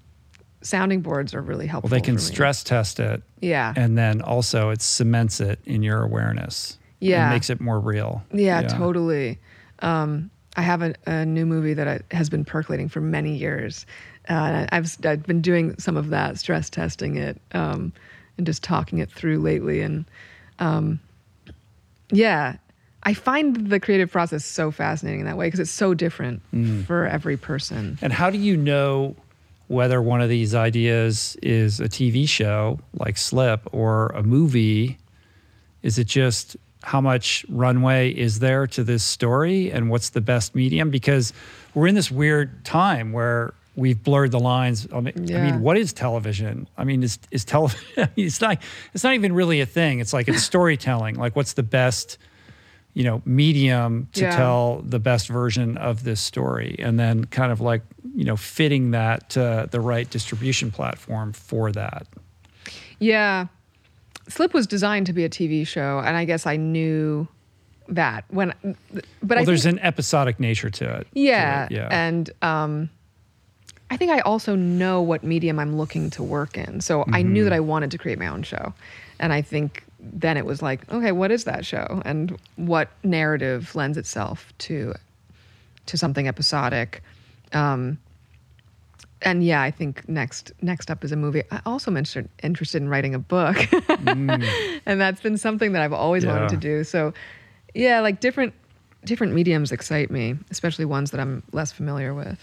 [0.61, 1.89] sounding boards are really helpful.
[1.89, 3.23] Well, they can stress test it.
[3.39, 3.73] Yeah.
[3.77, 6.77] And then also it cements it in your awareness.
[6.99, 7.29] Yeah.
[7.29, 8.23] It makes it more real.
[8.33, 9.39] Yeah, totally.
[9.79, 13.85] Um, I have a, a new movie that I, has been percolating for many years.
[14.27, 17.93] Uh, I've I've been doing some of that, stress testing it, um,
[18.37, 19.81] and just talking it through lately.
[19.81, 20.05] And
[20.59, 20.99] um,
[22.11, 22.55] yeah,
[23.05, 26.85] I find the creative process so fascinating in that way because it's so different Mm.
[26.85, 27.97] for every person.
[28.01, 29.15] And how do you know
[29.67, 34.97] whether one of these ideas is a TV show like Slip or a movie?
[35.83, 40.55] Is it just how much runway is there to this story and what's the best
[40.55, 40.89] medium?
[40.89, 41.33] Because
[41.73, 44.87] we're in this weird time where we've blurred the lines.
[44.93, 46.67] I mean, I mean what is television?
[46.77, 48.59] I mean, is, is television, I mean, it's not,
[48.93, 49.99] it's not even really a thing.
[49.99, 51.15] It's like it's storytelling.
[51.15, 52.17] Like what's the best,
[52.95, 54.35] you know, medium to Yeah.
[54.35, 57.81] tell the best version of this story and then kind of like,
[58.15, 62.07] you know, fitting that to the right distribution platform for that.
[62.99, 63.47] Yeah.
[64.27, 67.27] Slip was designed to be a TV show, and I guess I knew
[67.89, 68.53] that when,
[68.91, 71.07] but Well, I there's think, an episodic nature to it.
[71.13, 71.87] to yeah, it, Yeah.
[71.91, 72.89] and um,
[73.91, 76.81] I think I also know what medium I'm looking to work in.
[76.81, 77.43] So I knew Mm-hmm.
[77.49, 78.73] that I wanted to create my own show,
[79.19, 79.83] and I think
[80.13, 84.93] then it was like, okay, what is that show, and what narrative lends itself to
[85.87, 87.03] to something episodic.
[87.53, 87.99] Um,
[89.21, 91.43] and yeah, I think next next up is a movie.
[91.51, 93.57] I also am interested in writing a book,
[94.05, 96.27] and that's been something that I've always Mm.
[96.27, 96.33] Yeah.
[96.33, 96.83] wanted to do.
[96.83, 97.13] So,
[97.73, 98.53] yeah, like different
[99.03, 102.39] different mediums excite me, especially ones that I'm less familiar with.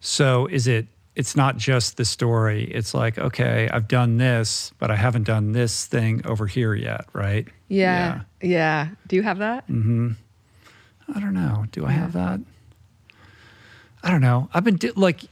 [0.00, 0.86] So is it
[1.18, 2.70] it's not just the story.
[2.72, 7.06] It's like, okay, I've done this, but I haven't done this thing over here yet,
[7.12, 7.48] right?
[7.66, 8.90] Yeah, yeah.
[9.08, 9.66] Do you have that?
[9.66, 10.14] Mm.
[11.12, 11.64] I don't know.
[11.72, 12.38] Do I have that?
[14.04, 14.48] I don't know.
[14.54, 15.24] I've been do- like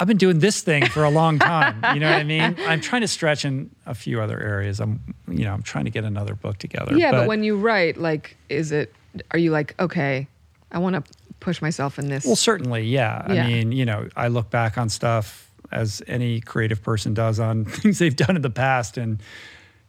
[0.00, 1.94] I've been doing this thing for a long time.
[1.94, 2.56] you know what I mean?
[2.66, 4.80] I'm trying to stretch in a few other areas.
[4.80, 6.96] I'm you know, I'm trying to get another book together.
[6.96, 8.94] Yeah, but, when you write, like, is it?
[9.30, 10.26] Are you like, okay,
[10.72, 11.12] I want to
[11.44, 12.24] push myself in this?
[12.24, 13.30] Well, certainly, yeah.
[13.32, 13.44] Yeah.
[13.44, 17.64] I mean, you know, I look back on stuff as any creative person does on
[17.82, 19.20] things they've done in the past, and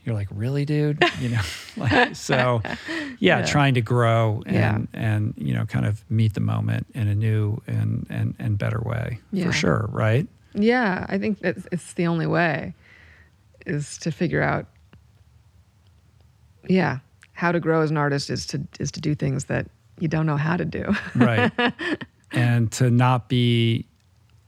[0.04, 1.04] you're like, really, dude?
[1.22, 1.42] You know,
[1.78, 2.62] like, so
[3.20, 4.56] yeah, trying to grow and
[4.94, 5.00] Yeah.
[5.02, 8.82] and you know, kind of meet the moment in a new and and and better
[8.82, 9.46] way Yeah.
[9.46, 10.28] for sure, right?
[10.54, 12.74] Yeah, I think that it's the only way
[13.66, 14.68] is to figure out
[16.68, 17.00] yeah,
[17.34, 19.68] how to grow as an artist is to is to do things that
[20.00, 20.94] you don't know how to do.
[21.16, 21.52] Right.
[22.32, 23.86] and to not be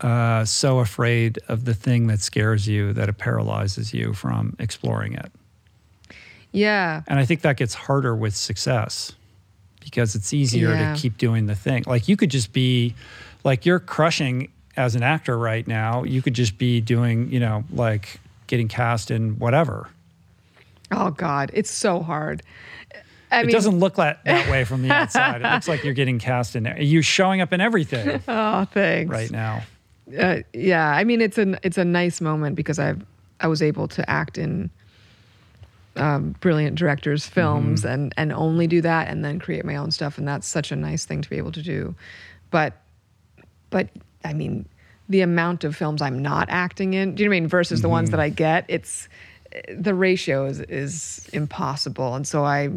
[0.02, 5.14] uh, so afraid of the thing that scares you that it paralyzes you from exploring
[5.14, 5.32] it.
[6.52, 7.02] yeah.
[7.08, 9.14] And I think that gets harder with success
[9.80, 10.94] because it's easier Yeah.
[10.94, 11.84] to keep doing the thing.
[11.88, 12.96] Like you could just be
[13.44, 16.04] like you're crushing as an actor right now.
[16.04, 19.90] You could just be doing, you know, like getting cast in whatever.
[20.92, 22.42] Oh God, it's so hard.
[23.32, 25.42] I it mean, doesn't look that, that way from the outside.
[25.42, 29.12] It looks like you're getting cast in you're showing up in everything Oh, thanks.
[29.12, 29.64] right now.
[30.18, 32.94] uh, yeah i mean it's an it's a nice moment because i
[33.42, 34.70] i was able to act in
[35.98, 40.18] um, brilliant directors films and and only do that and then create my own stuff
[40.18, 41.94] and that's such a nice thing to be able to do
[42.52, 42.74] but
[43.72, 43.90] but
[44.24, 44.66] i mean
[45.10, 47.82] the amount of films i'm not acting in do you know what i mean versus
[47.82, 49.10] the ones that i get it's
[49.76, 52.70] the ratio is is impossible and so i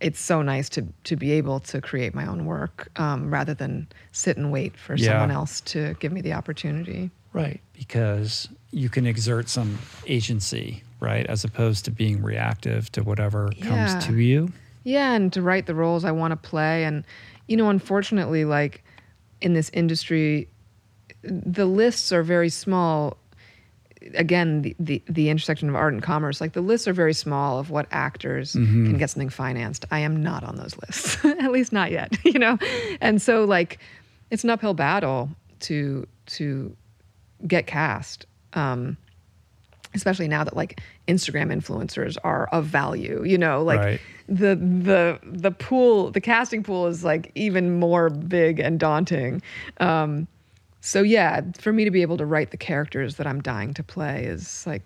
[0.00, 3.86] it's so nice to to be able to create my own work um, rather than
[4.12, 5.08] sit and wait for Yeah.
[5.12, 7.10] someone else to give me the opportunity.
[7.32, 7.60] Right.
[7.74, 11.26] Because you can exert some agency, right?
[11.26, 13.66] As opposed to being reactive to whatever Yeah.
[13.66, 14.52] comes to you.
[14.84, 16.84] Yeah, and to write the roles I want to play.
[16.84, 17.04] And,
[17.46, 18.82] you know, unfortunately, like
[19.40, 20.48] in this industry,
[21.22, 23.16] the lists are very small.
[24.14, 27.58] Again, the, the, the intersection of art and commerce, like the lists are very small
[27.58, 29.84] of what actors can get something financed.
[29.90, 32.58] I am not on those lists, at least not yet, you know?
[33.00, 33.78] And so, like,
[34.30, 35.30] it's an uphill battle
[35.60, 36.76] to, to
[37.46, 38.26] get cast.
[38.52, 38.96] Um,
[39.94, 44.00] especially now that like Instagram influencers are of value, you know, like Right.
[44.28, 49.42] the the the pool, the casting pool is like even more big and daunting.
[49.80, 50.28] Um,
[50.80, 53.82] so yeah, for me to be able to write the characters that I'm dying to
[53.82, 54.82] play is like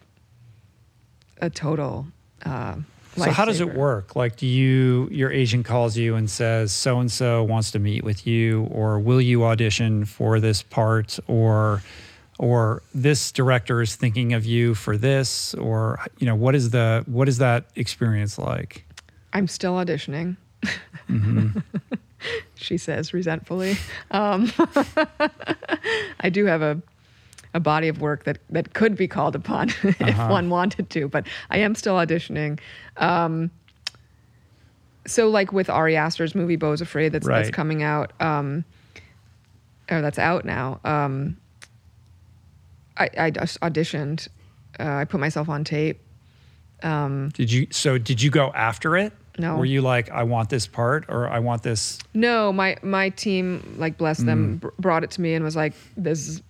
[1.41, 2.07] a total.
[2.45, 2.77] Uh,
[3.17, 4.17] So how does it work?
[4.17, 8.05] Like do you your agent calls you and says so and so wants to meet
[8.05, 11.83] with you or will you audition for this part or
[12.39, 17.05] or this director is thinking of you for this or you know what is the
[17.07, 18.87] what is that experience like?
[19.35, 20.37] I'm still auditioning.
[22.63, 23.77] she says resentfully.
[24.11, 24.51] Um,
[26.21, 26.83] I do have a
[27.55, 31.27] a body of work that that could be called upon if one wanted to, but
[31.51, 32.59] I am still auditioning.
[32.97, 33.51] Um,
[35.07, 38.65] so, like with Ari Aster's movie "Beau's Afraid" that's that's coming out, um,
[39.91, 40.81] or that's out now.
[40.85, 41.37] Um,
[42.97, 44.29] I, I just auditioned.
[44.79, 46.01] Uh, I put myself on tape.
[47.35, 47.67] Did you?
[47.71, 49.13] So did you go after it?
[49.39, 49.57] No.
[49.57, 51.99] Were you like, I want this part, or I want this?
[52.13, 55.73] No, my my team, like bless them, br- brought it to me and was like,
[55.97, 56.43] "This is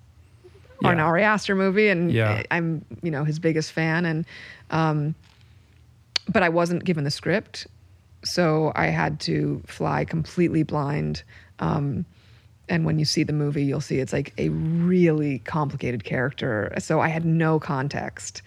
[0.82, 2.42] an Ari Aster movie," and Yeah.
[2.50, 4.26] I'm you know his biggest fan, and
[4.70, 5.14] um,
[6.32, 7.68] but I wasn't given the script,
[8.24, 11.22] so I had to fly completely blind.
[11.60, 12.04] Um,
[12.68, 16.72] and when you see the movie, you'll see it's like a really complicated character.
[16.78, 18.42] So I had no context.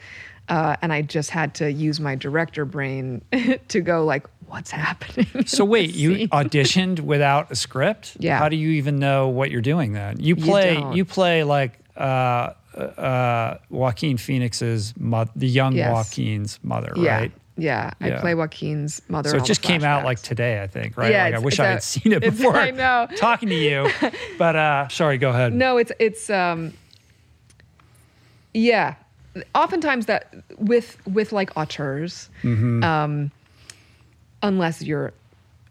[0.48, 3.22] Uh, and I just had to use my director brain
[3.70, 5.26] to go like, what's happening?
[5.48, 8.18] So wait, you auditioned without a script?
[8.20, 8.38] Yeah.
[8.38, 10.20] How do you even know what you're doing then?
[10.20, 10.76] You play.
[10.76, 10.96] don't.
[10.96, 15.92] You, play like uh, uh, Joaquin Phoenix's mo- the young Yes.
[15.92, 17.16] Joaquin's mother, Yeah.
[17.18, 17.32] right?
[17.58, 17.92] Yeah.
[18.02, 18.22] I Yeah.
[18.22, 19.30] play Joaquin's mother.
[19.30, 21.10] So it just came out like today, I think, right?
[21.12, 23.08] Yeah, like I wish I had seen it before I know.
[23.16, 23.90] talking to you.
[24.38, 25.54] But uh, sorry, go ahead.
[25.54, 26.74] No, it's it's um
[28.54, 28.96] yeah.
[29.54, 32.84] Oftentimes that with with like auteurs, Mm-hmm.
[32.84, 33.32] um,
[34.42, 35.14] unless you're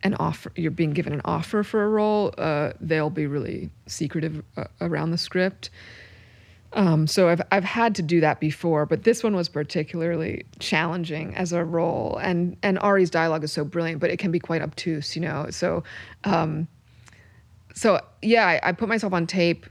[0.02, 4.42] an offer, you're being given an offer for a role, uh, they'll be really secretive
[4.56, 5.70] uh, around the script.
[6.74, 11.34] Um, so I've I've had to do that before, but this one was particularly challenging
[11.36, 14.60] as a role, and and Ari's dialogue is so brilliant, but it can be quite
[14.60, 15.46] obtuse, you know.
[15.50, 15.84] So,
[16.24, 16.66] um,
[17.74, 19.66] so yeah, I, I put myself on tape,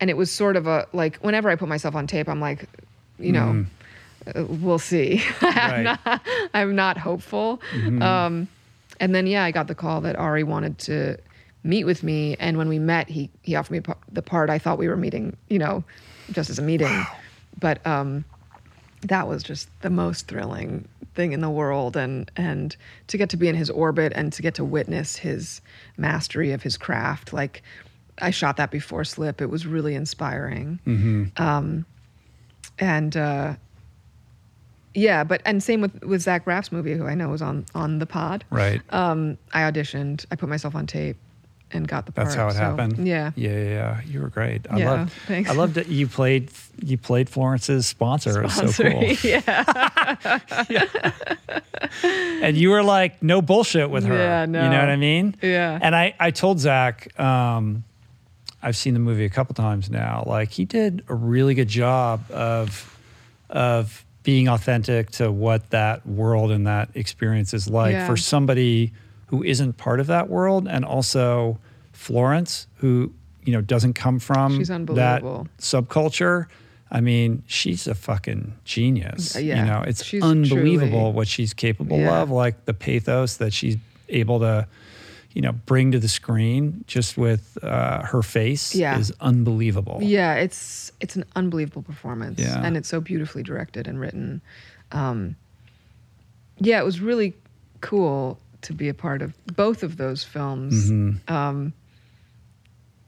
[0.00, 2.66] and it was sort of a like whenever I put myself on tape, I'm like,
[3.18, 3.66] you know,
[4.34, 5.22] uh, we'll see.
[5.40, 5.98] I'm, Right.
[6.04, 6.20] not,
[6.54, 7.60] I'm not hopeful.
[8.02, 8.48] Um,
[9.00, 11.18] and then yeah, I got the call that Ari wanted to
[11.64, 14.50] meet with me, and when we met, he he offered me the part.
[14.50, 15.84] I thought we were meeting, you know,
[16.32, 17.04] just as a meeting,
[17.60, 18.24] but um,
[19.02, 22.76] that was just the most thrilling thing in the world and and
[23.08, 25.60] to get to be in his orbit and to get to witness his
[25.96, 27.60] mastery of his craft like
[28.20, 30.78] i shot that before slip it was really inspiring
[31.36, 31.84] um
[32.80, 33.54] and uh
[34.94, 37.98] yeah but and same with with zach braff's movie who i know was on on
[37.98, 38.80] the pod Right.
[38.90, 41.16] um i auditioned i put myself on tape
[41.70, 43.06] and got the part That's how it so, happened.
[43.06, 44.00] yeah yeah, yeah, yeah.
[44.06, 44.66] You were great.
[44.70, 45.12] I Yeah, love.
[45.26, 45.50] thanks.
[45.50, 46.50] I loved that you played.
[46.82, 48.40] You played Florence's sponsor.
[48.40, 49.02] It was so cool.
[49.22, 50.38] yeah
[50.70, 51.10] yeah.
[52.42, 54.14] and you were like, no bullshit with her.
[54.16, 54.64] Yeah, no.
[54.64, 55.34] You know what I mean?
[55.42, 55.78] Yeah.
[55.82, 57.84] And I, I told Zach, um,
[58.62, 60.24] I've seen the movie a couple times now.
[60.26, 62.98] Like he did a really good job of,
[63.50, 68.06] of being authentic to what that world and that experience is like Yeah.
[68.06, 68.92] for somebody
[69.26, 71.58] who isn't part of that world, and also
[71.92, 73.12] Florence, who
[73.44, 75.22] you know doesn't come from that
[75.58, 76.46] subculture.
[76.90, 79.36] I mean, she's a fucking genius.
[79.38, 82.22] Yeah, You know, it's she's unbelievable truly- what she's capable Yeah.
[82.22, 83.76] of, like the pathos that she's
[84.08, 84.66] able to,
[85.34, 88.98] you know, bring to the screen just with uh, her face Yeah.
[88.98, 89.98] is unbelievable.
[90.02, 92.60] Yeah, it's it's an unbelievable performance, Yeah.
[92.64, 94.40] and it's so beautifully directed and written.
[94.92, 95.36] Um,
[96.58, 97.34] yeah, it was really
[97.80, 100.90] cool to be a part of both of those films.
[100.90, 101.32] Mm-hmm.
[101.32, 101.72] Um,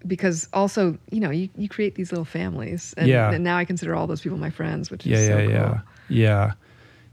[0.06, 3.32] because also, you know, you, you create these little families, and, Yeah.
[3.32, 5.52] and now I consider all those people my friends, which is yeah, so yeah, cool.
[5.52, 6.52] yeah, yeah,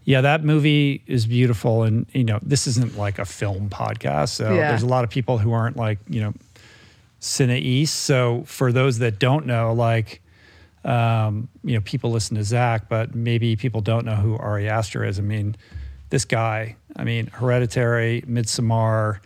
[0.07, 0.21] yeah.
[0.21, 4.69] That movie is beautiful, and you know, this isn't like a film podcast, so Yeah.
[4.69, 6.33] there's a lot of people who aren't like you know,
[7.21, 7.89] cineaste.
[7.89, 10.21] So for those that don't know, like,
[10.85, 15.03] um, you know, people listen to Zach, but maybe people don't know who Ari Aster
[15.03, 15.19] is.
[15.19, 15.55] I mean,
[16.09, 16.75] this guy.
[16.95, 19.19] I mean, Hereditary, Midsommar.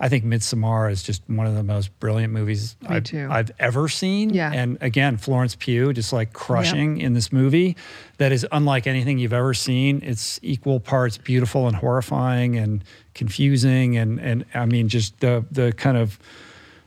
[0.00, 3.04] I think Midsommar is just one of the most brilliant movies I've.
[3.14, 4.30] I've ever seen.
[4.30, 4.52] Yeah.
[4.52, 7.76] And again, Florence Pugh just like crushing in this movie
[8.18, 10.00] that is unlike anything you've ever seen.
[10.04, 12.84] It's equal parts beautiful and horrifying and
[13.14, 16.18] confusing and and I mean just the the kind of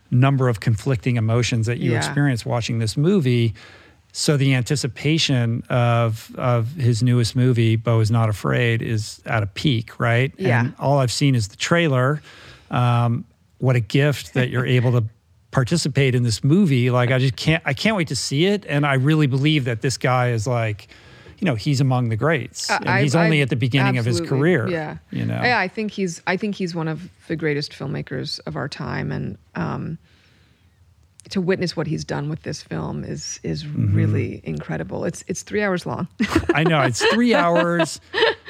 [0.09, 1.97] number of conflicting emotions that you Yeah.
[1.97, 3.53] experience watching this movie.
[4.13, 9.47] So the anticipation of of his newest movie, Beau is Not Afraid, is at a
[9.47, 10.33] peak, right?
[10.37, 10.61] Yeah.
[10.61, 12.21] And all I've seen is the trailer.
[12.71, 13.25] Um,
[13.59, 15.03] what a gift that you're able to
[15.51, 16.89] participate in this movie.
[16.89, 18.65] Like I just can't I can't wait to see it.
[18.67, 20.87] And I really believe that this guy is like,
[21.39, 22.69] you know, he's among the greats.
[22.71, 24.67] I- and I- he's only I- at the beginning of his career.
[24.69, 25.41] Yeah, You know.
[25.43, 26.21] Yeah, I think he's.
[26.25, 29.97] I think he's one of the greatest filmmakers of our time, and um,
[31.29, 33.95] to witness what he's done with this film is is Mm-hmm.
[33.95, 35.05] really incredible.
[35.05, 36.07] It's it's three hours long.
[36.53, 37.99] I know it's three hours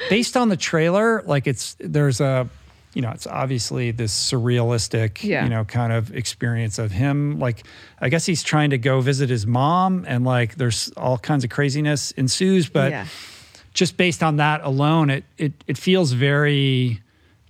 [0.08, 1.22] based on the trailer.
[1.26, 2.48] Like it's there's a
[2.94, 5.44] you know, it's obviously this surrealistic, Yeah.
[5.44, 7.38] you know, kind of experience of him.
[7.38, 7.64] Like,
[8.00, 11.50] I guess he's trying to go visit his mom, and like, there's all kinds of
[11.50, 12.68] craziness ensues.
[12.68, 13.06] But yeah.
[13.72, 17.00] just based on that alone, it it it feels very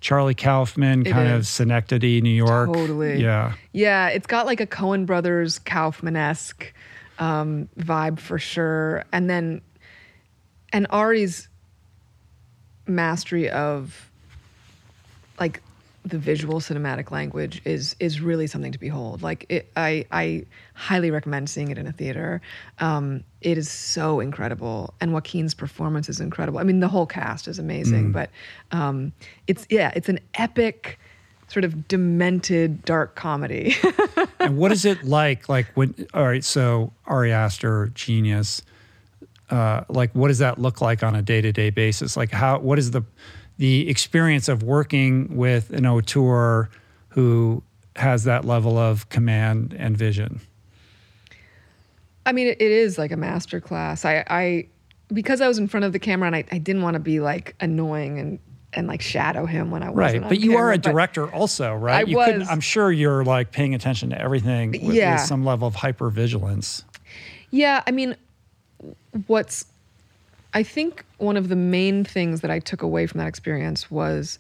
[0.00, 1.48] Charlie Kaufman It kind of is.
[1.48, 2.72] Synecdoche, New York.
[2.72, 3.20] Totally.
[3.22, 3.54] Yeah.
[3.72, 6.72] Yeah, it's got like a Coen Brothers Kaufman esque
[7.18, 9.04] um, vibe for sure.
[9.12, 9.60] And then,
[10.72, 11.48] and Ari's
[12.86, 14.10] mastery of
[15.38, 15.62] like
[16.04, 19.22] the visual cinematic language is is really something to behold.
[19.22, 22.40] Like it, I I highly recommend seeing it in a theater.
[22.80, 26.58] Um, it is so incredible, and Joaquin's performance is incredible.
[26.58, 28.30] I mean, the whole cast is amazing, but
[28.72, 29.12] um,
[29.46, 30.98] it's yeah, it's an epic,
[31.46, 33.76] sort of demented dark comedy.
[34.40, 35.48] and what is it like?
[35.48, 35.94] Like when?
[36.14, 38.62] All right, so Ari Aster, genius.
[39.50, 42.16] Uh, like, what does that look like on a day to day basis?
[42.16, 42.58] Like, how?
[42.58, 43.02] What is the
[43.62, 46.68] the experience of working with an auteur
[47.10, 47.62] who
[47.94, 50.40] has that level of command and vision?
[52.26, 54.04] I mean, it, is like a master class.
[54.04, 54.66] I, I,
[55.12, 57.20] because I was in front of the camera and I, I didn't want to be
[57.20, 58.38] like annoying and
[58.72, 62.04] and like shadow him when I wasn't Right, but you are a director also, right?
[62.04, 62.48] I you couldn't- was.
[62.48, 65.12] I'm sure you're like paying attention to everything with, Yeah.
[65.12, 66.82] with some level of hypervigilance.
[67.52, 68.16] Yeah, I mean,
[69.28, 69.66] what's
[70.54, 74.38] I think one of the main things that I took away from that experience was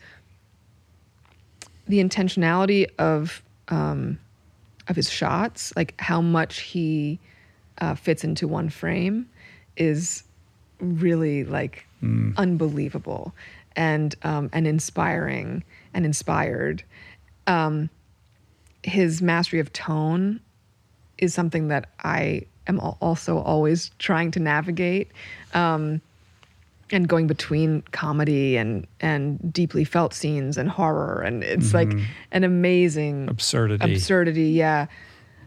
[1.88, 4.18] the intentionality of um,
[4.88, 7.18] of his shots, like how much he
[7.78, 9.28] uh, fits into one frame,
[9.76, 10.24] is
[10.80, 11.86] really like
[12.36, 13.34] unbelievable
[13.76, 15.64] and um, and inspiring
[15.94, 16.82] and inspired.
[17.46, 17.90] Um,
[18.82, 20.40] his mastery of tone
[21.18, 25.10] is something that I am also always trying to navigate.
[25.54, 26.00] Um,
[26.92, 31.90] and going between comedy and and deeply felt scenes and horror and it's like
[32.32, 33.94] an amazing Absurdity.
[33.94, 34.86] absurdity yeah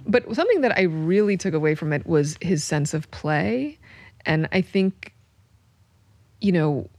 [0.08, 3.78] but something that i really took away from it was his sense of play
[4.26, 5.14] and i think
[6.42, 6.90] you know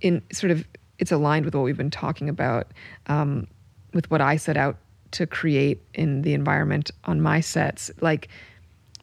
[0.00, 0.66] in sort of
[0.98, 2.68] it's aligned with what we've been talking about
[3.06, 3.46] um,
[3.92, 4.76] with what i set out
[5.12, 8.28] to create in the environment on my sets like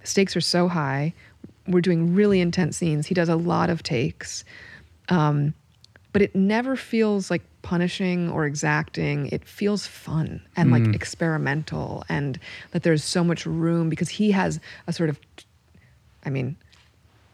[0.04, 1.14] stakes are so high.
[1.68, 3.08] We're doing really intense scenes.
[3.08, 4.44] He does a lot of takes.
[5.10, 5.54] Um,
[6.14, 9.28] but it never feels like punishing or exacting.
[9.28, 12.40] It feels fun and like experimental and
[12.72, 15.20] that there's so much room because he has a sort of
[16.26, 16.56] i mean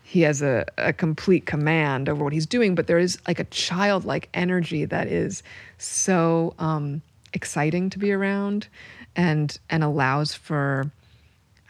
[0.07, 3.43] he has a, a complete command over what he's doing, but there is like a
[3.43, 5.43] childlike energy that is
[5.79, 7.01] so um,
[7.33, 8.69] exciting to be around
[9.17, 10.89] and and allows for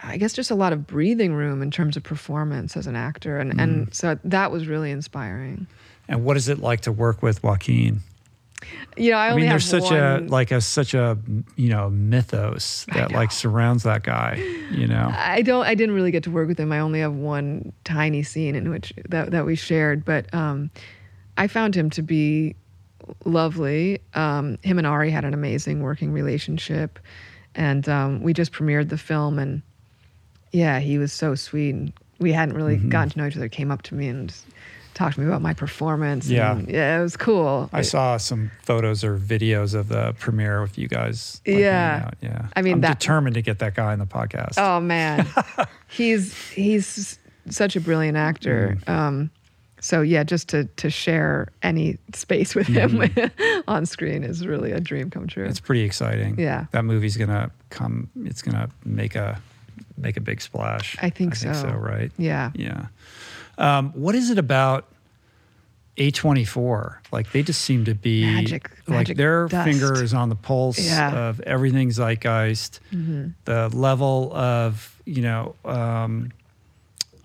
[0.03, 3.39] I guess just a lot of breathing room in terms of performance as an actor.
[3.39, 5.67] And and so that was really inspiring.
[6.07, 8.01] And what is it like to work with Joaquin?
[8.95, 11.17] You know, I I mean, there's such a like a such a
[11.55, 14.35] you know mythos that like surrounds that guy.
[14.71, 15.65] You know, I don't.
[15.65, 16.71] I didn't really get to work with him.
[16.71, 20.71] I only have one tiny scene in which that that we shared, but um,
[21.37, 22.55] I found him to be
[23.25, 24.01] lovely.
[24.15, 26.97] Um, him and Ari had an amazing working relationship,
[27.53, 29.61] and um, we just premiered the film, and
[30.51, 31.71] yeah, he was so sweet.
[31.75, 32.89] And we hadn't really Mm-hmm.
[32.89, 33.49] gotten to know each other.
[33.49, 34.33] Came up to me and
[34.93, 36.27] talked to me about my performance.
[36.27, 36.53] Yeah.
[36.53, 37.69] and, yeah, it was cool.
[37.71, 41.39] I saw some photos or videos of the premiere with you guys.
[41.45, 42.09] like, Yeah.
[42.21, 42.47] yeah.
[42.55, 44.55] I mean, I'm that- determined to get that guy on the podcast.
[44.57, 45.27] Oh man,
[45.87, 47.19] he's he's
[47.49, 48.77] such a brilliant actor.
[48.87, 48.91] Mm.
[48.91, 49.31] Um,
[49.79, 52.99] so yeah, just to to share any space with him
[53.67, 55.43] on screen is really a dream come true.
[55.43, 55.51] Mm-hmm.
[55.51, 56.39] It's pretty exciting.
[56.39, 56.65] Yeah.
[56.71, 58.09] that movie's gonna come.
[58.25, 59.39] It's gonna make a
[59.97, 60.95] make a big splash.
[61.01, 61.69] I think I think so.
[61.69, 61.69] so.
[61.75, 62.11] Right.
[62.17, 62.51] yeah.
[62.55, 62.87] Yeah.
[63.57, 64.85] Um, what is it about
[65.97, 66.97] A24?
[67.11, 69.65] Like they just seem to be Magic- like magic their dust.
[69.67, 71.09] finger is on the pulse Yeah.
[71.09, 71.17] Mm-hmm.
[71.17, 72.79] of everything zeitgeist.
[73.45, 76.31] The level of, you know, um,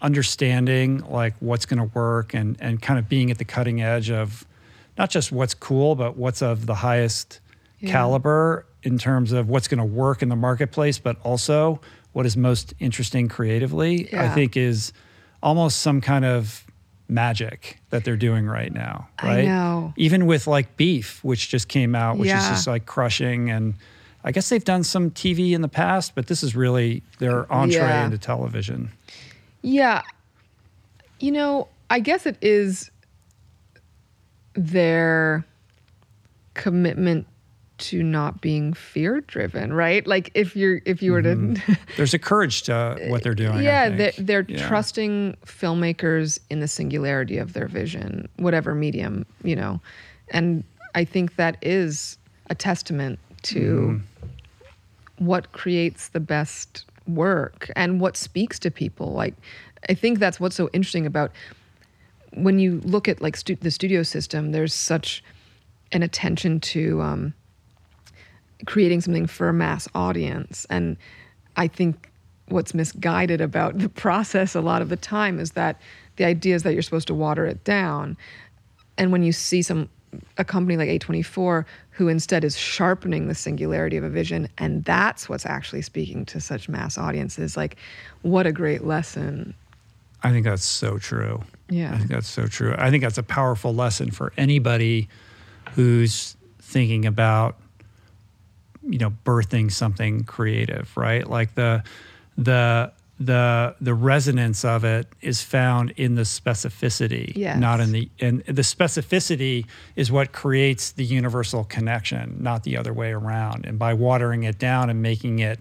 [0.01, 4.11] understanding like what's going to work and and kind of being at the cutting edge
[4.11, 4.45] of
[4.99, 7.39] not just what's cool but what's of the highest
[7.79, 7.93] Yeah.
[7.93, 11.81] caliber in terms of what's going to work in the marketplace but also
[12.13, 14.93] what is most interesting creatively i think is
[15.43, 16.65] almost some kind of
[17.09, 19.93] magic that they're doing right now I right know.
[19.97, 23.75] even with like beef which just came out which is just like crushing and
[24.25, 27.77] i guess they've done some tv in the past but this is really their entree
[27.81, 28.05] Yeah.
[28.07, 28.91] into television
[29.63, 30.03] Yeah.
[31.21, 32.91] You know, I guess it is
[34.55, 35.45] their
[36.55, 37.27] commitment
[37.83, 40.07] to not being fear driven, right?
[40.07, 41.57] Like if you're if you were to
[41.97, 43.63] there's a courage to what they're doing.
[43.63, 44.67] Yeah, they're, they're Yeah.
[44.69, 49.81] trusting filmmakers in the singularity of their vision, whatever medium, you know.
[50.31, 50.65] And
[50.95, 52.19] I think that is
[52.51, 54.01] a testament to
[55.19, 59.13] what creates the best work and what speaks to people.
[59.13, 59.35] Like,
[59.89, 61.33] I think that's what's so interesting about
[62.35, 64.53] when you look at like stu- the studio system.
[64.53, 65.23] There's such
[65.93, 67.35] an attention to um,
[68.67, 70.97] creating something for a mass audience, and
[71.57, 72.11] I think
[72.49, 75.81] what's misguided about the process a lot of the time is that
[76.17, 78.17] the idea is that you're supposed to water it down,
[78.99, 79.89] and when you see some
[80.37, 85.27] a company like A24 who instead is sharpening the singularity of a vision and that's
[85.27, 87.77] what's actually speaking to such mass audiences like
[88.21, 89.55] what a great lesson
[90.23, 91.43] I think that's so true.
[91.69, 91.95] Yeah.
[91.95, 92.75] I think that's so true.
[92.79, 95.09] I think that's a powerful lesson for anybody
[95.75, 97.57] who's thinking about
[98.89, 101.29] you know birthing something creative, right?
[101.29, 101.83] Like the
[102.37, 107.59] the the the resonance of it is found in the specificity, Yes.
[107.59, 112.93] not in the and the specificity is what creates the universal connection, not the other
[112.93, 113.65] way around.
[113.67, 115.61] And by watering it down and making it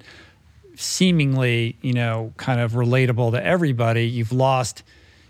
[0.75, 4.83] seemingly, you know, kind of relatable to everybody, you've lost,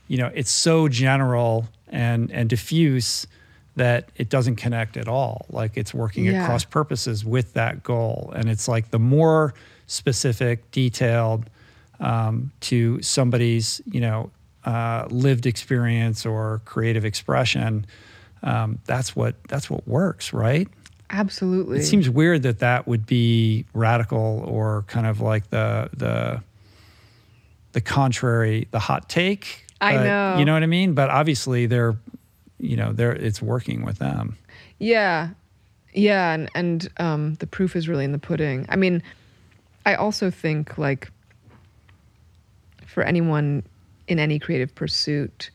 [0.08, 3.28] you know, it's so general and and diffuse
[3.76, 5.46] that it doesn't connect at all.
[5.50, 6.44] Like it's working Yeah.
[6.44, 8.32] at cross purposes with that goal.
[8.36, 9.54] And it's like the more
[9.88, 11.50] specific, detailed
[12.00, 14.30] um, to somebody's, you know,
[14.66, 17.86] uh, lived experience or creative expression,
[18.44, 20.68] um, that's what that's what works, right?
[21.14, 26.42] absolutely It seems weird that that would be radical or kind of like the the
[27.74, 29.66] the contrary, the hot take.
[29.82, 30.38] I but- know.
[30.40, 30.94] You know what I mean?
[30.94, 31.96] But obviously they're
[32.62, 34.38] you know, they're it's working with them.
[34.80, 35.30] Yeah.
[35.94, 38.66] Yeah, and and um, the proof is really in the pudding.
[38.70, 39.04] I mean,
[39.86, 41.12] I also think like
[42.86, 43.64] for anyone
[44.08, 45.50] in any creative pursuit,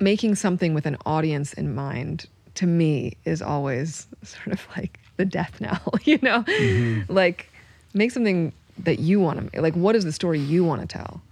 [0.00, 5.24] making something with an audience in mind to me is always sort of like the
[5.24, 6.44] death knell, you know?
[7.08, 7.50] Like
[7.94, 11.22] make something that you want to like what is the story you want to tell?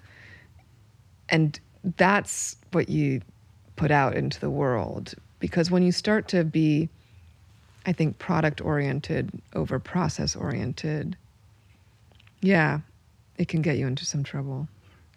[1.28, 1.58] And
[1.96, 3.22] that's what you
[3.80, 5.14] put out into the world.
[5.38, 6.90] Because when you start to be
[7.86, 11.16] I think product oriented over process oriented,
[12.42, 12.80] yeah,
[13.38, 14.68] it can get you into some trouble.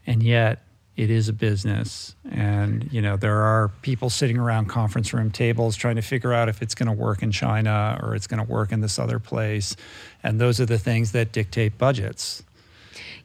[0.08, 0.60] and yet
[0.96, 2.16] it is a business.
[2.32, 6.48] And you know there are people sitting around conference room tables trying to figure out
[6.48, 9.20] if it's going to work in china or it's going to work in this other
[9.20, 9.76] place.
[10.24, 12.44] And those are the things that dictate budgets.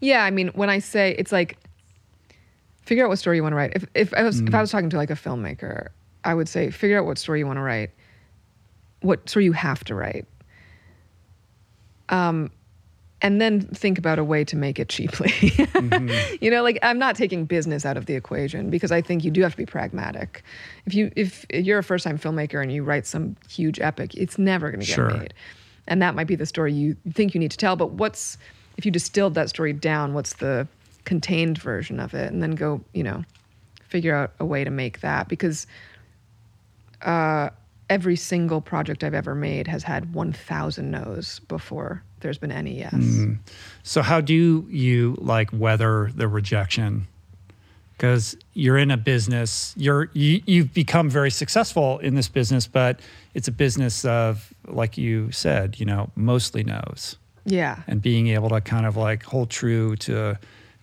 [0.01, 1.59] Yeah, I mean, when I say it's like
[2.89, 3.73] figure out what story you want to write.
[3.77, 5.89] If if I was if I was talking to like a filmmaker,
[6.25, 7.91] I would say figure out what story you want to write.
[9.03, 10.27] What story you have to write.
[12.09, 12.51] Um
[13.21, 15.33] and then think about a way to make it cheaply.
[16.41, 19.31] you know, like I'm not taking business out of the equation because I think you
[19.33, 20.43] do have to be pragmatic.
[20.87, 24.39] If you if you're a first time filmmaker and you write some huge epic, it's
[24.39, 25.11] never going to get Sure.
[25.11, 25.35] made.
[25.89, 28.39] And that might be the story you think you need to tell, but what's
[28.77, 30.69] if you distilled that story down, what's the
[31.09, 33.25] contained version of it and then go, you know,
[33.89, 35.67] figure out a way to make that because
[37.01, 37.49] uh,
[37.89, 42.95] every single project I've ever made has had 1,000 no's before there's been any yes.
[43.85, 47.07] so how do you like weather the rejection
[47.97, 52.99] because you're in a business you're you, you've become very successful in this business but
[53.35, 57.77] it's a business of like you said you know mostly no's Yeah.
[57.87, 60.37] and being able to kind of like hold true to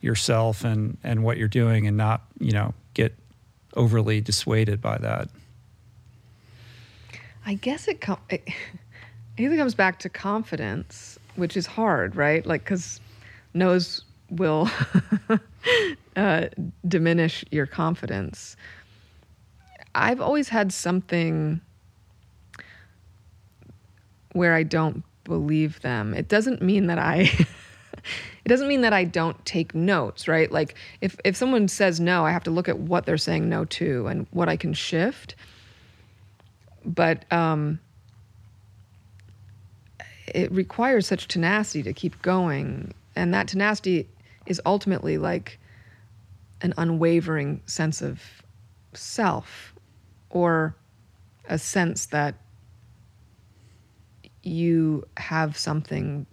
[0.06, 3.14] yourself and and what you're doing and not you know get
[3.76, 5.28] overly dissuaded by that
[7.46, 8.48] I guess it, com- it,
[9.38, 12.46] guess comes back to confidence, which is hard, right?
[12.46, 13.00] Like, because
[13.54, 14.70] no's will
[16.16, 16.48] uh,
[16.88, 18.58] diminish your confidence.
[19.94, 21.62] I've always had something
[24.34, 26.14] where I don't believe them.
[26.14, 27.30] It doesn't mean that I.
[28.46, 30.52] it doesn't mean that I don't take notes, right?
[30.52, 33.66] Like if if someone says no, I have to look at what they're saying no
[33.66, 35.36] to and what I can shift
[36.86, 37.80] but um,
[40.28, 44.08] it requires such tenacity to keep going and that tenacity
[44.46, 45.60] is ultimately like
[46.62, 48.22] an unwavering sense of
[48.94, 49.74] self
[50.30, 50.76] or
[51.50, 52.36] a sense that
[54.44, 56.26] you have something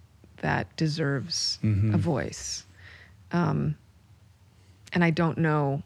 [0.43, 1.57] that deserves
[1.95, 2.63] a voice.
[3.31, 3.75] Um,
[4.93, 5.83] and i don't know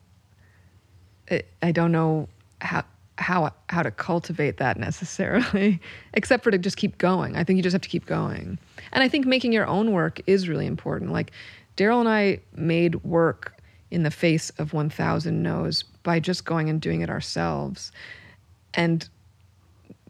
[1.62, 2.28] i don't know
[2.62, 2.84] how
[3.18, 5.82] how how to cultivate that necessarily
[6.14, 7.36] except for to just keep going.
[7.36, 8.60] I think you just have to keep going.
[8.92, 11.12] And i think making your own work is really important.
[11.12, 11.32] Like
[11.76, 13.56] daryl and i made work
[13.90, 17.92] in the face of 1000 no's by just going and doing it ourselves.
[18.74, 19.08] And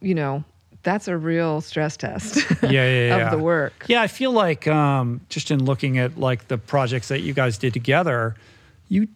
[0.02, 0.44] you know
[0.88, 3.30] that's a real stress test yeah, yeah, of yeah.
[3.30, 3.86] the work.
[3.90, 7.58] Yeah, I feel like um, just in looking at like the projects that you guys
[7.58, 8.36] did together,
[8.88, 9.10] you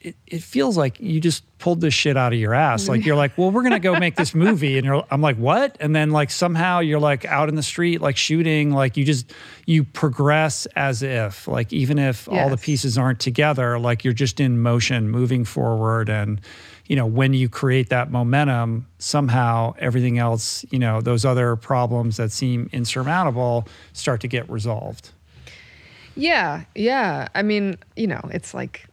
[0.00, 2.86] it, it feels like you just pulled this shit out of your ass.
[2.86, 5.76] Like you're like, well, we're gonna go make this movie, and you're, I'm like, what?
[5.80, 9.32] And then like somehow you're like out in the street, like shooting, like you just
[9.66, 14.38] you progress as if like even if all the pieces aren't together, like you're just
[14.38, 16.40] in motion, moving forward, and
[16.88, 22.16] you know when you create that momentum, somehow everything else, you know, those other problems
[22.16, 25.10] that seem insurmountable start to get resolved.
[26.16, 27.28] Yeah, yeah.
[27.34, 28.86] I mean, you know, it's like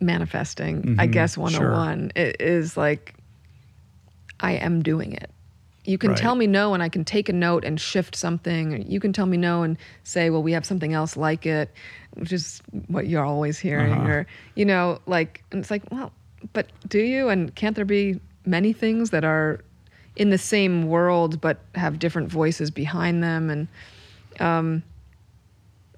[0.00, 1.42] manifesting, I Mhm, guess sure.
[1.44, 3.14] 101 It is like
[4.40, 5.30] I am doing it.
[5.84, 6.18] You can Right.
[6.18, 8.84] tell me no and I can take a note and shift something.
[8.90, 11.70] You can tell me no and say, well, we have something else like it,
[12.14, 13.92] which is what you're always hearing.
[13.92, 14.08] Uh-huh.
[14.08, 14.26] Or,
[14.56, 16.12] you know, like, and it's like, well,
[16.52, 17.28] but do you?
[17.28, 19.60] And can't there be many things that are
[20.16, 23.50] in the same world but have different voices behind them?
[23.50, 23.68] And,
[24.40, 24.82] um,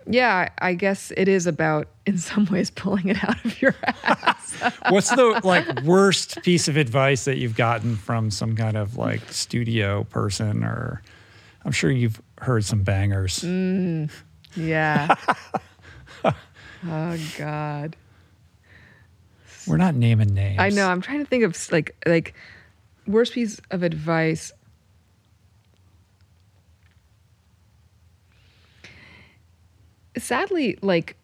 [0.06, 4.54] yeah, I guess it is about, in some ways, pulling it out of your ass.
[4.88, 9.32] What's the like worst piece of advice that you've gotten from some kind of like
[9.32, 11.02] studio person or
[11.64, 13.38] I'm sure you've heard some bangers.
[13.40, 14.10] Mm,
[14.54, 15.14] yeah.
[16.24, 17.96] oh God.
[19.66, 20.58] We're not naming names.
[20.58, 20.88] I know.
[20.88, 22.34] I'm trying to think of like like
[23.06, 24.52] worst piece of advice.
[30.16, 31.16] Sadly, like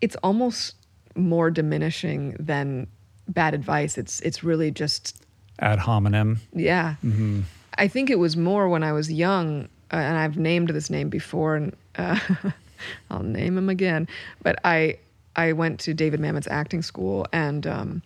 [0.00, 0.74] it's almost
[1.14, 2.88] more diminishing than
[3.28, 3.96] bad advice.
[3.96, 5.24] It's it's really just
[5.60, 6.40] Ad hominem.
[6.54, 6.94] yeah.
[6.96, 7.42] hmm
[7.78, 11.08] I think it was more when I was young, uh, and I've named this name
[11.08, 12.18] before, and uh,
[13.10, 14.08] I'll name him again.
[14.42, 14.98] But I
[15.36, 18.02] I went to David Mamet's acting school, and um,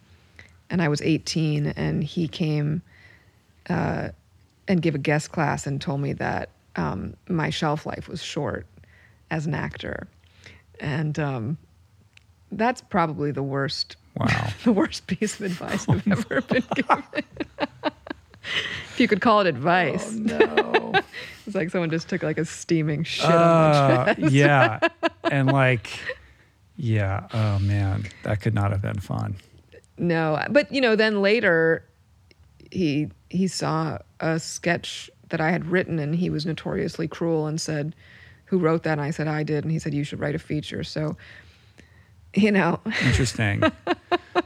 [0.70, 2.82] and I was 18, and he came
[3.69, 4.11] uh,
[4.69, 8.66] and gave a guest class and told me that um, my shelf life was short
[9.31, 10.07] as an actor,
[10.81, 11.59] and um,
[12.53, 13.97] that's probably the worst.
[14.16, 14.48] Wow.
[14.65, 17.03] the worst piece of advice I've ever been given.
[17.62, 20.15] if you could call it advice.
[20.15, 20.19] Oh,
[20.93, 20.93] no.
[21.47, 24.32] it's like someone just took like a steaming shit on Uh, my chest.
[24.32, 24.78] yeah.
[25.24, 25.90] And like,
[26.77, 27.27] yeah.
[27.32, 29.36] Oh man, that could not have been fun.
[29.98, 31.85] No, but you know, then later
[32.70, 37.61] he he saw a sketch that I had written and he was notoriously cruel and
[37.61, 37.94] said,
[38.47, 40.39] "Who wrote that?" And I said, "I did." And he said, "You should write a
[40.39, 41.16] feature." So,
[42.35, 43.62] you know, Interesting.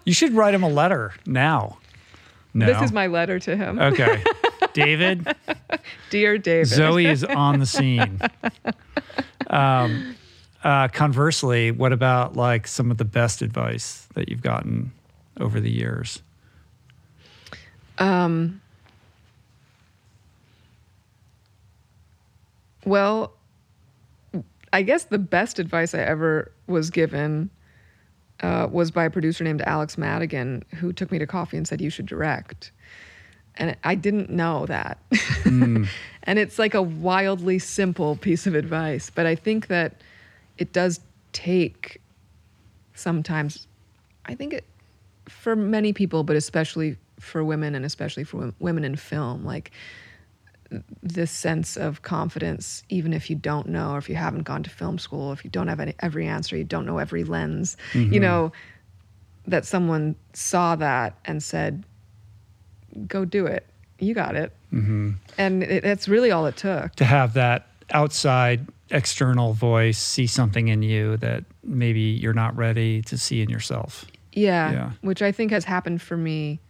[0.05, 1.79] you should write him a letter now.
[2.53, 2.67] No.
[2.67, 3.79] this is my letter to him.
[3.79, 4.23] Okay.
[4.73, 5.35] David,
[6.11, 6.67] Dear David.
[6.67, 8.21] Zoe is on the scene.
[9.49, 10.15] Um,
[10.63, 14.93] uh, conversely, what about like some of the best advice that you've gotten
[15.39, 16.23] over the years?
[17.99, 18.61] Um,
[22.85, 23.33] well,
[24.73, 27.51] I guess the best advice I ever was given
[28.43, 31.81] uh, was by a producer named Alex Madigan, who took me to coffee and said,
[31.81, 32.73] You should direct.
[33.57, 34.99] And I didn't know that.
[35.45, 35.89] and
[36.25, 40.01] it's like a wildly simple piece of advice, but I think that
[40.61, 41.01] it does
[41.33, 42.01] take
[42.95, 43.67] sometimes,
[44.27, 44.65] I think it,
[45.29, 49.71] for many people, but especially for women and especially for wom- women in film, like
[51.03, 54.71] this sense of confidence, even if you don't know, or if you haven't gone to
[54.71, 58.05] film school, if you don't have any, every answer, you don't know every lens, you
[58.05, 58.21] Mhm.
[58.21, 58.53] know,
[59.47, 61.85] that someone saw that and said,
[63.09, 63.67] go do it.
[63.99, 64.53] You got it.
[64.71, 66.95] hmm And it, that's really all it took.
[66.97, 73.03] To have that outside external voice see something in you that maybe you're not ready
[73.03, 74.05] to see in yourself.
[74.33, 74.91] Yeah, Yeah.
[75.03, 76.61] which I think has happened for me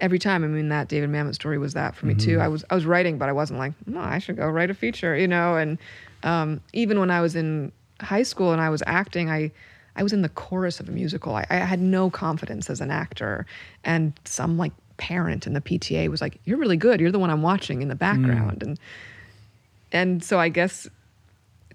[0.00, 0.44] every time.
[0.44, 2.36] I mean, that David Mamet story was that for me too.
[2.38, 2.42] Mhm.
[2.42, 4.74] I was I was writing, but I wasn't like, no, I should go write a
[4.74, 5.56] feature, you know.
[5.56, 5.78] And
[6.22, 9.50] um, even when I was in high school and I was acting, I
[9.96, 11.34] I was in the chorus of a musical.
[11.34, 13.46] I, I had no confidence as an actor,
[13.84, 17.00] and some like parent in the PTA was like, "You're really good.
[17.00, 18.78] You're the one I'm watching in the background." And
[19.92, 20.88] and so I guess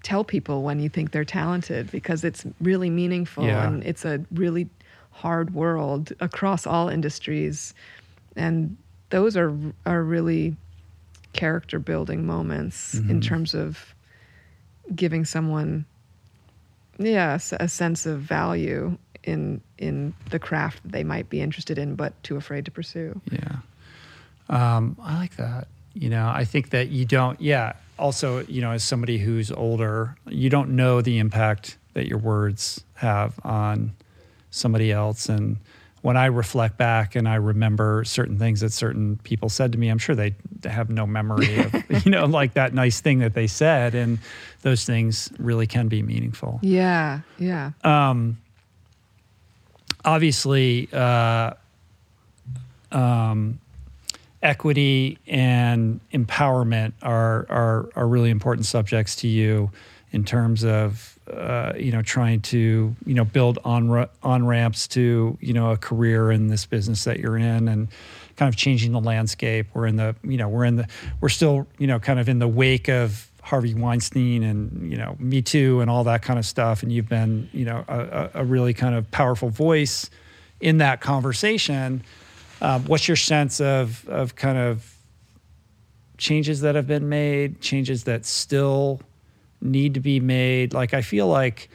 [0.04, 3.66] tell people when you think they're talented because it's really meaningful Yeah.
[3.66, 4.68] and it's a really
[5.10, 7.74] hard world across all industries
[8.36, 8.76] and
[9.10, 9.52] those are
[9.86, 10.56] are really
[11.32, 13.22] character building moments in Mhm.
[13.24, 13.94] terms of
[14.94, 15.84] giving someone
[16.98, 21.94] yeah a sense of value in in the craft that they might be interested in
[21.96, 23.56] but too afraid to pursue Yeah.
[24.50, 25.68] Um, I like that.
[25.94, 27.72] You know, I think that you don't, yeah.
[27.98, 32.82] Also, you know, as somebody who's older, you don't know the impact that your words
[32.94, 33.94] have on
[34.50, 35.28] somebody else.
[35.28, 35.58] And
[36.02, 39.88] when I reflect back and I remember certain things that certain people said to me,
[39.88, 40.34] I'm sure they
[40.64, 43.94] have no memory of, you know, like that nice thing that they said.
[43.94, 44.18] And
[44.62, 46.58] those things really can be meaningful.
[46.62, 47.70] Yeah, yeah.
[47.82, 48.38] Um,
[50.04, 51.54] obviously, uh,
[52.92, 53.60] um,
[54.44, 59.70] equity and empowerment are, are, are really important subjects to you
[60.12, 65.36] in terms of uh, you know trying to you know build on on ramps to
[65.40, 67.88] you know a career in this business that you're in and
[68.36, 69.66] kind of changing the landscape.
[69.74, 70.86] We're in the you know we're in the
[71.20, 75.16] we're still you know kind of in the wake of Harvey Weinstein and you know
[75.18, 76.82] Me Too and all that kind of stuff.
[76.82, 80.10] And you've been you know a, a really kind of powerful voice
[80.60, 82.04] in that conversation.
[82.64, 84.96] Um, what's your sense of of kind of
[86.16, 89.02] changes that have been made, changes that still
[89.60, 90.72] need to be made?
[90.72, 91.68] Like I feel like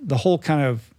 [0.00, 0.92] the whole kind of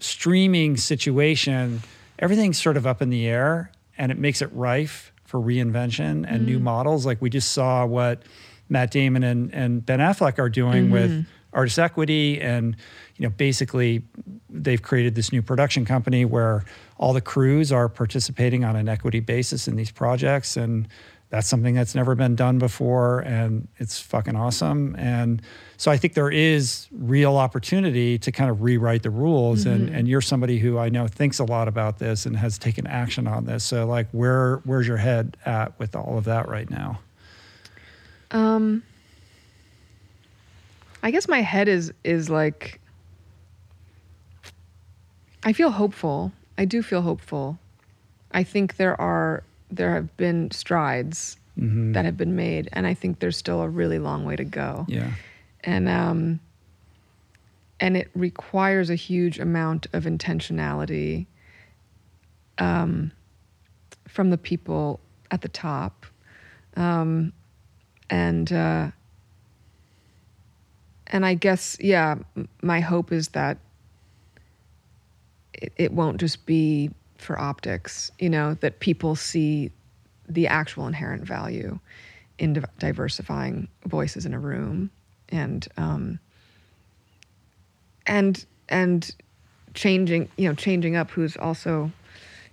[0.00, 1.82] streaming situation,
[2.18, 6.42] everything's sort of up in the air, and it makes it rife for reinvention and
[6.42, 7.06] mm new models.
[7.06, 8.22] Like we just saw what
[8.68, 10.92] Matt Damon and, and Ben Affleck are doing mm-hmm.
[10.92, 12.76] with artist equity and
[13.16, 14.02] you know basically
[14.50, 16.64] they've created this new production company where
[16.96, 20.56] all the crews are participating on an equity basis in these projects.
[20.56, 20.88] And
[21.30, 24.94] that's something that's never been done before and it's fucking awesome.
[24.96, 25.42] And
[25.76, 29.64] so i think there is real opportunity to kind of rewrite the rules.
[29.64, 29.86] Mm-hmm.
[29.86, 32.86] and and you're somebody who i know thinks a lot about this and has taken
[32.86, 33.64] action on this.
[33.64, 37.00] So like where where's your head at with all of that right now?
[38.30, 38.84] Um
[41.04, 42.80] i guess my head is is like
[45.44, 47.56] i feel hopeful i do feel hopeful
[48.32, 51.92] i think there are there have been strides mm-hmm.
[51.92, 54.84] that have been made, and I think there's still a really long way to go.
[54.88, 55.12] Yeah,
[55.62, 56.40] and um,
[57.80, 61.26] and it requires a huge amount of intentionality
[62.58, 63.12] um,
[64.08, 65.00] from the people
[65.30, 66.06] at the top,
[66.76, 67.32] um,
[68.10, 68.90] and uh,
[71.14, 72.16] and I guess yeah,
[72.60, 73.58] my hope is that
[75.52, 79.70] it, it won't just be for optics, you know, that people see
[80.28, 81.78] the actual inherent value
[82.38, 84.90] in diversifying voices in a room.
[85.28, 86.18] And um,
[88.06, 89.14] and and
[89.72, 91.92] changing you know changing up who's also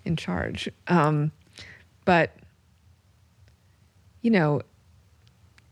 [0.06, 0.70] in charge.
[0.88, 1.32] Um,
[2.06, 2.36] but
[4.22, 4.62] you know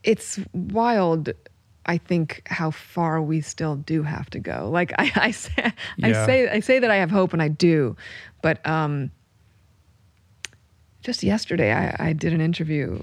[0.03, 1.34] it's wild
[1.90, 4.70] I think how far we still do have to go.
[4.72, 5.52] Like I, I say,
[5.98, 6.07] yeah.
[6.07, 7.98] I say, I say that I have hope, and I do,
[8.44, 9.10] but um,
[11.02, 13.02] just yesterday, I, I did an interview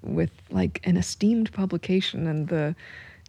[0.00, 2.74] with like an esteemed publication, and the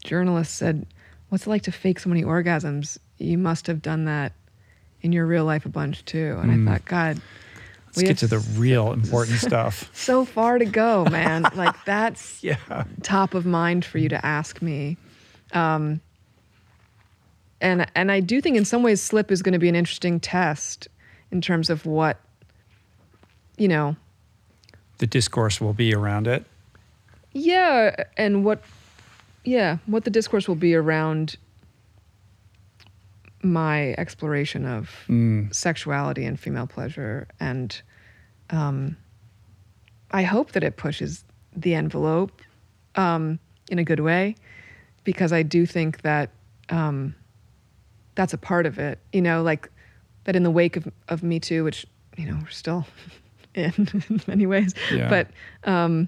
[0.05, 0.87] journalist said,
[1.27, 2.97] "What's it like to fake so many orgasms?
[3.17, 4.31] You must have done that
[5.01, 6.69] in your real life a bunch too." And mm.
[6.69, 7.21] I thought, God.
[7.95, 9.89] Let's get to the real important stuff.
[10.03, 11.43] So far to go, man.
[11.55, 12.85] like that's yeah.
[13.03, 14.97] top of mind for you to ask me.
[15.53, 16.01] Um,
[17.63, 20.19] and and I do think in some ways slip is going to be an interesting
[20.19, 20.87] test
[21.31, 22.19] in terms of what
[23.57, 23.95] you know
[24.99, 26.45] the discourse will be around it
[27.31, 28.61] yeah and what
[29.43, 31.37] yeah what the discourse will be around
[33.43, 35.53] my exploration of mm.
[35.53, 37.81] sexuality and female pleasure and
[38.49, 38.95] um,
[40.11, 41.23] i hope that it pushes
[41.55, 42.41] the envelope
[42.95, 43.39] um,
[43.69, 44.35] in a good way
[45.03, 46.29] because i do think that
[46.69, 47.13] um,
[48.15, 49.69] that's a part of it you know like
[50.23, 51.85] that in the wake of, of Me Too, which,
[52.17, 52.85] you know, we're still
[53.55, 53.73] in,
[54.09, 55.09] in many ways, yeah.
[55.09, 55.27] but
[55.69, 56.07] um,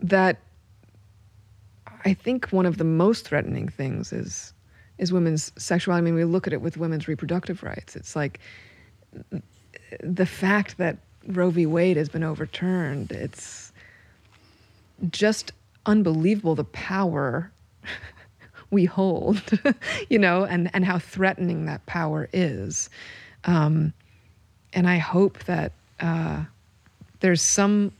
[0.00, 0.38] that
[2.04, 4.52] I think one of the most threatening things is
[5.02, 5.98] is women's sexuality.
[5.98, 7.96] I mean, we look at it with women's reproductive rights.
[7.96, 8.38] It's like
[10.00, 11.66] the fact that Roe v.
[11.66, 13.10] Wade has been overturned.
[13.10, 13.72] It's
[15.10, 15.52] just
[15.86, 17.50] unbelievable the power
[18.70, 19.42] we hold,
[20.08, 22.88] you know, and, and how threatening that power is.
[23.44, 23.92] Um,
[24.72, 26.44] and I hope that uh,
[27.18, 27.92] there's some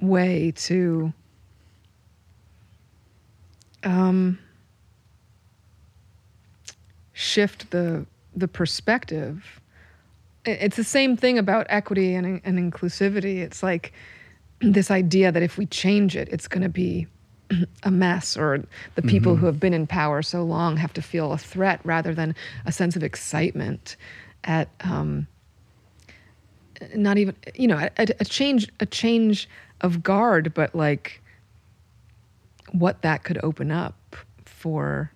[0.00, 1.12] way to
[3.84, 4.40] um,
[7.18, 9.60] shift the the perspective.
[10.44, 13.38] It's the same thing about equity and, and inclusivity.
[13.38, 13.92] It's like
[14.60, 17.08] this idea that if we change it, it's going to be
[17.82, 18.64] a mess or
[18.94, 19.40] the people mm-hmm.
[19.40, 22.36] who have been in power so long have to feel a threat rather than
[22.66, 23.96] a sense of excitement
[24.44, 25.26] at um,
[26.94, 29.48] not even you know a, a, change a change
[29.80, 31.20] of guard but like
[32.70, 34.14] what that could open up
[34.44, 35.10] for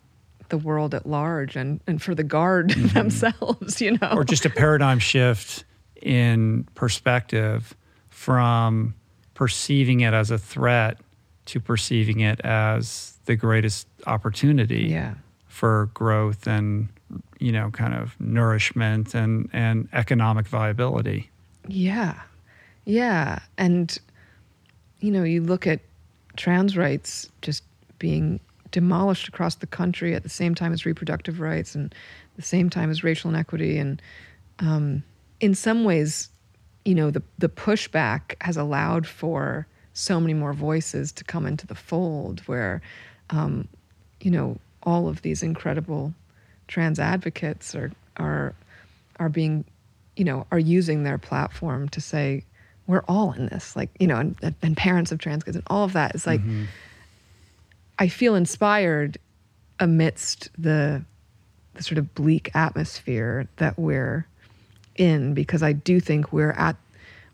[0.52, 2.86] the world at large and, and for the guard mm-hmm.
[2.88, 4.12] themselves, you know.
[4.12, 5.64] or just a paradigm shift
[6.00, 7.74] in perspective
[8.10, 8.94] from
[9.34, 10.98] perceiving it as a threat
[11.46, 15.14] to perceiving it as the greatest opportunity Yeah.
[15.48, 16.88] for growth and
[17.40, 21.30] you know kind of nourishment and and economic viability
[21.66, 22.14] Yeah.
[22.84, 23.38] Yeah.
[23.58, 23.96] And,
[25.00, 25.80] you know, you look at
[26.36, 27.62] trans rights just
[27.98, 28.40] being
[28.72, 31.94] demolished across the country at the same time as reproductive rights and
[32.36, 33.78] the same time as racial inequity.
[33.78, 34.02] And
[34.58, 35.04] um,
[35.38, 36.28] in some ways,
[36.84, 41.66] you know, the, the pushback has allowed for so many more voices to come into
[41.66, 42.82] the fold where,
[43.30, 43.68] um,
[44.20, 46.12] you know, all of these incredible
[46.66, 48.54] trans advocates are, are,
[49.20, 49.64] are being
[50.16, 52.44] you know, are using their platform to say,
[52.86, 55.84] we're all in this, like, you know, and, and parents of trans kids and all
[55.84, 56.14] of that.
[56.14, 56.42] It's like,
[58.02, 59.18] I feel inspired
[59.78, 61.04] amidst the,
[61.74, 64.26] the sort of bleak atmosphere that we're
[64.96, 66.74] in because I do think we're at,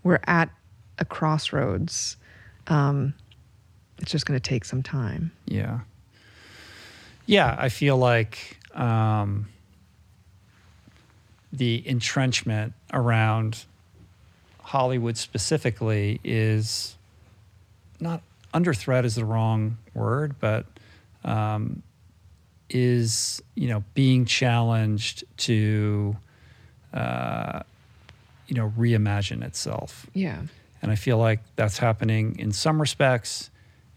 [0.03, 0.51] we're at
[0.99, 2.19] a crossroads.
[2.66, 3.15] Um,
[3.97, 5.32] it's just going to take some time.
[5.47, 5.81] yeah
[7.24, 9.49] yeah i feel like um,
[11.51, 13.65] the entrenchment around
[14.61, 16.97] hollywood specifically is
[18.01, 18.20] not
[18.53, 20.65] under threat is the wrong word but
[21.25, 21.83] um,
[22.70, 26.16] is you know being challenged to
[26.93, 27.61] uh,
[28.47, 30.41] you know reimagine itself Yeah.
[30.83, 33.51] and I feel like that's happening in some respects,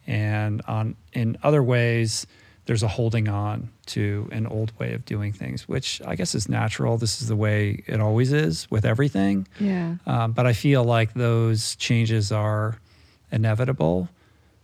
[0.07, 2.25] and on in other ways,
[2.65, 6.47] there's a holding on to an old way of doing things, which I guess is
[6.49, 6.97] natural.
[6.97, 9.47] This is the way it always is with everything.
[9.59, 9.95] Yeah.
[10.05, 12.77] Um, but I feel like those changes are
[13.31, 14.09] inevitable.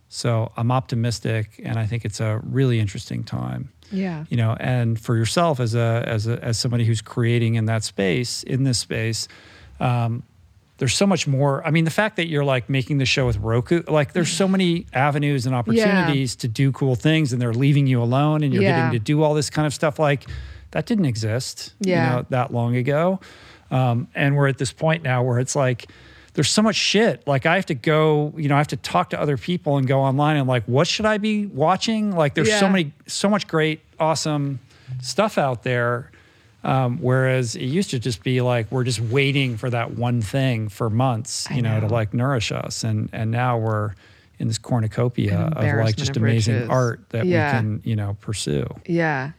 [0.08, 4.24] So I'm optimistic, and I think it's a really interesting time Yeah.
[4.30, 7.84] you know and for yourself as a as a as somebody who's creating in that
[7.84, 9.28] space in this space
[9.80, 10.22] um,
[10.78, 13.36] there's so much more i mean the fact that you're like making the show with
[13.38, 17.86] roku like there's so many avenues and opportunities to do cool things and they're leaving
[17.86, 18.76] you alone and you're Yeah.
[18.86, 20.24] getting to do all this kind of stuff like
[20.72, 21.88] that didn't exist Yeah.
[21.88, 23.20] you know that long ago
[23.70, 25.90] um, and we're at this point now where it's like
[26.34, 27.26] there's so much shit.
[27.26, 29.86] Like I have to go, you know, I have to talk to other people and
[29.86, 32.12] go online and like, what should I be watching?
[32.14, 34.60] Like there's so many, so much great, awesome
[35.02, 36.10] stuff out there.
[36.64, 40.68] Um, whereas it used to just be like we're just waiting for that one thing
[40.68, 43.94] for months, you know, to like nourish us, and and now we're
[44.40, 46.68] in this cornucopia of like just of amazing riches.
[46.68, 47.52] art that Yeah.
[47.52, 48.66] we can, you know, pursue.
[48.86, 49.32] Yeah.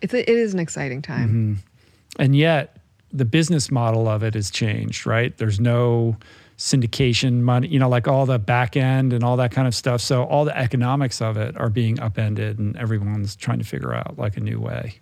[0.00, 1.28] It's a, it is an exciting time.
[1.28, 2.22] Mm-hmm.
[2.22, 2.73] and yet
[3.14, 6.16] the business model of it has changed right there's no
[6.58, 10.00] syndication money you know like all the back end and all that kind of stuff
[10.00, 14.18] so all the economics of it are being upended and everyone's trying to figure out
[14.18, 14.94] like a new way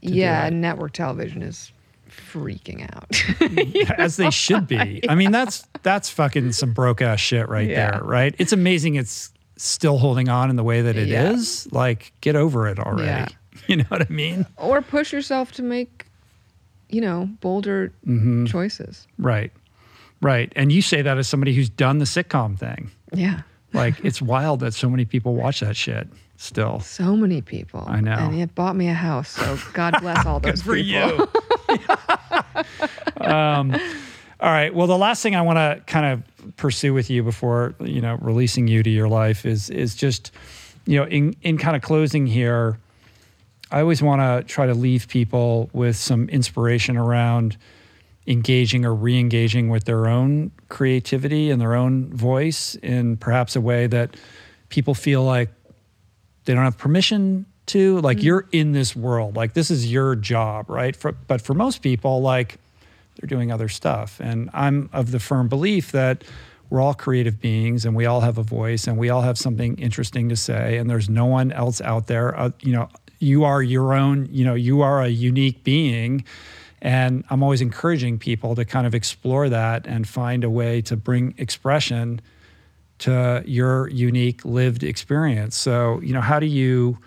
[0.00, 1.72] Yeah, network television is
[2.08, 3.90] freaking out.
[3.98, 7.92] as they should be i mean that's that's fucking some broke ass shit right Yeah.
[7.92, 11.66] there right it's amazing it's still holding on in the way that it is.
[11.70, 11.78] Yeah.
[11.78, 13.28] like get over it already Yeah.
[13.68, 16.06] you know what i mean or push yourself to make,
[16.90, 18.46] you know, bolder Mm-hmm.
[18.46, 19.06] choices.
[19.18, 19.52] right
[20.22, 23.40] right and you say that as somebody who's done the sitcom thing Yeah.
[23.72, 26.80] Like it's wild that so many people watch that shit still.
[26.80, 27.84] So many people.
[27.86, 28.12] I know.
[28.14, 29.28] And it bought me a house.
[29.28, 31.28] So God bless all those for people.
[31.68, 31.78] you.
[33.20, 33.72] um,
[34.40, 34.74] all right.
[34.74, 38.16] Well, the last thing I want to kind of pursue with you before you know
[38.20, 40.32] releasing you to your life is is just
[40.86, 42.78] you know in in kind of closing here.
[43.70, 47.56] I always want to try to leave people with some inspiration around
[48.26, 53.86] engaging or re-engaging with their own creativity and their own voice in perhaps a way
[53.86, 54.16] that
[54.68, 55.50] people feel like
[56.44, 60.68] they don't have permission to like you're in this world like this is your job
[60.68, 60.96] right?
[60.96, 62.58] For, but for most people like
[63.16, 64.20] they're doing other stuff.
[64.20, 66.24] And i'm of the firm belief that
[66.68, 69.76] we're all creative beings and we all have a voice and we all have something
[69.76, 72.88] interesting to say and there's no one else out there uh, you know
[73.20, 76.24] you are your own you know you are a unique being
[76.82, 80.96] and i'm always encouraging people to kind of explore that and find a way to
[80.96, 82.20] bring expression
[83.00, 85.56] to your unique lived experience.
[85.56, 86.98] So, you know, how do you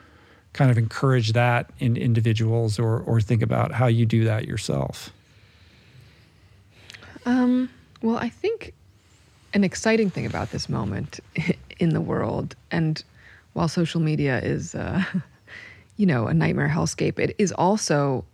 [0.51, 5.11] kind of encourage that in individuals or or think about how you do that yourself?
[7.25, 7.69] Um,
[8.01, 8.73] well, I think
[9.53, 11.19] an exciting thing about this moment
[11.79, 13.03] in the world, and
[13.53, 15.03] while social media is, uh,
[15.95, 18.25] you know, a nightmare hellscape, it is also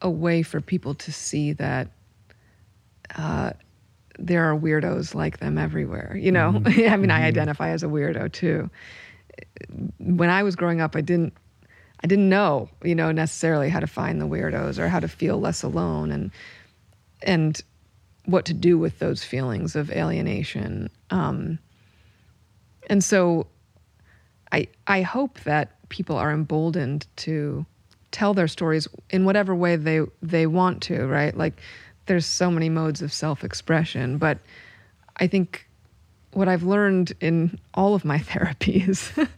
[0.00, 1.88] a way for people to see that
[3.16, 3.52] uh,
[4.18, 6.16] there are weirdos like them everywhere.
[6.20, 8.70] You know, I mean, I identify as a weirdo too.
[9.98, 11.34] When I was growing up, I didn't.
[12.04, 15.38] I didn't know, you know, necessarily how to find the weirdos or how to feel
[15.38, 16.32] less alone and
[17.22, 17.62] and
[18.24, 20.90] what to do with those feelings of alienation.
[21.10, 21.60] Um,
[22.88, 23.46] and so
[24.50, 27.64] I I hope that people are emboldened to
[28.10, 31.36] tell their stories in whatever way they they want to, right?
[31.36, 31.60] Like
[32.06, 34.38] there's so many modes of self-expression, but
[35.18, 35.68] I think
[36.32, 39.28] what I've learned in all of my therapies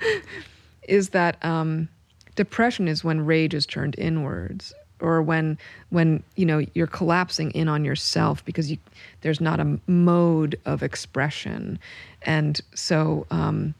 [0.84, 1.88] is that um,
[2.36, 5.58] depression is when rage is turned inwards or when
[5.90, 8.78] when you know you're collapsing in on yourself because you
[9.22, 11.78] there's not a mode of expression
[12.22, 13.74] and so um,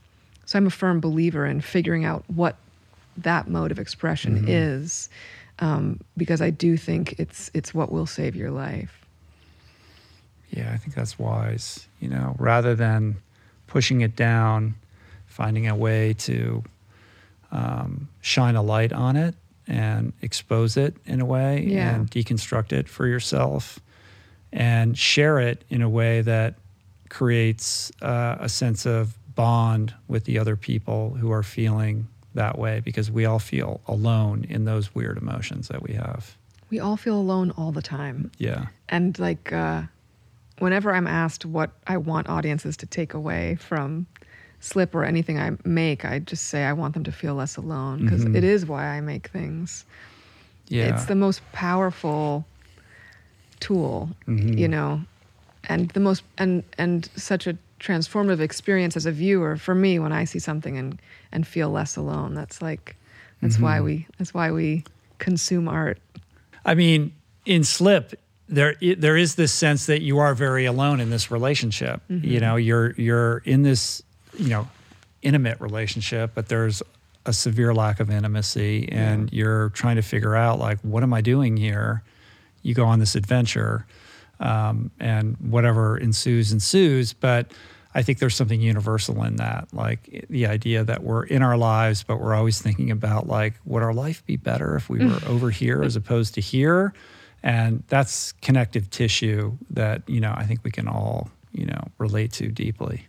[0.47, 2.57] so I'm a firm believer in figuring out what
[3.17, 4.49] that mode of expression Mm-hmm.
[4.49, 5.09] is
[5.61, 9.01] um, because I do think it's it's what will save your life.
[10.51, 11.87] Yeah, I think that's wise.
[12.01, 13.17] You know, rather than
[13.67, 14.75] pushing it down,
[15.27, 16.63] finding a way to
[17.53, 19.35] um, shine a light on it
[19.67, 21.95] and expose it in a way Yeah.
[21.95, 23.79] and deconstruct it for yourself
[24.53, 26.55] and share it in a way that
[27.09, 32.81] creates uh, a sense of bond with the other people who are feeling that way
[32.81, 36.37] because we all feel alone in those weird emotions that we have.
[36.71, 38.31] We all feel alone all the time.
[38.39, 38.67] Yeah.
[38.89, 39.83] And like, uh,
[40.59, 44.07] whenever I'm asked what I want audiences to take away from
[44.61, 48.03] Slip or anything I make, I just say I want them to feel less alone
[48.03, 49.85] because is why I make things.
[50.69, 50.95] Yeah.
[50.95, 52.47] It's the most powerful
[53.61, 55.03] tool, you know,
[55.69, 60.13] and the most and and such a transformative experience as a viewer for me when
[60.13, 61.01] I see something and
[61.33, 62.35] and feel less alone.
[62.35, 62.97] That's like
[63.43, 64.85] that's why we that's why we
[65.19, 65.99] consume art.
[66.65, 67.13] I mean,
[67.45, 72.01] in Slip, there there is this sense that you are very alone in this relationship.
[72.09, 74.03] You know, you're you're in this
[74.39, 74.69] you know
[75.23, 76.83] intimate relationship, but there's
[77.27, 81.21] a severe lack of intimacy, and you're trying to figure out like, what am I
[81.21, 82.03] doing here?
[82.63, 83.87] You go on this adventure,
[84.41, 87.13] um, and whatever ensues ensues.
[87.13, 87.53] But
[87.95, 92.03] I think there's something universal in that, like the idea that we're in our lives,
[92.03, 95.29] but we're always thinking about like, would our life be better if we were mm.
[95.29, 96.93] over here as opposed to here?
[97.43, 102.33] And that's connective tissue that you know I think we can all you know relate
[102.33, 103.07] to deeply.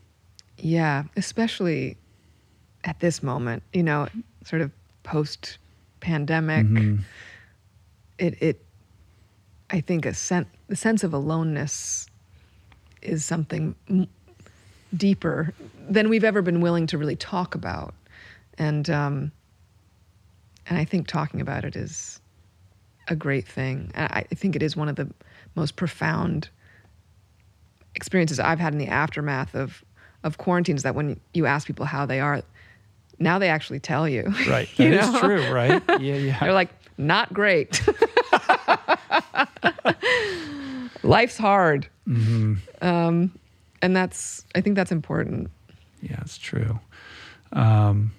[0.58, 1.98] Yeah, especially
[2.84, 4.08] at this moment, you know,
[4.44, 4.72] sort of
[5.04, 5.58] post
[6.00, 6.66] pandemic.
[6.66, 7.02] Mm-hmm.
[8.20, 8.66] It it
[9.70, 12.08] I think a sen- the sense of aloneness
[13.02, 14.08] is something m-
[14.96, 15.54] deeper
[15.90, 17.94] than we've ever been willing to really talk about.
[18.58, 19.32] And um
[20.68, 22.20] and I think talking about it is
[23.08, 23.92] a great thing.
[23.96, 25.10] I I think it is one of the
[25.56, 26.50] most profound
[27.96, 29.84] experiences I've had in the aftermath of
[30.24, 32.42] of quarantines that when you ask people how they are,
[33.20, 34.34] now they actually tell you.
[34.50, 35.20] Right, You that is know?
[35.20, 35.52] true.
[35.52, 35.82] Right?
[36.02, 36.40] Yeah, yeah.
[36.40, 37.82] They're like, not great.
[41.04, 41.88] Life's hard.
[42.08, 42.56] Mm-hmm.
[42.82, 43.38] Um,
[43.82, 45.50] and that's, I think that's important.
[46.02, 46.80] Yeah, it's true.
[47.54, 48.12] Um,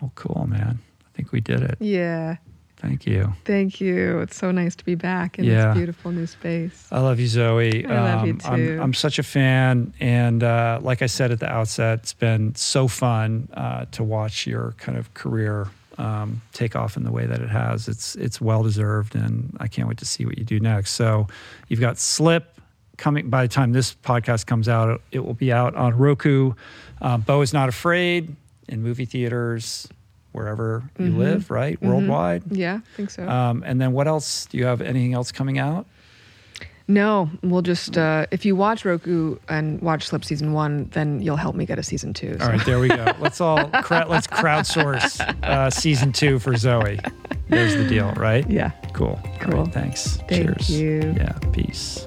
[0.00, 0.78] well, cool, man.
[1.02, 1.76] I think we did it.
[1.80, 2.36] Yeah.
[2.76, 3.32] Thank you.
[3.46, 4.20] Thank you.
[4.20, 5.68] It's so nice to be back in Yeah.
[5.68, 6.86] this beautiful new space.
[6.92, 7.86] I love you, Zoe.
[7.86, 8.78] I love you I'm, too.
[8.82, 9.94] I'm such a fan.
[10.00, 14.46] And uh, like I said at the outset, it's been so fun uh, to watch
[14.46, 17.88] your kind of career um, take off in the way that it has.
[17.88, 19.14] It's, it's well deserved.
[19.14, 20.90] And I can't wait to see what you do next.
[20.90, 21.26] So
[21.68, 22.53] you've got Slip
[22.96, 26.52] coming by the time this podcast comes out, it will be out on Roku.
[27.02, 28.34] Uh, Beau is Not Afraid
[28.68, 29.88] in movie theaters,
[30.32, 31.18] wherever you Mm-hmm.
[31.18, 31.80] live, right?
[31.82, 32.44] Worldwide.
[32.50, 33.28] Yeah, I think so.
[33.28, 34.46] Um, and then what else?
[34.46, 35.86] Do you have anything else coming out?
[36.86, 41.36] no, we'll just, uh, if you watch Roku and watch Slip season one, then you'll
[41.38, 42.36] help me get a season two.
[42.42, 43.10] All right, there we go.
[43.20, 47.00] Let's all cra- let's crowdsource uh, season two for Zoe.
[47.48, 48.48] There's the deal, right?
[48.50, 48.72] Yeah.
[48.92, 49.18] Cool.
[49.40, 49.64] Cool.
[49.64, 50.18] right, thanks.
[50.28, 50.70] Thank Cheers.
[50.70, 51.14] you.
[51.16, 51.32] Yeah.
[51.52, 52.06] Peace.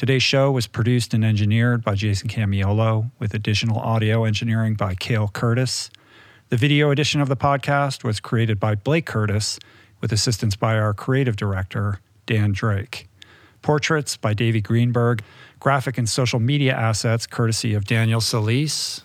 [0.00, 5.28] Today's show was produced and engineered by Jason Camiolo, with additional audio engineering by Cale
[5.28, 5.90] Curtis.
[6.48, 9.58] The video edition of the podcast was created by Blake Curtis,
[10.00, 13.10] with assistance by our creative director, Dan Drake.
[13.60, 15.22] Portraits by Davey Greenberg,
[15.58, 19.02] graphic and social media assets courtesy of Daniel Solis,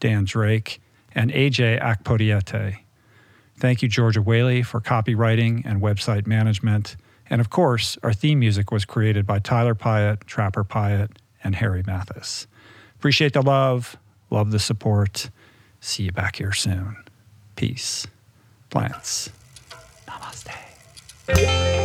[0.00, 0.80] Dan Drake,
[1.14, 2.78] and AJ Akpodiete.
[3.58, 6.96] Thank you, Georgia Whaley, for copywriting and website management.
[7.32, 11.82] And of course, our theme music was created by Tyler Pyatt, Trapper Pyatt, and Harry
[11.86, 12.46] Mathis.
[12.96, 13.96] Appreciate the love,
[14.28, 15.30] love the support.
[15.80, 16.94] See you back here soon.
[17.56, 18.06] Peace.
[18.68, 19.30] Plants.
[20.06, 21.81] Namaste.